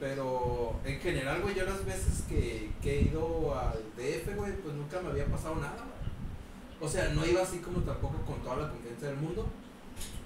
Pero 0.01 0.73
en 0.83 0.99
general 0.99 1.41
güey 1.43 1.53
yo 1.53 1.63
las 1.63 1.85
veces 1.85 2.23
que, 2.27 2.71
que 2.81 2.97
he 2.97 3.01
ido 3.03 3.55
al 3.55 3.79
DF 3.95 4.35
güey 4.35 4.51
pues 4.53 4.73
nunca 4.73 4.99
me 4.99 5.11
había 5.11 5.27
pasado 5.27 5.55
nada 5.55 5.77
güey. 5.77 6.89
o 6.89 6.89
sea 6.91 7.09
no 7.09 7.23
iba 7.23 7.43
así 7.43 7.59
como 7.59 7.81
tampoco 7.81 8.17
con 8.25 8.41
toda 8.41 8.57
la 8.57 8.69
confianza 8.71 9.05
del 9.05 9.17
mundo 9.17 9.47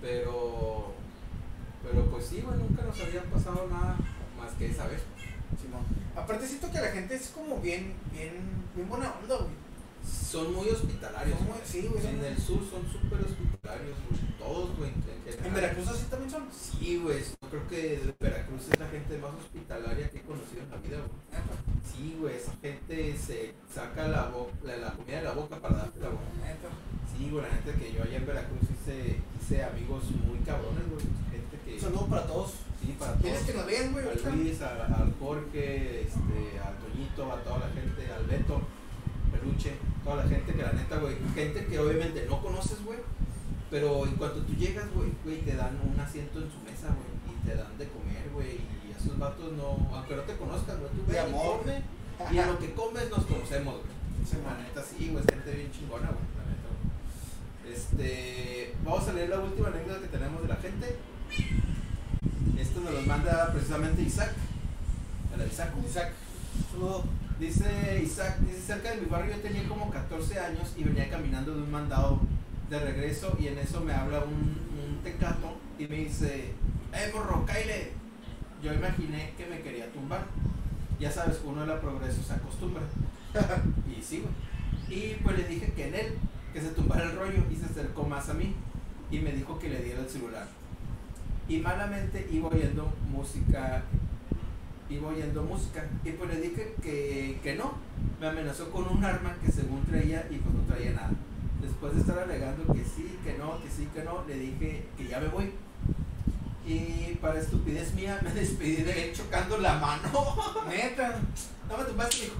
pero 0.01 0.93
pero 1.83 2.05
pues 2.09 2.25
sí 2.25 2.41
güey 2.41 2.57
nunca 2.57 2.83
nos 2.83 2.99
había 3.01 3.21
pasado 3.23 3.67
nada 3.69 3.97
más 4.39 4.53
que 4.53 4.71
esa 4.71 4.87
vez 4.87 5.01
Simón. 5.61 5.83
Aparte 6.15 6.47
siento 6.47 6.71
que 6.71 6.79
la 6.79 6.89
gente 6.89 7.15
es 7.15 7.29
como 7.29 7.59
bien, 7.59 7.93
bien, 8.11 8.33
bien 8.75 8.89
buena 8.89 9.13
onda, 9.21 9.35
güey. 9.37 9.64
Son 10.05 10.53
muy 10.53 10.67
hospitalarios. 10.69 11.37
Son 11.37 11.47
muy- 11.47 11.57
sí, 11.65 11.87
güey, 11.89 12.01
son 12.03 12.15
En 12.15 12.25
el 12.25 12.37
sur 12.37 12.59
son 12.69 12.83
súper 12.91 13.21
hospitalarios, 13.25 13.95
güey. 14.09 14.21
Todos, 14.37 14.77
güey. 14.77 14.91
¿En. 14.91 15.53
Veracruz 15.53 15.87
así 15.87 16.05
también 16.09 16.29
son? 16.31 16.47
Sí, 16.51 16.97
güey. 17.01 17.19
Yo 17.41 17.49
creo 17.49 17.67
que 17.67 18.13
Veracruz 18.19 18.61
es 18.71 18.79
la 18.79 18.87
gente 18.89 19.17
más 19.17 19.31
hospitalaria 19.33 20.09
que 20.09 20.17
he 20.19 20.21
conocido 20.21 20.61
en 20.63 20.69
la 20.71 20.77
vida, 20.77 20.97
güey. 20.97 21.19
Neta, 21.31 21.55
Sí, 21.81 22.17
güey. 22.19 22.35
Esa 22.35 22.53
gente 22.61 23.17
se 23.17 23.53
saca 23.73 24.07
la, 24.07 24.31
la, 24.63 24.77
la 24.77 24.91
comida 24.93 25.17
de 25.17 25.23
la 25.23 25.31
boca 25.33 25.57
para 25.59 25.77
dártela, 25.77 26.09
güey. 26.09 26.27
neta. 26.45 26.69
Sí, 27.17 27.29
güey. 27.31 27.43
La 27.43 27.49
gente 27.49 27.71
que 27.73 27.93
yo 27.93 28.03
allá 28.03 28.17
en 28.17 28.25
Veracruz 28.27 28.61
hice, 28.69 29.17
hice 29.41 29.63
amigos 29.63 30.03
muy 30.27 30.39
cabrones, 30.39 30.83
güey. 30.91 31.05
Gente 31.31 31.55
que. 31.65 31.73
Un 31.75 31.79
saludo 31.81 32.05
para 32.07 32.27
todos. 32.27 32.51
Sí, 32.81 32.95
para 32.99 33.13
¿Quieres 33.15 33.39
todos. 33.41 33.51
que 33.51 33.57
nos 33.57 33.65
vean, 33.65 33.93
güey? 33.93 34.05
Al? 34.05 34.35
Luis, 34.37 34.61
al 34.61 35.13
Jorge, 35.19 36.01
este, 36.01 36.59
al 36.61 36.75
Toñito, 36.77 37.31
a 37.33 37.41
toda 37.41 37.59
la 37.65 37.69
gente, 37.73 38.11
al 38.13 38.25
Beto, 38.27 38.61
Peluche, 39.31 39.73
toda 40.05 40.17
la 40.23 40.29
gente 40.29 40.53
que 40.53 40.61
la 40.61 40.71
neta, 40.71 40.97
güey, 40.97 41.15
gente 41.33 41.65
que 41.65 41.79
obviamente 41.79 42.27
no 42.29 42.39
conoces, 42.39 42.85
güey, 42.85 42.99
pero 43.71 44.05
en 44.05 44.13
cuanto 44.13 44.41
tú 44.41 44.53
llegas, 44.53 44.85
güey, 44.93 45.11
güey, 45.23 45.41
te 45.41 45.55
dan 45.55 45.75
un 45.81 45.99
asiento 45.99 46.39
en 46.39 46.51
su 46.51 46.59
mesa, 46.59 46.93
güey, 46.93 47.35
y 47.35 47.45
te 47.45 47.55
dan 47.55 47.75
de 47.79 47.87
comer, 47.89 48.29
güey, 48.31 48.61
y 48.85 48.93
esos 48.95 49.17
vatos 49.17 49.51
no, 49.53 49.89
aunque 49.91 50.15
no 50.15 50.21
te 50.21 50.37
conozcan, 50.37 50.77
güey, 50.79 50.91
tú 50.91 51.01
ven 51.07 51.15
y 51.15 51.19
amor. 51.19 51.57
come, 51.57 51.81
y 52.31 52.37
en 52.37 52.47
lo 52.47 52.59
que 52.59 52.73
comes 52.73 53.09
nos 53.09 53.25
conocemos, 53.25 53.73
güey. 53.73 53.95
Sí, 54.29 54.37
La 54.45 54.57
neta 54.61 54.81
sí, 54.81 55.09
güey, 55.09 55.23
es 55.25 55.33
gente 55.33 55.51
bien 55.51 55.71
chingona, 55.71 56.07
güey, 56.13 56.25
la 56.37 56.45
neta, 56.53 56.69
güey. 56.69 57.73
Este, 57.73 58.75
vamos 58.85 59.07
a 59.09 59.13
leer 59.13 59.29
la 59.29 59.39
última 59.39 59.69
anécdota 59.69 60.01
que 60.01 60.07
tenemos 60.07 60.41
de 60.43 60.47
la 60.47 60.55
gente. 60.57 60.95
Esto 62.59 62.79
nos 62.79 62.93
lo 62.93 63.01
manda 63.01 63.51
precisamente 63.51 64.03
Isaac. 64.03 64.33
Isaac. 65.51 65.73
Isaac, 65.85 66.13
saludo. 66.71 67.03
Dice 67.39 68.01
Isaac, 68.01 68.39
dice 68.39 68.61
cerca 68.61 68.91
de 68.91 69.01
mi 69.01 69.07
barrio 69.07 69.35
yo 69.35 69.41
tenía 69.41 69.67
como 69.67 69.89
14 69.89 70.39
años 70.39 70.73
y 70.77 70.83
venía 70.83 71.09
caminando 71.09 71.53
de 71.53 71.63
un 71.63 71.71
mandado 71.71 72.21
de 72.69 72.79
regreso 72.79 73.35
y 73.39 73.47
en 73.47 73.57
eso 73.57 73.81
me 73.81 73.93
habla 73.93 74.23
un, 74.23 74.33
un 74.33 75.03
tecato 75.03 75.57
y 75.77 75.87
me 75.87 75.97
dice, 75.97 76.53
¡Eh, 76.93 77.11
morro, 77.13 77.45
caile! 77.45 77.91
Yo 78.63 78.73
imaginé 78.73 79.33
que 79.37 79.45
me 79.47 79.61
quería 79.61 79.91
tumbar. 79.91 80.25
Ya 80.97 81.11
sabes, 81.11 81.41
uno 81.43 81.61
de 81.61 81.67
la 81.67 81.81
progreso 81.81 82.23
se 82.23 82.33
acostumbra. 82.33 82.83
y 83.85 84.01
sí, 84.01 84.23
güey. 84.23 84.33
Y 84.97 85.15
pues 85.15 85.37
le 85.37 85.47
dije 85.47 85.73
que 85.73 85.89
en 85.89 85.95
él, 85.95 86.17
que 86.53 86.61
se 86.61 86.69
tumbara 86.69 87.03
el 87.03 87.17
rollo 87.17 87.43
y 87.51 87.55
se 87.55 87.65
acercó 87.65 88.03
más 88.03 88.29
a 88.29 88.33
mí 88.33 88.55
y 89.11 89.19
me 89.19 89.33
dijo 89.33 89.59
que 89.59 89.69
le 89.69 89.83
diera 89.83 89.99
el 89.99 90.09
celular. 90.09 90.47
Y 91.49 91.57
malamente 91.57 92.27
iba 92.31 92.47
oyendo 92.47 92.91
música 93.11 93.83
iba 94.89 95.09
oyendo 95.09 95.43
música 95.43 95.83
y 96.03 96.11
pues 96.11 96.29
le 96.29 96.41
dije 96.41 96.75
que, 96.81 97.39
que 97.41 97.55
no, 97.55 97.73
me 98.19 98.27
amenazó 98.27 98.69
con 98.69 98.87
un 98.87 99.03
arma 99.03 99.35
que 99.43 99.51
según 99.51 99.83
traía 99.85 100.27
y 100.29 100.37
pues 100.37 100.55
no 100.55 100.61
traía 100.63 100.91
nada. 100.91 101.11
Después 101.61 101.95
de 101.95 102.01
estar 102.01 102.19
alegando 102.19 102.71
que 102.73 102.83
sí, 102.83 103.17
que 103.23 103.37
no, 103.37 103.61
que 103.61 103.69
sí, 103.69 103.87
que 103.93 104.03
no, 104.03 104.23
le 104.27 104.35
dije 104.37 104.85
que 104.97 105.07
ya 105.07 105.19
me 105.19 105.27
voy. 105.29 105.51
Y 106.67 107.15
para 107.21 107.39
estupidez 107.39 107.93
mía 107.93 108.19
me 108.23 108.31
despedí 108.31 108.83
de 108.83 109.09
él 109.09 109.15
chocando 109.15 109.57
la 109.57 109.77
mano. 109.79 110.09
Neta. 110.69 111.19
No 111.69 111.77
me 111.77 111.83
tumbaste, 111.83 112.25
hijo, 112.25 112.35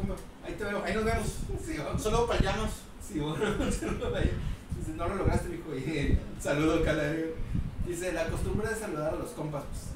ahí 0.45 0.53
te 0.53 0.63
veo. 0.63 0.83
Ahí 0.83 0.93
nos 0.93 1.05
vemos. 1.05 1.27
Sí, 1.65 1.77
vamos. 1.77 2.01
saludo 2.03 2.27
para 2.27 2.41
Llanos. 2.41 2.71
Sí, 3.01 3.19
bueno, 3.19 3.45
Dice, 3.65 4.91
no 4.95 5.07
lo 5.07 5.15
lograste. 5.15 5.49
Y 5.55 6.41
saludo, 6.41 6.83
calario. 6.83 7.27
Dice, 7.87 8.11
la 8.13 8.27
costumbre 8.27 8.67
de 8.67 8.75
saludar 8.75 9.13
a 9.13 9.17
los 9.17 9.29
compas. 9.29 9.63
pues. 9.63 9.95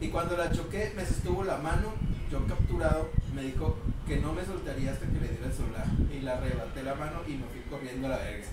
Y 0.00 0.08
cuando 0.08 0.36
la 0.36 0.50
choqué, 0.50 0.92
me 0.96 1.04
sostuvo 1.04 1.44
la 1.44 1.58
mano. 1.58 1.92
Yo 2.30 2.46
capturado, 2.46 3.10
me 3.34 3.42
dijo 3.42 3.76
que 4.06 4.16
no 4.16 4.32
me 4.32 4.44
soltaría 4.44 4.92
hasta 4.92 5.06
que 5.06 5.20
le 5.20 5.28
diera 5.28 5.46
el 5.46 5.52
celular. 5.52 5.84
Y 6.12 6.20
le 6.20 6.30
arrebaté 6.30 6.82
la 6.82 6.94
mano 6.94 7.20
y 7.26 7.32
me 7.32 7.44
fui 7.46 7.60
corriendo 7.68 8.06
a 8.06 8.10
la 8.10 8.18
verga. 8.18 8.46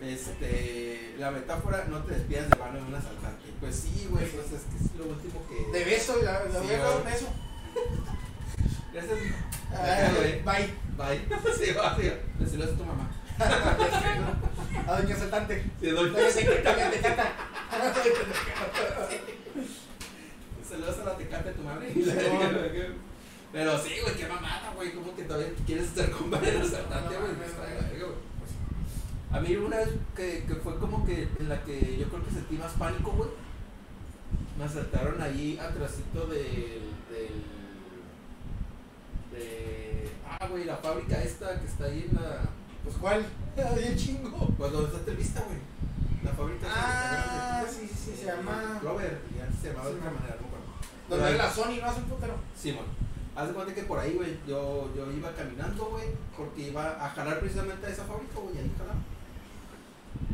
Este, 0.00 1.14
la 1.18 1.30
metáfora, 1.30 1.84
no 1.88 2.02
te 2.04 2.14
despidas 2.14 2.50
de 2.50 2.56
mano 2.56 2.74
de 2.74 2.82
un 2.82 2.94
asaltante. 2.94 3.46
Pues 3.60 3.74
sí, 3.76 4.06
güey, 4.10 4.26
pues 4.26 4.46
es 4.52 4.62
que 4.62 4.84
es 4.84 4.94
lo 4.96 5.06
último 5.06 5.42
que. 5.48 5.78
De 5.78 5.84
beso, 5.84 6.22
ya, 6.22 6.42
ya 6.52 6.60
Sí, 6.60 6.66
voy 6.66 6.74
a 6.74 6.78
dar 6.78 6.96
un 6.96 7.04
beso. 7.04 7.26
Gracias. 8.92 9.18
Ah. 9.72 10.10
Bye. 10.44 10.70
Bye. 10.96 11.52
Sí, 11.58 11.72
va, 11.72 11.96
sí. 11.96 12.12
Saludas 12.50 12.70
a 12.70 12.76
tu 12.76 12.84
mamá. 12.84 13.10
A 14.86 15.00
doña 15.00 15.14
Asaltante. 15.14 15.64
Sí, 15.80 15.90
doy. 15.90 16.10
Doña 16.10 16.30
Secretaria 16.30 16.90
de 16.90 17.00
Cata. 17.00 17.32
Saludos 20.68 20.98
a 21.00 21.04
la 21.04 21.16
tecate 21.16 21.50
de 21.50 21.54
tu 21.54 21.62
madre. 21.62 21.92
Pero 23.52 23.78
sí, 23.78 23.90
güey, 24.02 24.16
qué 24.16 24.26
mamada, 24.26 24.72
güey. 24.74 24.92
¿Cómo 24.92 25.14
que 25.14 25.22
todavía 25.22 25.48
quieres 25.64 25.86
estar 25.86 26.10
con 26.10 26.30
varios 26.30 26.66
asaltantes, 26.72 27.18
güey? 27.18 28.16
A 29.32 29.40
mí 29.40 29.56
una 29.56 29.76
vez 29.78 29.88
que, 30.16 30.44
que 30.44 30.54
fue 30.56 30.78
como 30.78 31.04
que 31.04 31.28
en 31.38 31.48
la 31.48 31.62
que 31.62 31.96
yo 31.98 32.08
creo 32.08 32.24
que 32.24 32.30
sentí 32.30 32.56
más 32.56 32.72
pánico, 32.72 33.12
güey. 33.12 33.30
Me 34.58 34.64
asaltaron 34.64 35.20
ahí 35.20 35.58
atrásito 35.58 36.26
del, 36.26 36.94
del. 37.10 37.44
de. 39.32 40.08
Ah, 40.28 40.46
güey, 40.48 40.64
la 40.64 40.76
fábrica 40.76 41.22
esta 41.22 41.60
que 41.60 41.66
está 41.66 41.84
ahí 41.84 42.08
en 42.10 42.16
la. 42.16 42.40
Pues 42.82 42.96
cuál? 42.96 43.24
Bien 43.76 43.96
chingo. 43.96 44.48
Pues 44.58 44.72
donde 44.72 44.88
está 44.88 45.04
Telvista, 45.04 45.42
güey. 45.42 45.58
La 46.24 46.32
fábrica 46.32 46.66
Ah, 46.68 47.64
sí, 47.68 47.86
sí, 47.86 47.94
sí, 47.94 48.16
se 48.16 48.26
llama. 48.26 48.78
Clover, 48.80 49.20
y 49.36 49.40
antes 49.40 49.60
se 49.60 49.68
llamaba 49.68 49.88
de 49.90 49.94
otra 49.96 50.10
man. 50.10 50.14
manera. 50.14 50.36
Donde 51.08 51.30
es 51.30 51.38
la 51.38 51.50
Sony, 51.50 51.78
no 51.80 51.86
hace 51.86 52.00
un 52.00 52.06
putero. 52.06 52.34
Simón. 52.54 52.84
Haz 53.36 53.48
de 53.48 53.54
cuenta 53.54 53.74
que 53.74 53.82
por 53.82 53.98
ahí, 53.98 54.14
güey, 54.14 54.38
yo, 54.48 54.90
yo 54.96 55.12
iba 55.12 55.30
caminando, 55.32 55.84
güey, 55.86 56.06
porque 56.36 56.68
iba 56.68 57.04
a 57.04 57.10
jalar 57.10 57.38
precisamente 57.38 57.86
a 57.86 57.90
esa 57.90 58.04
fábrica, 58.04 58.40
güey, 58.40 58.58
ahí 58.58 58.72
jalaba. 58.78 58.98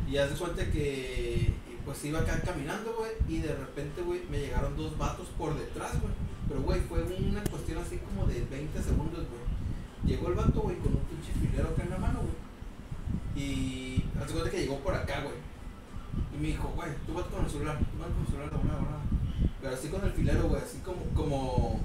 Y 0.09 0.17
haz 0.19 0.31
de 0.31 0.37
cuenta 0.37 0.71
que, 0.71 1.53
pues 1.85 2.05
iba 2.05 2.21
acá 2.21 2.41
caminando, 2.43 2.95
güey, 2.97 3.11
y 3.29 3.41
de 3.41 3.55
repente, 3.55 4.03
güey, 4.03 4.23
me 4.31 4.39
llegaron 4.39 4.77
dos 4.77 4.97
vatos 4.97 5.27
por 5.37 5.59
detrás, 5.59 6.01
güey. 6.01 6.15
Pero, 6.49 6.63
güey, 6.63 6.81
fue 6.83 7.03
una 7.03 7.43
cuestión 7.45 7.79
así 7.79 7.99
como 7.99 8.27
de 8.27 8.45
20 8.45 8.83
segundos, 8.83 9.27
güey. 9.27 9.43
Llegó 10.05 10.29
el 10.29 10.35
vato, 10.35 10.61
güey, 10.61 10.77
con 10.77 10.95
un 10.95 11.03
pinche 11.03 11.33
filero 11.33 11.71
acá 11.71 11.83
en 11.83 11.91
la 11.91 11.99
mano, 11.99 12.21
güey. 12.21 13.45
Y 13.45 14.05
haz 14.21 14.29
de 14.29 14.33
cuenta 14.33 14.51
que 14.51 14.61
llegó 14.61 14.79
por 14.79 14.95
acá, 14.95 15.23
güey. 15.23 15.37
Y 16.35 16.41
me 16.41 16.49
dijo, 16.49 16.69
güey, 16.77 16.91
tú 17.07 17.15
vas 17.15 17.27
con 17.27 17.45
el 17.45 17.51
celular, 17.51 17.79
tú 17.79 17.99
vas 17.99 18.09
con 18.13 18.21
el 18.21 18.27
celular, 18.27 18.51
una 18.63 18.75
hora. 18.75 18.99
Pero 19.61 19.75
así 19.75 19.89
con 19.89 20.05
el 20.05 20.13
filero, 20.13 20.43
güey, 20.49 20.63
así 20.63 20.79
como, 20.79 21.03
como 21.15 21.81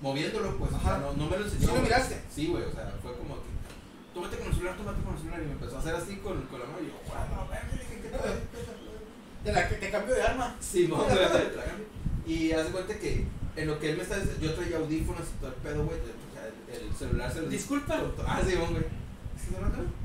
moviéndolo, 0.00 0.56
pues, 0.58 0.72
o 0.72 0.80
sea, 0.80 0.96
Ajá. 0.96 0.98
no, 0.98 1.12
no 1.14 1.30
me 1.30 1.36
lo 1.38 1.44
¿Sí 1.48 1.54
enseñó. 1.54 1.66
lo 1.66 1.72
güey. 1.72 1.82
miraste? 1.84 2.22
Sí, 2.34 2.46
güey, 2.48 2.64
o 2.64 2.72
sea, 2.72 2.92
fue 3.02 3.12
como 3.16 3.34
que, 3.36 3.50
tómate 4.14 4.36
con 4.38 4.46
el 4.48 4.52
celular, 4.54 4.76
tómate 4.76 5.02
con 5.02 5.14
el 5.14 5.18
celular. 5.20 5.42
Y 5.42 5.46
me 5.46 5.52
empezó 5.52 5.76
a 5.76 5.80
hacer 5.80 5.94
así 5.94 6.16
con, 6.16 6.42
con 6.42 6.60
la 6.60 6.66
mano. 6.66 6.78
Y 6.82 6.86
yo, 6.88 6.98
güey, 7.06 7.22
no, 7.30 7.72
dije. 7.72 8.10
De 9.44 9.52
la 9.52 9.68
que 9.68 9.74
te 9.76 9.90
cambio 9.90 10.14
de 10.14 10.22
arma. 10.22 10.56
Sí, 10.60 10.86
güey. 10.86 11.02
Y 12.26 12.52
haz 12.52 12.66
de 12.66 12.70
cuenta 12.72 12.98
que 12.98 13.26
en 13.56 13.66
lo 13.66 13.78
que 13.80 13.90
él 13.90 13.96
me 13.96 14.02
está 14.04 14.16
diciendo, 14.18 14.40
yo 14.46 14.54
traía 14.54 14.76
audífonos 14.78 15.22
y 15.28 15.38
todo 15.40 15.48
el 15.50 15.56
pedo, 15.56 15.84
güey. 15.84 15.98
O 15.98 16.34
sea, 16.34 16.46
el, 16.76 16.86
el 16.88 16.94
celular 16.94 17.32
se 17.32 17.42
lo 17.42 17.48
Disculpa. 17.48 18.00
Ah, 18.26 18.40
sí, 18.46 18.54
güey. 18.54 18.68
¿Sí, 19.36 19.48
no, 19.60 19.68
no? 19.68 20.02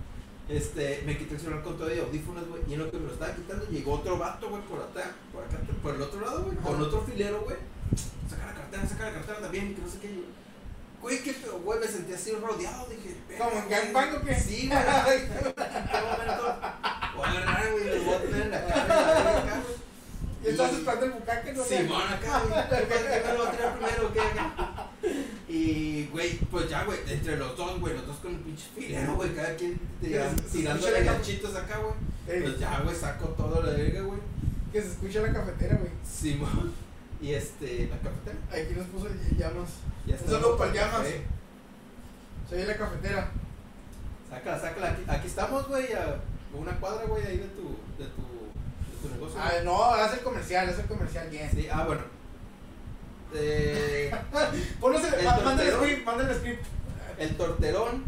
Este, 0.49 1.03
me 1.05 1.17
quité 1.17 1.35
el 1.35 1.41
celular 1.41 1.61
con 1.63 1.77
todo 1.77 1.93
y 1.93 1.99
audífonos, 1.99 2.47
güey. 2.47 2.61
Y 2.69 2.73
en 2.73 2.79
lo 2.79 2.89
que 2.91 2.97
me 2.97 3.07
lo 3.07 3.13
estaba 3.13 3.35
quitando, 3.35 3.65
llegó 3.67 3.93
otro 3.95 4.17
vato, 4.17 4.49
güey, 4.49 4.61
por 4.63 4.79
acá, 4.79 5.11
por 5.33 5.43
acá, 5.43 5.57
por 5.83 5.95
el 5.95 6.01
otro 6.01 6.21
lado, 6.21 6.43
güey, 6.43 6.57
con 6.57 6.81
otro 6.81 7.01
filero, 7.01 7.41
güey. 7.41 7.57
Saca 8.29 8.45
la 8.47 8.53
cartera, 8.53 8.87
saca 8.87 9.05
la 9.07 9.13
cartera 9.13 9.39
también, 9.41 9.75
que 9.75 9.81
no 9.81 9.89
sé 9.89 9.99
qué. 9.99 10.23
Güey, 11.01 11.21
qué 11.21 11.33
pedo, 11.33 11.59
güey, 11.59 11.79
me 11.79 11.87
sentí 11.87 12.13
así 12.13 12.31
rodeado, 12.31 12.87
dije. 12.87 13.15
¿Como 13.37 13.51
en 13.51 13.69
"Verga, 13.69 13.83
gangbang 13.93 14.15
o 14.15 14.25
qué? 14.25 14.35
Sí, 14.35 14.67
güey. 14.67 14.79
¿En 15.17 15.27
qué 15.27 16.01
momento? 16.01 16.55
Voy 17.17 17.25
a 17.25 17.29
agarrar, 17.29 17.71
güey, 17.71 17.85
los 17.95 18.05
voy 18.05 18.13
a 18.15 18.21
tener 18.21 18.41
en 18.41 18.51
la 18.51 18.65
cara, 18.67 18.85
y 18.87 20.43
güey. 20.43 20.51
Estás 20.53 20.73
esperando 20.73 21.05
el 21.07 21.11
bucaque, 21.11 21.53
¿no? 21.53 21.63
Simón 21.65 22.01
acá, 22.01 22.41
güey. 22.47 22.87
¿Qué 22.87 23.21
me 23.27 23.33
lo 23.33 23.43
va 23.43 23.49
a 23.49 23.51
tirar 23.51 23.77
primero? 23.77 24.13
¿Qué? 24.13 24.21
Y, 25.57 26.07
güey, 26.11 26.37
pues 26.51 26.69
ya, 26.69 26.83
güey, 26.83 26.99
entre 27.07 27.35
los 27.37 27.57
dos, 27.57 27.79
güey, 27.79 27.95
los 27.95 28.05
dos 28.05 28.17
con 28.17 28.35
un 28.35 28.43
pinche 28.43 28.67
filero, 28.75 29.15
güey, 29.15 29.33
cada 29.33 29.55
quien 29.55 29.79
la 30.01 30.99
ganchitos 30.99 31.55
acá, 31.55 31.79
güey. 31.79 31.93
Ey, 32.27 32.43
Pues 32.43 32.59
ya, 32.59 32.79
güey, 32.81 32.95
saco 32.95 33.29
todo 33.29 33.63
la 33.63 33.71
verga, 33.71 34.01
güey. 34.01 34.19
que 34.71 34.81
se 34.81 34.89
escucha 34.89 35.21
la 35.21 35.33
cafetera, 35.33 35.77
güey. 35.77 35.91
Simón. 36.05 36.73
Y 37.19 37.33
este, 37.33 37.89
la 37.89 37.97
cafetera. 37.97 38.37
Aquí 38.51 38.75
nos 38.77 38.85
puso 38.89 39.07
el 39.07 39.35
llamas. 39.35 39.69
Ya 40.05 40.13
Un 40.23 40.29
saludo 40.29 40.55
para 40.55 40.69
el 40.69 40.77
llamas. 40.77 41.03
Llamas. 41.03 41.21
Soy 42.47 42.63
la 42.63 42.77
cafetera. 42.77 43.31
Sácala, 44.29 44.59
sácala. 44.59 44.91
Aquí, 44.91 45.01
aquí 45.07 45.27
estamos, 45.27 45.67
güey, 45.67 45.93
a 45.93 46.21
una 46.53 46.79
cuadra, 46.79 47.05
güey, 47.07 47.25
ahí 47.25 47.37
de 47.37 47.47
tu, 47.47 47.63
de 47.97 48.05
tu, 48.05 48.21
de 48.21 49.01
tu 49.01 49.15
negocio. 49.15 49.39
Ah, 49.41 49.51
no, 49.65 49.83
haz 49.83 50.13
el 50.13 50.19
comercial, 50.19 50.69
haz 50.69 50.77
el 50.77 50.85
comercial 50.85 51.27
bien. 51.31 51.49
Sí, 51.51 51.67
ah, 51.71 51.85
bueno. 51.87 52.01
Eh, 53.34 54.11
el 55.19 55.25
tortero. 55.43 55.78
script, 55.84 56.07
el 56.30 56.36
script. 56.36 56.65
el 57.19 57.38
torterón, 57.38 58.03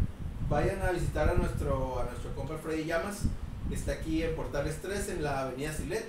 vayan 0.48 0.82
a 0.82 0.90
visitar 0.92 1.28
a 1.28 1.34
nuestro, 1.34 2.00
a 2.00 2.04
nuestro 2.04 2.34
compa 2.34 2.56
Freddy 2.58 2.84
Llamas, 2.84 3.18
que 3.68 3.74
está 3.74 3.92
aquí 3.92 4.22
en 4.22 4.34
Portales 4.34 4.78
3, 4.82 5.08
en 5.10 5.22
la 5.22 5.40
avenida 5.42 5.72
Silet. 5.72 6.04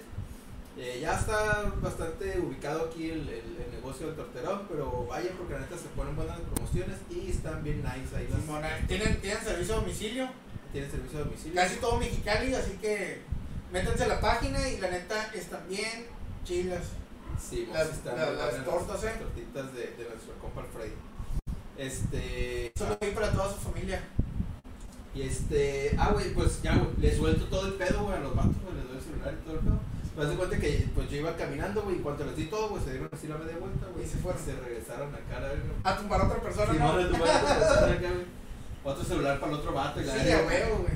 Eh, 0.77 0.99
ya 1.01 1.19
está 1.19 1.69
bastante 1.81 2.39
ubicado 2.39 2.85
aquí 2.85 3.09
el, 3.11 3.27
el, 3.27 3.57
el 3.65 3.71
negocio 3.73 4.07
del 4.07 4.15
torterón, 4.15 4.61
pero 4.69 5.05
vaya 5.05 5.29
porque 5.37 5.53
la 5.55 5.59
neta 5.59 5.75
se 5.77 5.89
ponen 5.95 6.15
buenas 6.15 6.39
promociones 6.39 6.95
y 7.09 7.29
están 7.29 7.61
bien 7.63 7.83
nice 7.83 8.15
ahí. 8.15 8.27
las- 8.31 8.39
¿tienen, 8.87 9.19
tienen 9.19 9.43
servicio 9.43 9.73
a 9.75 9.77
domicilio. 9.79 10.29
Tienen 10.71 10.89
servicio 10.89 11.19
a 11.19 11.23
domicilio. 11.23 11.55
Casi 11.55 11.75
todo 11.75 11.97
Mexicali, 11.99 12.53
así 12.55 12.71
que 12.81 13.19
métanse 13.73 14.05
a 14.05 14.07
la 14.07 14.21
página 14.21 14.69
y 14.69 14.77
la 14.79 14.89
neta 14.89 15.29
están 15.33 15.67
bien 15.67 16.05
chilas. 16.45 16.83
Sí, 17.39 17.69
Las- 17.73 17.89
están 17.89 18.15
las- 18.17 18.27
muy 18.29 18.37
las 18.37 18.65
tortas, 18.65 19.03
las 19.03 19.13
¿eh? 19.13 19.17
tortitas 19.19 19.73
de, 19.73 19.79
de 19.81 20.09
nuestro 20.09 20.33
compa 20.39 20.63
Freddy. 20.73 20.93
Este. 21.77 22.71
Solo 22.77 22.97
ahí 23.01 23.11
para 23.11 23.31
toda 23.31 23.49
su 23.51 23.59
familia. 23.59 24.01
Y 25.13 25.23
este. 25.23 25.95
Ah, 25.97 26.11
güey, 26.13 26.33
pues 26.33 26.61
ya, 26.61 26.75
güey. 26.75 26.89
Le 26.99 27.15
suelto 27.15 27.45
todo 27.45 27.67
el 27.67 27.73
pedo, 27.73 28.03
güey, 28.03 28.15
a 28.17 28.19
los 28.21 28.35
vatos, 28.35 28.55
güey. 28.63 28.75
Les 28.75 28.87
doy 28.87 28.97
el 28.97 29.03
celular 29.03 29.33
y 29.33 29.43
todo 29.45 29.53
el 29.55 29.59
pedo. 29.61 29.79
Haz 30.19 30.29
de 30.29 30.35
cuenta 30.35 30.59
que 30.59 30.89
pues 30.93 31.09
yo 31.09 31.17
iba 31.17 31.35
caminando, 31.35 31.81
güey. 31.83 31.95
Y 31.97 31.99
cuando 31.99 32.25
les 32.25 32.35
di 32.35 32.45
todo, 32.45 32.69
güey, 32.69 32.83
se 32.83 32.91
dieron 32.91 33.09
así 33.11 33.27
la 33.27 33.37
media 33.37 33.57
vuelta, 33.57 33.87
güey. 33.93 34.05
Y 34.05 34.09
se 34.09 34.17
fueron. 34.17 34.41
Se 34.43 34.55
regresaron 34.55 35.13
acá, 35.15 35.39
la 35.39 35.47
verga. 35.47 35.63
A 35.83 35.97
tumbar 35.97 36.21
a 36.21 36.25
otra 36.25 36.41
persona, 36.41 36.71
Sí, 36.73 36.79
¿no? 36.79 36.85
madre, 36.87 37.05
tu 37.05 37.17
madre, 37.17 37.33
tu 37.39 37.59
persona 37.59 37.93
acá, 37.97 38.09
güey. 38.13 38.25
Otro 38.83 39.03
celular 39.03 39.39
para 39.39 39.51
el 39.53 39.59
otro 39.59 39.73
vato 39.73 40.01
y 40.01 40.03
la 40.05 40.13
Sí, 40.13 40.31
a 40.31 40.41
güey. 40.43 40.47
huevo, 40.61 40.77
güey. 40.79 40.93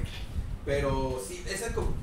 Pero 0.66 1.22
sí, 1.26 1.44
esa 1.48 1.74
co- 1.74 1.94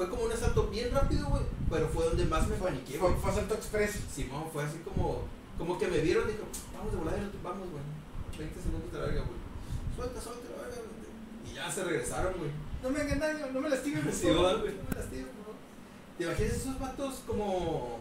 fue 0.00 0.08
como 0.08 0.22
un 0.22 0.32
asalto 0.32 0.66
bien 0.68 0.90
rápido, 0.94 1.28
güey. 1.28 1.42
Pero 1.68 1.86
fue 1.88 2.06
donde 2.06 2.24
más 2.24 2.48
me 2.48 2.56
paniqué, 2.56 2.96
güey. 2.96 3.12
Fue, 3.12 3.20
fue 3.20 3.30
Asalto 3.32 3.54
Express. 3.54 4.00
Simón 4.10 4.44
fue 4.50 4.64
así 4.64 4.78
como, 4.78 5.24
como 5.58 5.78
que 5.78 5.88
me 5.88 5.98
vieron 5.98 6.26
y 6.26 6.32
dijo, 6.32 6.44
vamos 6.72 6.90
de 6.90 6.98
volada 6.98 7.18
y 7.18 7.28
tumbamos, 7.28 7.68
güey. 7.68 7.84
20 8.38 8.62
segundos 8.62 8.90
de 8.90 8.98
la 8.98 9.04
verga, 9.04 9.20
güey. 9.28 9.38
Suelta, 9.94 10.18
suelta 10.22 10.48
la 10.56 10.62
verga, 10.62 10.80
güey. 10.80 11.52
Y 11.52 11.54
ya 11.54 11.70
se 11.70 11.84
regresaron, 11.84 12.32
güey. 12.38 12.50
No 12.82 12.88
me 12.88 13.00
hagan 13.02 13.20
daño, 13.20 13.46
no 13.52 13.60
me 13.60 13.68
lastimen. 13.68 14.02
por 14.04 14.12
Sí, 14.14 14.22
güey, 14.24 14.36
no 14.36 14.40
me 14.40 14.72
por 14.72 14.88
favor. 14.88 15.56
¿Te 16.16 16.24
imaginas 16.24 16.52
esos 16.54 16.80
vatos 16.80 17.14
como 17.26 17.98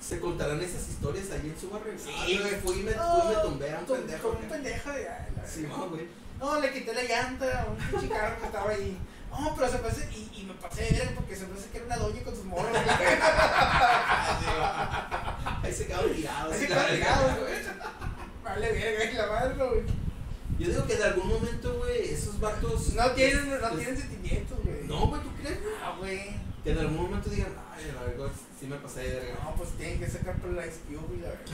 se 0.00 0.20
contarán 0.20 0.60
esas 0.60 0.88
historias 0.90 1.28
ahí 1.32 1.50
en 1.52 1.60
su 1.60 1.70
barrio? 1.70 1.92
Sí, 1.98 2.10
Ah, 2.16 2.24
yo 2.28 2.38
güey. 2.38 2.54
Fui 2.60 2.78
y 2.78 2.82
me, 2.84 2.92
fui 2.92 3.20
y 3.24 3.34
me 3.34 3.42
tumbé 3.42 3.72
a 3.74 3.80
un 3.80 3.84
pendejo. 3.84 4.28
Con 4.28 4.42
un 4.44 4.48
pendejo, 4.48 4.90
ya. 4.92 5.28
Sí, 5.44 5.66
no, 5.68 5.88
güey. 5.88 6.06
No, 6.38 6.60
le 6.60 6.72
quité 6.72 6.94
la 6.94 7.02
llanta 7.02 7.62
a 7.62 7.66
un 7.66 7.76
pinche 7.76 8.08
carro 8.08 8.38
que 8.38 8.46
estaba 8.46 8.70
ahí. 8.70 8.96
No, 9.30 9.54
pero 9.56 9.70
se 9.70 9.78
parece, 9.78 10.08
y, 10.12 10.30
y 10.40 10.44
me 10.44 10.52
pasé 10.54 10.82
de 10.84 10.90
ver 10.98 11.14
porque 11.14 11.36
se 11.36 11.44
parece 11.46 11.70
que 11.70 11.78
era 11.78 11.86
una 11.86 11.96
doña 11.96 12.22
con 12.22 12.34
sus 12.34 12.44
morros. 12.44 12.76
Ahí 15.62 15.72
se. 15.72 15.94
Así 15.94 16.20
y 16.20 16.22
la 16.22 16.26
quedaron 16.26 16.58
verga, 16.58 16.88
tirados, 16.90 17.38
güey. 17.38 17.54
Vale, 18.44 18.72
verga, 18.72 19.04
y 19.04 19.14
la 19.14 19.26
madre, 19.26 19.54
güey. 19.54 19.82
Yo 20.58 20.68
digo 20.68 20.86
que 20.86 20.94
en 20.94 21.02
algún 21.02 21.28
momento, 21.28 21.78
güey, 21.78 22.10
esos 22.12 22.38
vatos. 22.38 22.92
No 22.94 23.10
tienen, 23.12 23.48
no 23.60 23.68
tienen 23.70 23.96
sentimientos, 23.96 24.58
güey. 24.62 24.84
No, 24.84 25.06
güey, 25.06 25.22
¿tú 25.22 25.30
crees? 25.40 25.58
Ah, 25.82 25.94
güey. 25.98 26.36
Que 26.62 26.72
en 26.72 26.78
algún 26.78 26.96
momento 26.96 27.30
digan, 27.30 27.54
ay, 27.74 27.90
la 27.94 28.02
verdad, 28.02 28.30
sí 28.58 28.66
me 28.66 28.76
pasé 28.76 29.00
de 29.00 29.14
verga. 29.20 29.38
No, 29.42 29.54
pues 29.54 29.70
tienen 29.70 29.98
que 30.00 30.10
sacar 30.10 30.36
por 30.36 30.50
el 30.50 30.58
Ice 30.68 30.80
Cube 30.86 31.16
y 31.16 31.20
la 31.22 31.28
verga. 31.28 31.44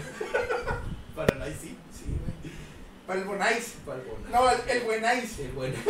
Para 1.15 1.47
el 1.47 1.53
sí. 1.55 1.79
Sí, 1.93 2.05
güey. 2.07 2.53
Para 3.07 3.21
el 3.21 3.27
Bonais. 3.27 3.75
Para 3.87 4.01
el 4.01 4.07
Bonai. 4.07 4.33
No, 4.33 4.51
el, 4.51 4.59
el 4.69 4.83
buen 4.85 5.05
Ice. 5.23 5.45
El 5.45 5.53
bueno. 5.53 5.77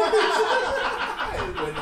el 1.44 1.52
buen. 1.52 1.74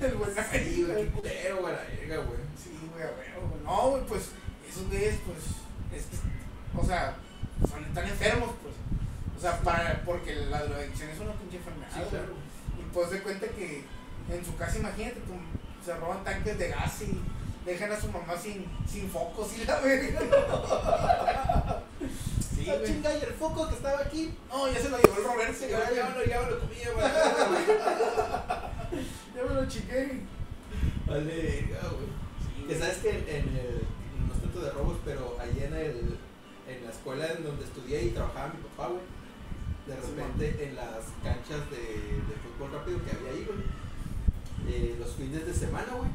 El 0.00 0.14
buen 0.14 0.30
Sí, 0.34 0.84
güey, 0.84 1.04
qué 1.04 1.10
culero, 1.10 1.56
güey, 1.60 1.74
la 1.74 1.82
verga, 1.82 2.16
güey. 2.24 2.40
Sí, 2.56 2.70
güey, 2.92 3.04
a 3.04 3.10
güey. 3.10 3.62
No, 3.64 3.90
güey, 3.90 4.06
pues 4.06 4.30
esos 4.68 4.88
güeyes, 4.88 5.16
pues, 5.24 6.00
es 6.00 6.06
que, 6.06 6.16
o 6.78 6.84
sea, 6.84 7.16
son, 7.68 7.84
están 7.84 8.06
enfermos, 8.06 8.50
pues. 8.62 8.74
O 9.36 9.40
sea, 9.40 9.60
para, 9.60 10.02
porque 10.04 10.34
la 10.34 10.62
drogadicción 10.64 11.10
es 11.10 11.20
una 11.20 11.32
pinche 11.34 11.58
enfermedad, 11.58 11.90
Sí, 11.94 12.00
güey. 12.10 12.22
Y 12.78 12.90
pues 12.92 13.10
de 13.10 13.22
cuenta 13.22 13.46
que 13.48 13.84
en 14.30 14.44
su 14.44 14.56
casa, 14.56 14.78
imagínate, 14.78 15.20
tú, 15.20 15.34
se 15.84 15.94
roban 15.96 16.24
tanques 16.24 16.58
de 16.58 16.68
gas 16.68 17.02
y 17.02 17.20
dejan 17.64 17.92
a 17.92 18.00
su 18.00 18.08
mamá 18.08 18.36
sin, 18.36 18.66
sin 18.86 19.08
focos 19.08 19.56
y 19.56 19.64
la 19.64 19.80
verga. 19.80 20.20
Sí, 22.72 22.78
güey. 22.78 22.86
chinga, 22.92 23.10
y 23.16 23.20
el 23.22 23.32
foco 23.34 23.68
que 23.68 23.74
estaba 23.74 24.00
aquí. 24.00 24.34
No, 24.48 24.68
ya 24.72 24.78
se 24.80 24.88
lo 24.90 24.98
llevó 24.98 25.16
el 25.18 25.24
Roberto, 25.24 25.60
Ya, 25.60 25.68
ya, 25.68 25.90
ya 25.90 25.96
ya, 25.96 26.08
me 26.08 26.14
lo, 26.18 26.24
ya 26.24 26.40
me 26.42 26.50
lo 26.50 26.58
comí, 26.60 26.76
güey. 26.94 27.06
ya 29.34 29.42
me 29.48 29.54
lo 29.54 29.68
chiqué. 29.68 30.20
Vale, 31.06 31.24
verga, 31.24 31.80
güey. 31.90 32.68
Que 32.68 32.78
sabes 32.78 32.98
que 32.98 33.10
en, 33.10 33.16
en 33.28 33.56
el. 33.56 33.82
No 34.26 34.34
es 34.34 34.40
tanto 34.42 34.60
de 34.60 34.70
robos, 34.70 34.96
pero 35.04 35.36
allí 35.40 35.62
en 35.62 35.74
el. 35.74 36.18
En 36.68 36.84
la 36.84 36.90
escuela 36.90 37.26
en 37.32 37.44
donde 37.44 37.64
estudié 37.64 38.02
y 38.04 38.10
trabajaba 38.10 38.48
mi 38.52 38.60
papá, 38.68 38.88
güey. 38.88 39.00
De 39.86 39.94
Sí, 39.94 40.00
repente 40.14 40.64
en 40.68 40.76
las 40.76 41.06
canchas 41.24 41.70
de, 41.70 41.78
de 41.78 42.34
fútbol 42.44 42.72
rápido 42.74 42.98
que 43.02 43.10
había 43.16 43.30
ahí, 43.32 43.46
güey. 43.48 43.60
eh, 44.68 44.96
los 44.98 45.12
fines 45.14 45.46
de 45.46 45.54
semana, 45.54 45.94
güey. 45.96 46.10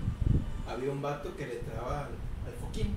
Había 0.67 0.91
un 0.91 1.01
vato 1.01 1.35
que 1.35 1.47
le 1.47 1.57
entraba 1.59 2.01
al, 2.01 2.13
al 2.45 2.53
foquín. 2.61 2.95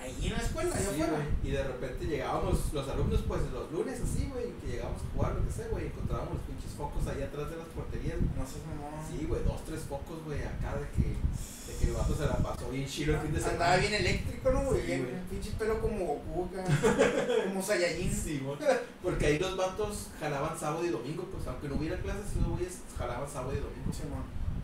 Ahí 0.00 0.14
en 0.26 0.32
la 0.32 0.38
escuela, 0.38 0.70
allá 0.74 0.94
Sí, 0.94 1.02
afuera. 1.02 1.26
Y 1.42 1.50
de 1.50 1.62
repente 1.64 2.06
llegábamos, 2.06 2.72
los 2.72 2.88
alumnos, 2.88 3.20
pues 3.26 3.42
los 3.52 3.72
lunes 3.72 4.00
así, 4.00 4.30
güey, 4.32 4.52
que 4.60 4.66
llegábamos 4.72 5.02
a 5.02 5.10
jugar, 5.14 5.34
lo 5.34 5.44
que 5.44 5.52
sea, 5.52 5.68
güey, 5.68 5.86
encontrábamos 5.86 6.34
los 6.34 6.42
pinches 6.42 6.72
focos 6.78 7.06
ahí 7.08 7.22
atrás 7.22 7.50
de 7.50 7.56
las 7.56 7.66
porterías. 7.74 8.16
No 8.22 8.46
seas 8.46 8.62
mamón. 8.66 8.94
Sí, 9.02 9.26
güey, 9.26 9.42
dos, 9.44 9.64
tres 9.66 9.80
focos, 9.82 10.22
güey, 10.24 10.38
acá 10.38 10.78
de 10.78 10.86
que, 10.94 11.08
de 11.18 11.72
que 11.78 11.84
el 11.90 11.94
vato 11.98 12.14
se 12.14 12.26
la 12.26 12.38
pasó 12.38 12.70
bien 12.70 12.86
chido 12.86 13.14
el 13.14 13.20
fin 13.20 13.34
de 13.34 13.40
semana. 13.40 13.58
Andaba 13.58 13.76
bien 13.82 13.94
eléctrico, 13.94 14.50
¿no, 14.52 14.60
güey? 14.70 14.80
Sí, 14.80 14.86
bien, 14.86 15.26
pinche 15.28 15.50
pelo 15.58 15.80
como 15.80 15.98
Goku, 15.98 16.48
como 17.48 17.62
Saiyajin. 17.62 18.12
Sí, 18.14 18.38
güey. 18.38 18.56
Porque 19.02 19.26
ahí 19.26 19.38
los 19.38 19.56
vatos 19.56 20.08
jalaban 20.20 20.56
sábado 20.56 20.86
y 20.86 20.90
domingo, 20.90 21.26
pues 21.32 21.46
aunque 21.46 21.68
no 21.68 21.74
hubiera 21.74 21.98
clases, 21.98 22.36
los 22.36 22.54
güeyes 22.54 22.78
jalaban 22.96 23.28
sábado 23.28 23.52
y 23.52 23.60
domingo. 23.60 23.90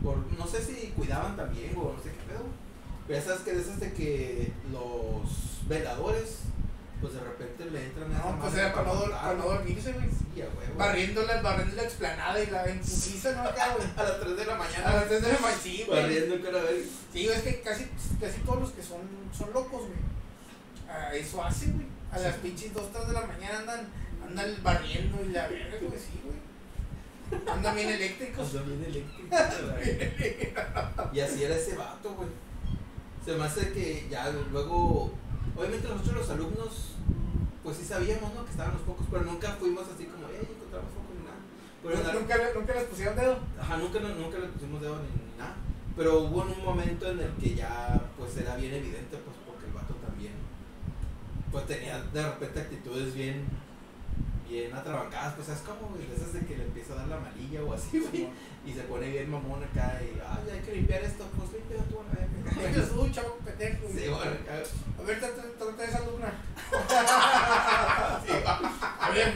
Por, 0.01 0.17
no 0.37 0.47
sé 0.47 0.63
si 0.63 0.87
cuidaban 0.95 1.35
también 1.35 1.75
o 1.75 1.93
no 1.93 1.99
sé 2.03 2.11
qué 2.11 2.33
pedo. 2.33 2.45
Sabes 3.13 3.41
que 3.41 3.53
de 3.53 3.61
esas 3.61 3.79
de 3.79 3.93
que 3.93 4.51
los 4.71 5.67
veladores, 5.67 6.39
pues 7.01 7.13
de 7.13 7.19
repente 7.19 7.65
le 7.65 7.85
entran 7.85 8.11
a 8.13 8.17
No, 8.17 8.39
pues 8.39 8.55
era 8.55 8.73
para 8.73 8.87
no, 8.87 9.01
para 9.01 9.33
no 9.35 9.43
dormirse, 9.43 9.93
güey. 9.93 10.07
Sí, 10.09 10.41
a 10.41 10.45
huevo. 10.45 10.75
Barriendo 10.77 11.21
la, 11.23 11.41
barriendo 11.41 11.75
la 11.75 11.83
explanada 11.83 12.41
y 12.41 12.47
la 12.47 12.65
emputiza, 12.65 13.31
¿no? 13.33 13.43
Acá, 13.43 13.75
güey. 13.75 13.87
A 13.97 14.03
las 14.03 14.19
3 14.19 14.37
de 14.37 14.45
la 14.45 14.55
mañana. 14.55 14.89
A 14.89 14.95
las 14.95 15.07
3 15.07 15.21
de 15.21 15.33
la 15.33 15.39
mañana, 15.39 15.61
sí, 15.61 15.83
güey. 15.85 16.01
Barriendo 16.01 16.43
cara 16.43 16.63
ver. 16.63 16.83
Sí, 17.13 17.27
es 17.27 17.41
que 17.41 17.61
casi, 17.61 17.87
casi 18.19 18.39
todos 18.39 18.61
los 18.61 18.71
que 18.71 18.81
son, 18.81 19.01
son 19.37 19.53
locos, 19.53 19.81
güey. 19.81 19.99
Ah, 20.89 21.13
eso 21.13 21.43
hacen, 21.43 21.73
güey. 21.73 21.87
A 22.11 22.19
las 22.19 22.35
pinches 22.37 22.73
2, 22.73 22.91
3 22.91 23.07
de 23.07 23.13
la 23.13 23.21
mañana 23.21 23.59
andan, 23.59 23.87
andan 24.25 24.63
barriendo 24.63 25.23
y 25.23 25.29
la 25.29 25.47
verga, 25.47 25.77
güey, 25.81 25.99
sí, 25.99 26.21
güey. 26.23 27.41
Andan 27.47 27.75
bien 27.75 27.89
eléctricos. 27.89 28.55
Ando 28.55 28.63
bien 28.63 28.83
eléctrico. 28.83 29.27
la 29.29 29.73
verga. 29.75 31.11
y 31.13 31.19
así 31.19 31.43
era 31.43 31.55
ese 31.55 31.75
vato, 31.75 32.13
güey. 32.15 32.29
Se 33.25 33.35
me 33.35 33.43
hace 33.43 33.71
que 33.71 34.07
ya 34.07 34.31
luego. 34.51 35.11
Obviamente 35.57 35.87
nosotros 35.87 36.15
los 36.15 36.29
alumnos, 36.29 36.91
pues 37.63 37.77
sí 37.77 37.83
sabíamos, 37.83 38.31
¿no? 38.35 38.45
Que 38.45 38.51
estaban 38.51 38.73
los 38.73 38.83
focos, 38.83 39.07
pero 39.09 39.23
nunca 39.23 39.53
fuimos 39.53 39.83
así 39.87 40.05
como, 40.05 40.27
hey, 40.29 40.45
encontramos 40.45 40.91
focos 40.93 41.15
ni 41.17 41.25
nada. 41.25 41.41
Pero 41.81 42.19
¿Nunca, 42.19 42.37
nunca 42.53 42.73
les 42.75 42.83
pusieron 42.83 43.15
dedo. 43.15 43.39
Ajá, 43.59 43.77
nunca, 43.77 43.99
nunca 43.99 44.37
le 44.37 44.47
pusimos 44.49 44.79
dedo 44.79 44.97
ni, 44.97 45.09
ni 45.09 45.37
nada. 45.39 45.55
Pero 45.95 46.19
hubo 46.19 46.43
en 46.43 46.59
un 46.59 46.65
momento 46.65 47.09
en 47.09 47.19
el 47.19 47.31
que 47.41 47.55
ya, 47.55 47.99
pues 48.15 48.37
era 48.37 48.57
bien 48.57 48.73
evidente, 48.75 49.17
pues 49.17 49.37
porque 49.47 49.65
el 49.65 49.73
vato 49.73 49.95
también, 50.05 50.33
pues 51.51 51.65
tenía 51.65 52.03
de 52.03 52.21
repente 52.21 52.59
actitudes 52.59 53.15
bien, 53.15 53.45
bien 54.47 54.71
atrabancadas, 54.71 55.33
pues 55.33 55.49
es 55.49 55.59
como, 55.59 55.87
güey, 55.87 56.05
esas 56.13 56.33
de 56.33 56.41
que 56.41 56.57
le 56.57 56.65
empieza 56.65 56.93
a 56.93 56.97
dar 56.97 57.07
la 57.07 57.19
malilla 57.19 57.63
o 57.63 57.73
así, 57.73 57.99
güey, 58.01 58.27
y 58.65 58.73
se 58.73 58.81
pone 58.81 59.07
bien 59.09 59.29
mamón 59.29 59.63
acá 59.63 59.99
y, 60.01 60.19
ay, 60.19 60.49
hay 60.53 60.59
que 60.61 60.71
limpiar 60.73 61.03
esto, 61.03 61.25
pues 61.37 61.51
limpia 61.53 61.77
tú, 61.89 61.99
a 61.99 62.03
ver. 62.15 62.25
Ellos, 62.75 62.89
uy, 62.97 63.11
chavo, 63.11 63.37
pendejo. 63.45 63.87
Sí, 63.87 64.07
bueno, 64.09 64.31
A 64.99 65.01
ver, 65.03 65.19
trata 65.19 65.83
esa 65.83 65.99
luna. 65.99 66.33
sí, 68.25 68.31
A 68.99 69.09
ver, 69.11 69.33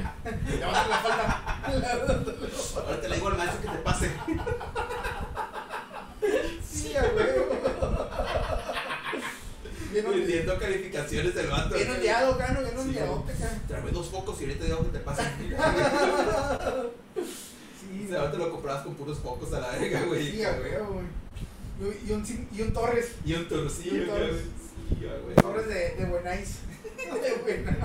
levanta 0.49 0.87
la 0.87 0.97
falda. 0.97 1.25
ahora 2.75 3.01
te 3.01 3.09
le 3.09 3.15
digo 3.15 3.27
al 3.27 3.37
maestro 3.37 3.61
que 3.61 3.67
te 3.77 3.83
pase. 3.83 4.11
Sí, 6.71 6.95
a 6.95 7.03
huevo. 7.03 7.59
Bien 9.91 10.05
ondeado, 10.05 10.25
Vendiendo 10.27 10.59
calificaciones 10.59 11.35
del 11.35 11.47
vato. 11.47 11.75
bien 11.75 11.89
ondeado, 11.91 12.37
cano, 12.37 12.59
bien 12.61 12.77
acá. 13.27 13.59
Tráeme 13.67 13.91
dos 13.91 14.07
focos 14.09 14.39
y 14.41 14.45
ahorita 14.45 14.65
digo 14.65 14.83
que 14.85 14.97
te 14.97 14.99
pasen. 14.99 15.55
Y 18.09 18.15
ahora 18.15 18.31
te 18.31 18.37
lo 18.37 18.51
comprabas 18.51 18.83
con 18.83 18.95
puros 18.95 19.19
focos 19.19 19.53
a 19.53 19.59
la 19.59 19.69
verga, 19.69 20.03
güey. 20.05 20.31
Sí, 20.31 20.37
güey. 20.37 21.93
Y 22.07 22.11
un, 22.11 22.47
y 22.51 22.61
un 22.61 22.73
Torres. 22.73 23.11
Y 23.25 23.33
un 23.33 23.47
torcillo. 23.47 24.05
Torres. 24.07 24.41
Sí, 24.89 24.95
güey. 25.23 25.35
Torres 25.35 25.67
de, 25.67 25.95
de 25.95 26.05
Buenais. 26.05 26.59
De 26.97 27.33
Buenais. 27.41 27.77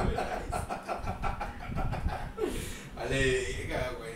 Güey. 3.99 4.15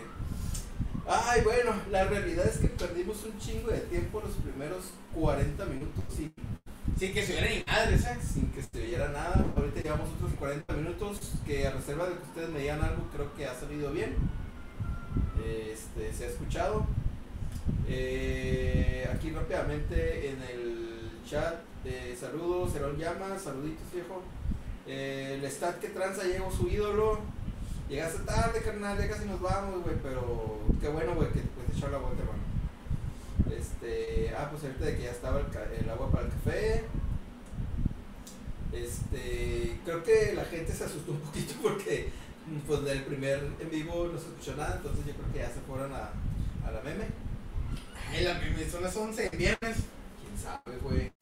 Ay, 1.07 1.41
bueno, 1.43 1.73
la 1.91 2.05
realidad 2.05 2.47
es 2.47 2.59
que 2.59 2.69
perdimos 2.69 3.25
un 3.25 3.39
chingo 3.39 3.71
de 3.71 3.81
tiempo 3.81 4.21
los 4.21 4.35
primeros 4.37 4.93
40 5.15 5.65
minutos 5.67 6.05
sin, 6.15 6.33
Sí, 6.99 7.13
que 7.13 7.25
se 7.25 7.33
hubiera 7.33 7.49
ni 7.49 7.63
madres, 7.65 8.05
¿eh? 8.07 8.19
sin 8.21 8.51
que 8.51 8.61
se 8.61 8.83
oyera 8.83 9.09
nada. 9.11 9.45
Ahorita 9.57 9.81
llevamos 9.83 10.09
otros 10.17 10.33
40 10.37 10.75
minutos 10.75 11.21
que 11.47 11.67
a 11.67 11.71
reserva 11.71 12.09
de 12.09 12.17
que 12.17 12.23
ustedes 12.25 12.49
me 12.51 12.59
digan 12.61 12.83
algo, 12.83 13.09
creo 13.15 13.33
que 13.37 13.47
ha 13.47 13.55
salido 13.55 13.93
bien. 13.93 14.17
Este, 15.45 16.13
se 16.13 16.25
ha 16.25 16.29
escuchado. 16.29 16.87
Eh, 17.89 19.09
aquí 19.13 19.31
rápidamente 19.31 20.31
en 20.31 20.43
el 20.43 21.11
chat. 21.29 21.57
Eh, 21.85 22.17
saludos, 22.19 22.73
Serón 22.73 22.97
Llama, 22.97 23.39
saluditos 23.39 23.93
viejo. 23.93 24.23
Eh, 24.87 25.39
el 25.41 25.51
stat 25.51 25.79
que 25.79 25.89
tranza 25.89 26.25
llegó 26.25 26.51
su 26.51 26.69
ídolo. 26.69 27.21
Llegaste 27.89 28.25
tarde, 28.25 28.61
carnal, 28.61 28.99
ya 28.99 29.09
casi 29.09 29.25
nos 29.25 29.41
vamos, 29.41 29.83
güey, 29.83 29.97
pero 30.03 30.59
qué 30.81 30.89
bueno, 30.89 31.15
güey, 31.15 31.29
que 31.29 31.41
te 31.41 31.49
puedes 31.49 31.77
echar 31.77 31.91
la 31.91 31.99
vuelta, 31.99 32.23
hermano. 32.23 32.43
Este, 33.57 34.31
ah, 34.37 34.49
pues 34.51 34.65
ahorita 34.65 34.85
de 34.85 34.97
que 34.97 35.03
ya 35.05 35.11
estaba 35.11 35.41
el, 35.41 35.85
el 35.85 35.91
agua 35.91 36.11
para 36.11 36.27
el 36.27 36.33
café. 36.33 36.85
Este, 38.73 39.81
creo 39.85 40.03
que 40.03 40.35
la 40.35 40.45
gente 40.45 40.73
se 40.73 40.85
asustó 40.85 41.13
un 41.13 41.21
poquito 41.21 41.55
porque 41.63 42.11
pues 42.67 42.85
del 42.85 43.03
primer 43.05 43.47
en 43.61 43.71
vivo 43.71 44.11
no 44.13 44.19
se 44.19 44.27
escuchó 44.27 44.57
nada, 44.57 44.77
entonces 44.77 45.07
yo 45.07 45.13
creo 45.15 45.33
que 45.33 45.39
ya 45.39 45.49
se 45.49 45.61
fueron 45.61 45.93
a, 45.93 46.11
a 46.67 46.71
la 46.73 46.81
meme. 46.83 47.05
Ay, 48.11 48.25
la 48.25 48.35
meme, 48.35 48.69
son 48.71 48.83
las 48.83 48.97
11, 48.97 49.31
viernes. 49.31 49.77
Quién 50.21 50.39
sabe, 50.43 50.79
güey. 50.83 51.13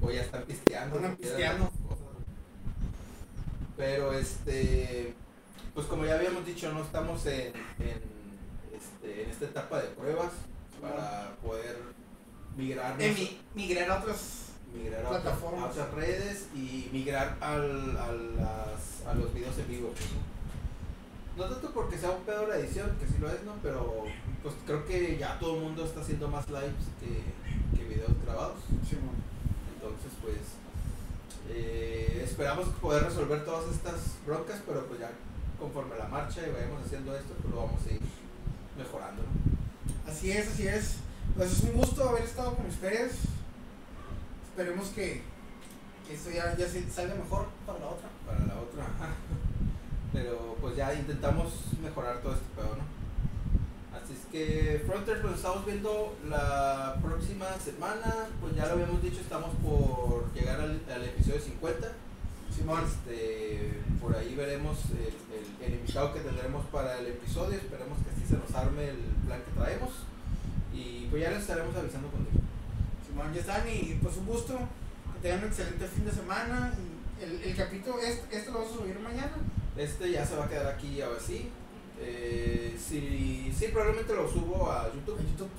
O 0.00 0.10
ya 0.10 0.22
están 0.22 0.44
pisteando. 0.44 0.98
Están. 0.98 1.70
Pero 3.76 4.12
este, 4.12 5.14
pues 5.74 5.86
como 5.86 6.04
ya 6.04 6.16
habíamos 6.16 6.44
dicho, 6.44 6.72
no 6.72 6.82
estamos 6.82 7.24
en, 7.26 7.54
en, 7.78 8.02
este, 8.74 9.22
en 9.24 9.30
esta 9.30 9.44
etapa 9.46 9.80
de 9.80 9.88
pruebas 9.88 10.32
para 10.80 11.36
poder 11.42 11.78
migrar 12.56 12.96
migrar 13.54 13.90
a 13.90 13.98
otras. 14.00 14.48
migrar 14.74 15.04
a 15.04 15.08
otras, 15.08 15.22
Plataformas. 15.22 15.64
a 15.64 15.68
otras 15.68 15.94
redes 15.94 16.46
y 16.54 16.88
migrar 16.92 17.36
al, 17.40 17.96
a, 17.96 18.12
las, 18.12 19.06
a 19.06 19.14
los 19.14 19.32
videos 19.32 19.56
en 19.58 19.68
vivo. 19.68 19.92
¿No? 21.36 21.44
Tanto 21.44 21.70
porque 21.72 21.98
sea 21.98 22.10
un 22.10 22.22
pedo 22.22 22.46
la 22.46 22.56
edición, 22.56 22.90
que 22.98 23.06
sí 23.06 23.14
lo 23.20 23.30
es, 23.30 23.42
¿no? 23.44 23.54
Pero 23.62 24.04
pues 24.42 24.54
creo 24.66 24.86
que 24.86 25.18
ya 25.18 25.38
todo 25.38 25.56
el 25.56 25.62
mundo 25.62 25.84
está 25.84 26.00
haciendo 26.00 26.28
más 26.28 26.48
lives 26.48 26.88
que, 27.00 27.78
que 27.78 27.84
videos 27.88 28.12
grabados. 28.24 28.58
Entonces, 28.70 30.12
pues 30.22 30.36
eh, 31.50 32.22
esperamos 32.24 32.68
poder 32.80 33.04
resolver 33.04 33.44
todas 33.44 33.74
estas 33.74 34.16
broncas, 34.26 34.60
pero 34.66 34.86
pues 34.86 35.00
ya 35.00 35.10
conforme 35.58 35.96
la 35.96 36.06
marcha 36.06 36.46
y 36.46 36.52
vayamos 36.52 36.84
haciendo 36.84 37.14
esto, 37.14 37.34
pues 37.40 37.54
lo 37.54 37.62
vamos 37.62 37.80
a 37.86 37.92
ir 37.92 38.00
mejorando, 38.76 39.22
¿no? 39.22 40.10
Así 40.10 40.30
es, 40.30 40.48
así 40.48 40.66
es. 40.66 40.96
Pues 41.36 41.52
es 41.52 41.62
un 41.62 41.72
gusto 41.72 42.08
haber 42.08 42.24
estado 42.24 42.54
con 42.54 42.66
ustedes. 42.66 43.12
Esperemos 44.48 44.88
que, 44.88 45.22
que 46.06 46.14
esto 46.14 46.30
ya, 46.30 46.56
ya 46.56 46.68
se 46.68 46.88
salga 46.90 47.14
mejor 47.14 47.46
para 47.66 47.78
la 47.78 47.86
otra. 47.86 48.08
para 48.26 48.38
la 48.40 48.60
otra. 48.60 48.84
ajá. 48.84 49.14
Pero 50.12 50.56
pues 50.60 50.76
ya 50.76 50.92
intentamos 50.94 51.52
mejorar 51.82 52.20
todo 52.20 52.32
este 52.34 52.46
pedo, 52.56 52.76
¿no? 52.76 53.00
Así 53.96 54.14
es 54.14 54.26
que 54.30 54.82
Fronters 54.86 55.20
pues 55.20 55.34
estamos 55.36 55.64
viendo 55.66 56.16
la 56.28 56.96
próxima 57.02 57.46
semana, 57.62 58.28
pues 58.40 58.54
ya 58.56 58.66
lo 58.66 58.72
habíamos 58.72 59.02
dicho, 59.02 59.20
estamos 59.20 59.50
por 59.62 60.32
llegar 60.32 60.60
al, 60.60 60.80
al 60.92 61.04
episodio 61.04 61.40
50. 61.40 61.88
Simón. 62.56 62.82
Este, 62.84 63.78
por 64.00 64.14
ahí 64.16 64.34
veremos 64.34 64.76
el, 64.90 65.14
el- 65.36 65.64
el 65.64 65.74
invitado 65.80 66.12
que 66.12 66.20
tendremos 66.20 66.66
para 66.66 66.98
el 66.98 67.06
episodio, 67.06 67.56
esperemos 67.58 67.98
que 68.02 68.10
así 68.10 68.26
se 68.28 68.36
nos 68.38 68.52
arme 68.54 68.88
el 68.90 68.96
plan 69.26 69.40
que 69.44 69.52
traemos. 69.60 69.90
Y 70.74 71.06
pues 71.10 71.22
ya 71.22 71.30
les 71.30 71.40
estaremos 71.42 71.74
avisando 71.76 72.08
contigo. 72.08 72.42
Simón, 73.06 73.32
ya 73.34 73.40
están 73.40 73.68
y 73.68 73.98
pues 74.02 74.16
un 74.16 74.26
gusto. 74.26 74.58
Que 75.14 75.20
tengan 75.22 75.44
un 75.44 75.48
excelente 75.48 75.86
fin 75.86 76.04
de 76.04 76.10
semana. 76.12 76.72
El, 77.20 77.40
el 77.42 77.56
capítulo, 77.56 78.00
este, 78.00 78.36
este 78.36 78.50
lo 78.50 78.58
vamos 78.60 78.74
a 78.74 78.78
subir 78.78 78.98
mañana. 78.98 79.32
Este 79.76 80.10
ya 80.10 80.26
se 80.26 80.36
va 80.36 80.44
a 80.44 80.48
quedar 80.48 80.66
aquí 80.66 81.00
ahora 81.00 81.20
sí. 81.20 81.50
Eh, 82.00 82.76
sí, 82.78 83.52
sí, 83.56 83.68
probablemente 83.68 84.14
lo 84.14 84.28
subo 84.28 84.70
a 84.70 84.92
YouTube. 84.92 85.18
En 85.20 85.26
YouTube. 85.30 85.50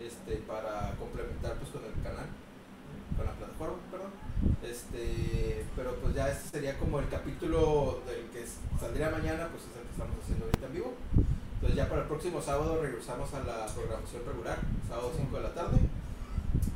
este, 0.00 0.36
para 0.46 0.94
complementar 0.98 1.54
pues 1.54 1.70
con 1.70 1.84
el 1.84 2.02
canal, 2.02 2.26
con 3.16 3.26
la 3.26 3.32
plataforma, 3.32 3.78
perdón. 3.90 4.10
Este, 4.62 5.64
pero 5.76 5.94
pues 5.96 6.14
ya 6.14 6.28
este 6.28 6.48
sería 6.48 6.78
como 6.78 6.98
el 6.98 7.08
capítulo 7.08 8.02
del 8.06 8.26
que 8.30 8.44
saldría 8.80 9.10
mañana, 9.10 9.48
pues 9.48 9.62
es 9.64 9.76
el 9.76 9.86
que 9.86 9.92
estamos 9.92 10.16
haciendo 10.22 10.46
ahorita 10.46 10.66
en 10.66 10.72
vivo. 10.72 10.94
Entonces 11.54 11.76
ya 11.76 11.88
para 11.88 12.02
el 12.02 12.08
próximo 12.08 12.42
sábado 12.42 12.82
regresamos 12.82 13.32
a 13.34 13.40
la 13.44 13.66
programación 13.66 14.22
regular, 14.26 14.58
sábado 14.88 15.12
5 15.16 15.36
de 15.36 15.42
la 15.42 15.54
tarde. 15.54 15.78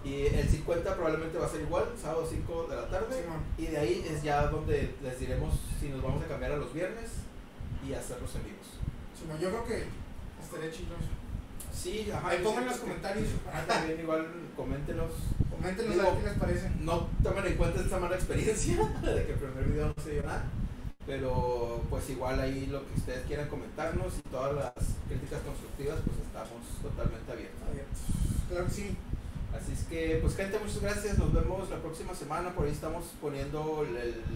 Y 0.04 0.26
el 0.26 0.48
50 0.48 0.94
probablemente 0.94 1.38
va 1.38 1.46
a 1.46 1.50
ser 1.50 1.62
igual, 1.62 1.84
sábado 2.00 2.26
5 2.28 2.66
de 2.70 2.76
la 2.76 2.88
tarde. 2.88 3.24
Y 3.58 3.66
de 3.66 3.78
ahí 3.78 4.06
es 4.08 4.22
ya 4.22 4.46
donde 4.46 4.94
les 5.02 5.20
diremos 5.20 5.54
si 5.80 5.88
nos 5.88 6.02
vamos 6.02 6.22
a 6.22 6.28
cambiar 6.28 6.52
a 6.52 6.56
los 6.56 6.72
viernes 6.72 7.10
y 7.86 7.92
hacerlos 7.92 8.34
en 8.36 8.44
vivos. 8.44 8.66
Simón, 9.18 9.38
yo 9.40 9.48
creo 9.50 9.64
que 9.64 9.84
estaría 10.42 10.70
chido. 10.70 10.94
Sí, 11.72 12.10
ajá. 12.10 12.28
Ahí 12.28 12.38
pongan 12.42 12.64
siento 12.64 12.70
los 12.72 12.80
comentarios. 12.80 13.28
Ah, 13.52 13.64
también 13.66 14.00
igual 14.00 14.26
coméntenos 14.56 15.10
Coméntenos 15.50 15.94
Digo, 15.94 16.08
a 16.08 16.12
ver 16.12 16.22
qué 16.22 16.28
les 16.30 16.38
parece. 16.38 16.70
no 16.80 17.08
tomen 17.22 17.46
en 17.46 17.56
cuenta 17.56 17.80
esta 17.80 17.98
mala 17.98 18.16
experiencia 18.16 18.76
de 19.02 19.26
que 19.26 19.32
el 19.32 19.38
primer 19.38 19.64
video 19.64 19.86
no 19.88 20.02
se 20.02 20.10
dio 20.12 20.22
nada. 20.22 20.44
Pero 21.06 21.82
pues 21.88 22.10
igual 22.10 22.40
ahí 22.40 22.66
lo 22.66 22.84
que 22.86 22.94
ustedes 22.98 23.26
quieran 23.26 23.48
comentarnos 23.48 24.18
y 24.18 24.28
todas 24.28 24.54
las 24.54 24.72
críticas 25.08 25.40
constructivas 25.42 25.98
pues 26.04 26.18
estamos 26.18 26.62
totalmente 26.82 27.32
abiertos. 27.32 27.62
Abiertos. 27.68 27.98
Claro 28.48 28.66
que 28.66 28.72
sí. 28.72 28.96
Así 29.56 29.72
es 29.72 29.84
que 29.84 30.18
pues 30.20 30.36
gente 30.36 30.58
muchas 30.58 30.80
gracias, 30.80 31.18
nos 31.18 31.32
vemos 31.32 31.70
la 31.70 31.78
próxima 31.78 32.14
semana, 32.14 32.54
por 32.54 32.66
ahí 32.66 32.72
estamos 32.72 33.04
poniendo 33.20 33.86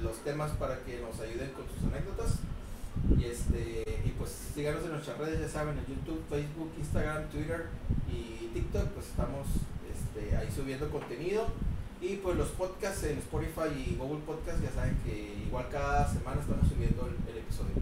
los 0.03 0.17
temas 0.25 0.51
para 0.53 0.79
que 0.81 1.01
nos 1.01 1.21
ayuden 1.21 1.51
con 1.53 1.65
sus 1.69 1.93
anécdotas. 1.93 2.39
Y 3.19 3.25
este 3.25 3.85
y 4.05 4.11
pues 4.19 4.31
síganos 4.55 4.85
en 4.85 4.93
nuestras 4.93 5.19
redes, 5.19 5.41
ya 5.41 5.49
saben, 5.49 5.79
en 5.79 5.87
YouTube, 5.87 6.23
Facebook, 6.29 6.73
Instagram, 6.79 7.29
Twitter 7.29 7.67
y 8.11 8.49
TikTok, 8.55 8.89
pues 8.89 9.07
estamos 9.07 9.47
este, 9.93 10.37
ahí 10.37 10.49
subiendo 10.55 10.91
contenido. 10.91 11.47
Y 12.01 12.17
pues 12.17 12.37
los 12.37 12.49
podcasts 12.49 13.05
en 13.05 13.19
Spotify 13.19 13.69
y 13.77 13.97
Google 13.97 14.21
Podcast 14.25 14.63
ya 14.63 14.71
saben 14.71 14.97
que 15.05 15.45
igual 15.47 15.67
cada 15.71 16.11
semana 16.11 16.41
estamos 16.41 16.67
subiendo 16.67 17.11
el 17.29 17.37
episodio. 17.37 17.75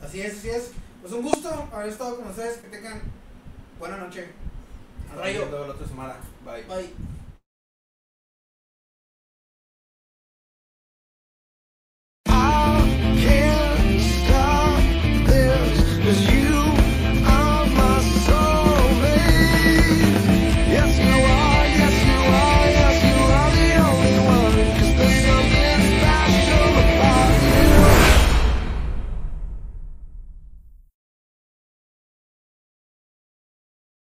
Así 0.00 0.20
es, 0.20 0.38
así 0.38 0.50
es. 0.50 0.70
Pues 1.00 1.12
un 1.12 1.22
gusto 1.22 1.68
haber 1.72 1.88
estado 1.88 2.16
con 2.16 2.28
ustedes. 2.28 2.58
Que 2.58 2.68
tengan 2.68 3.00
buena 3.78 3.96
noche. 3.96 4.28
Nos 5.16 5.50
vemos 5.50 5.68
la 5.68 5.74
otra 5.74 5.86
semana. 5.86 6.16
Bye. 6.44 6.62
Bye. 6.64 7.17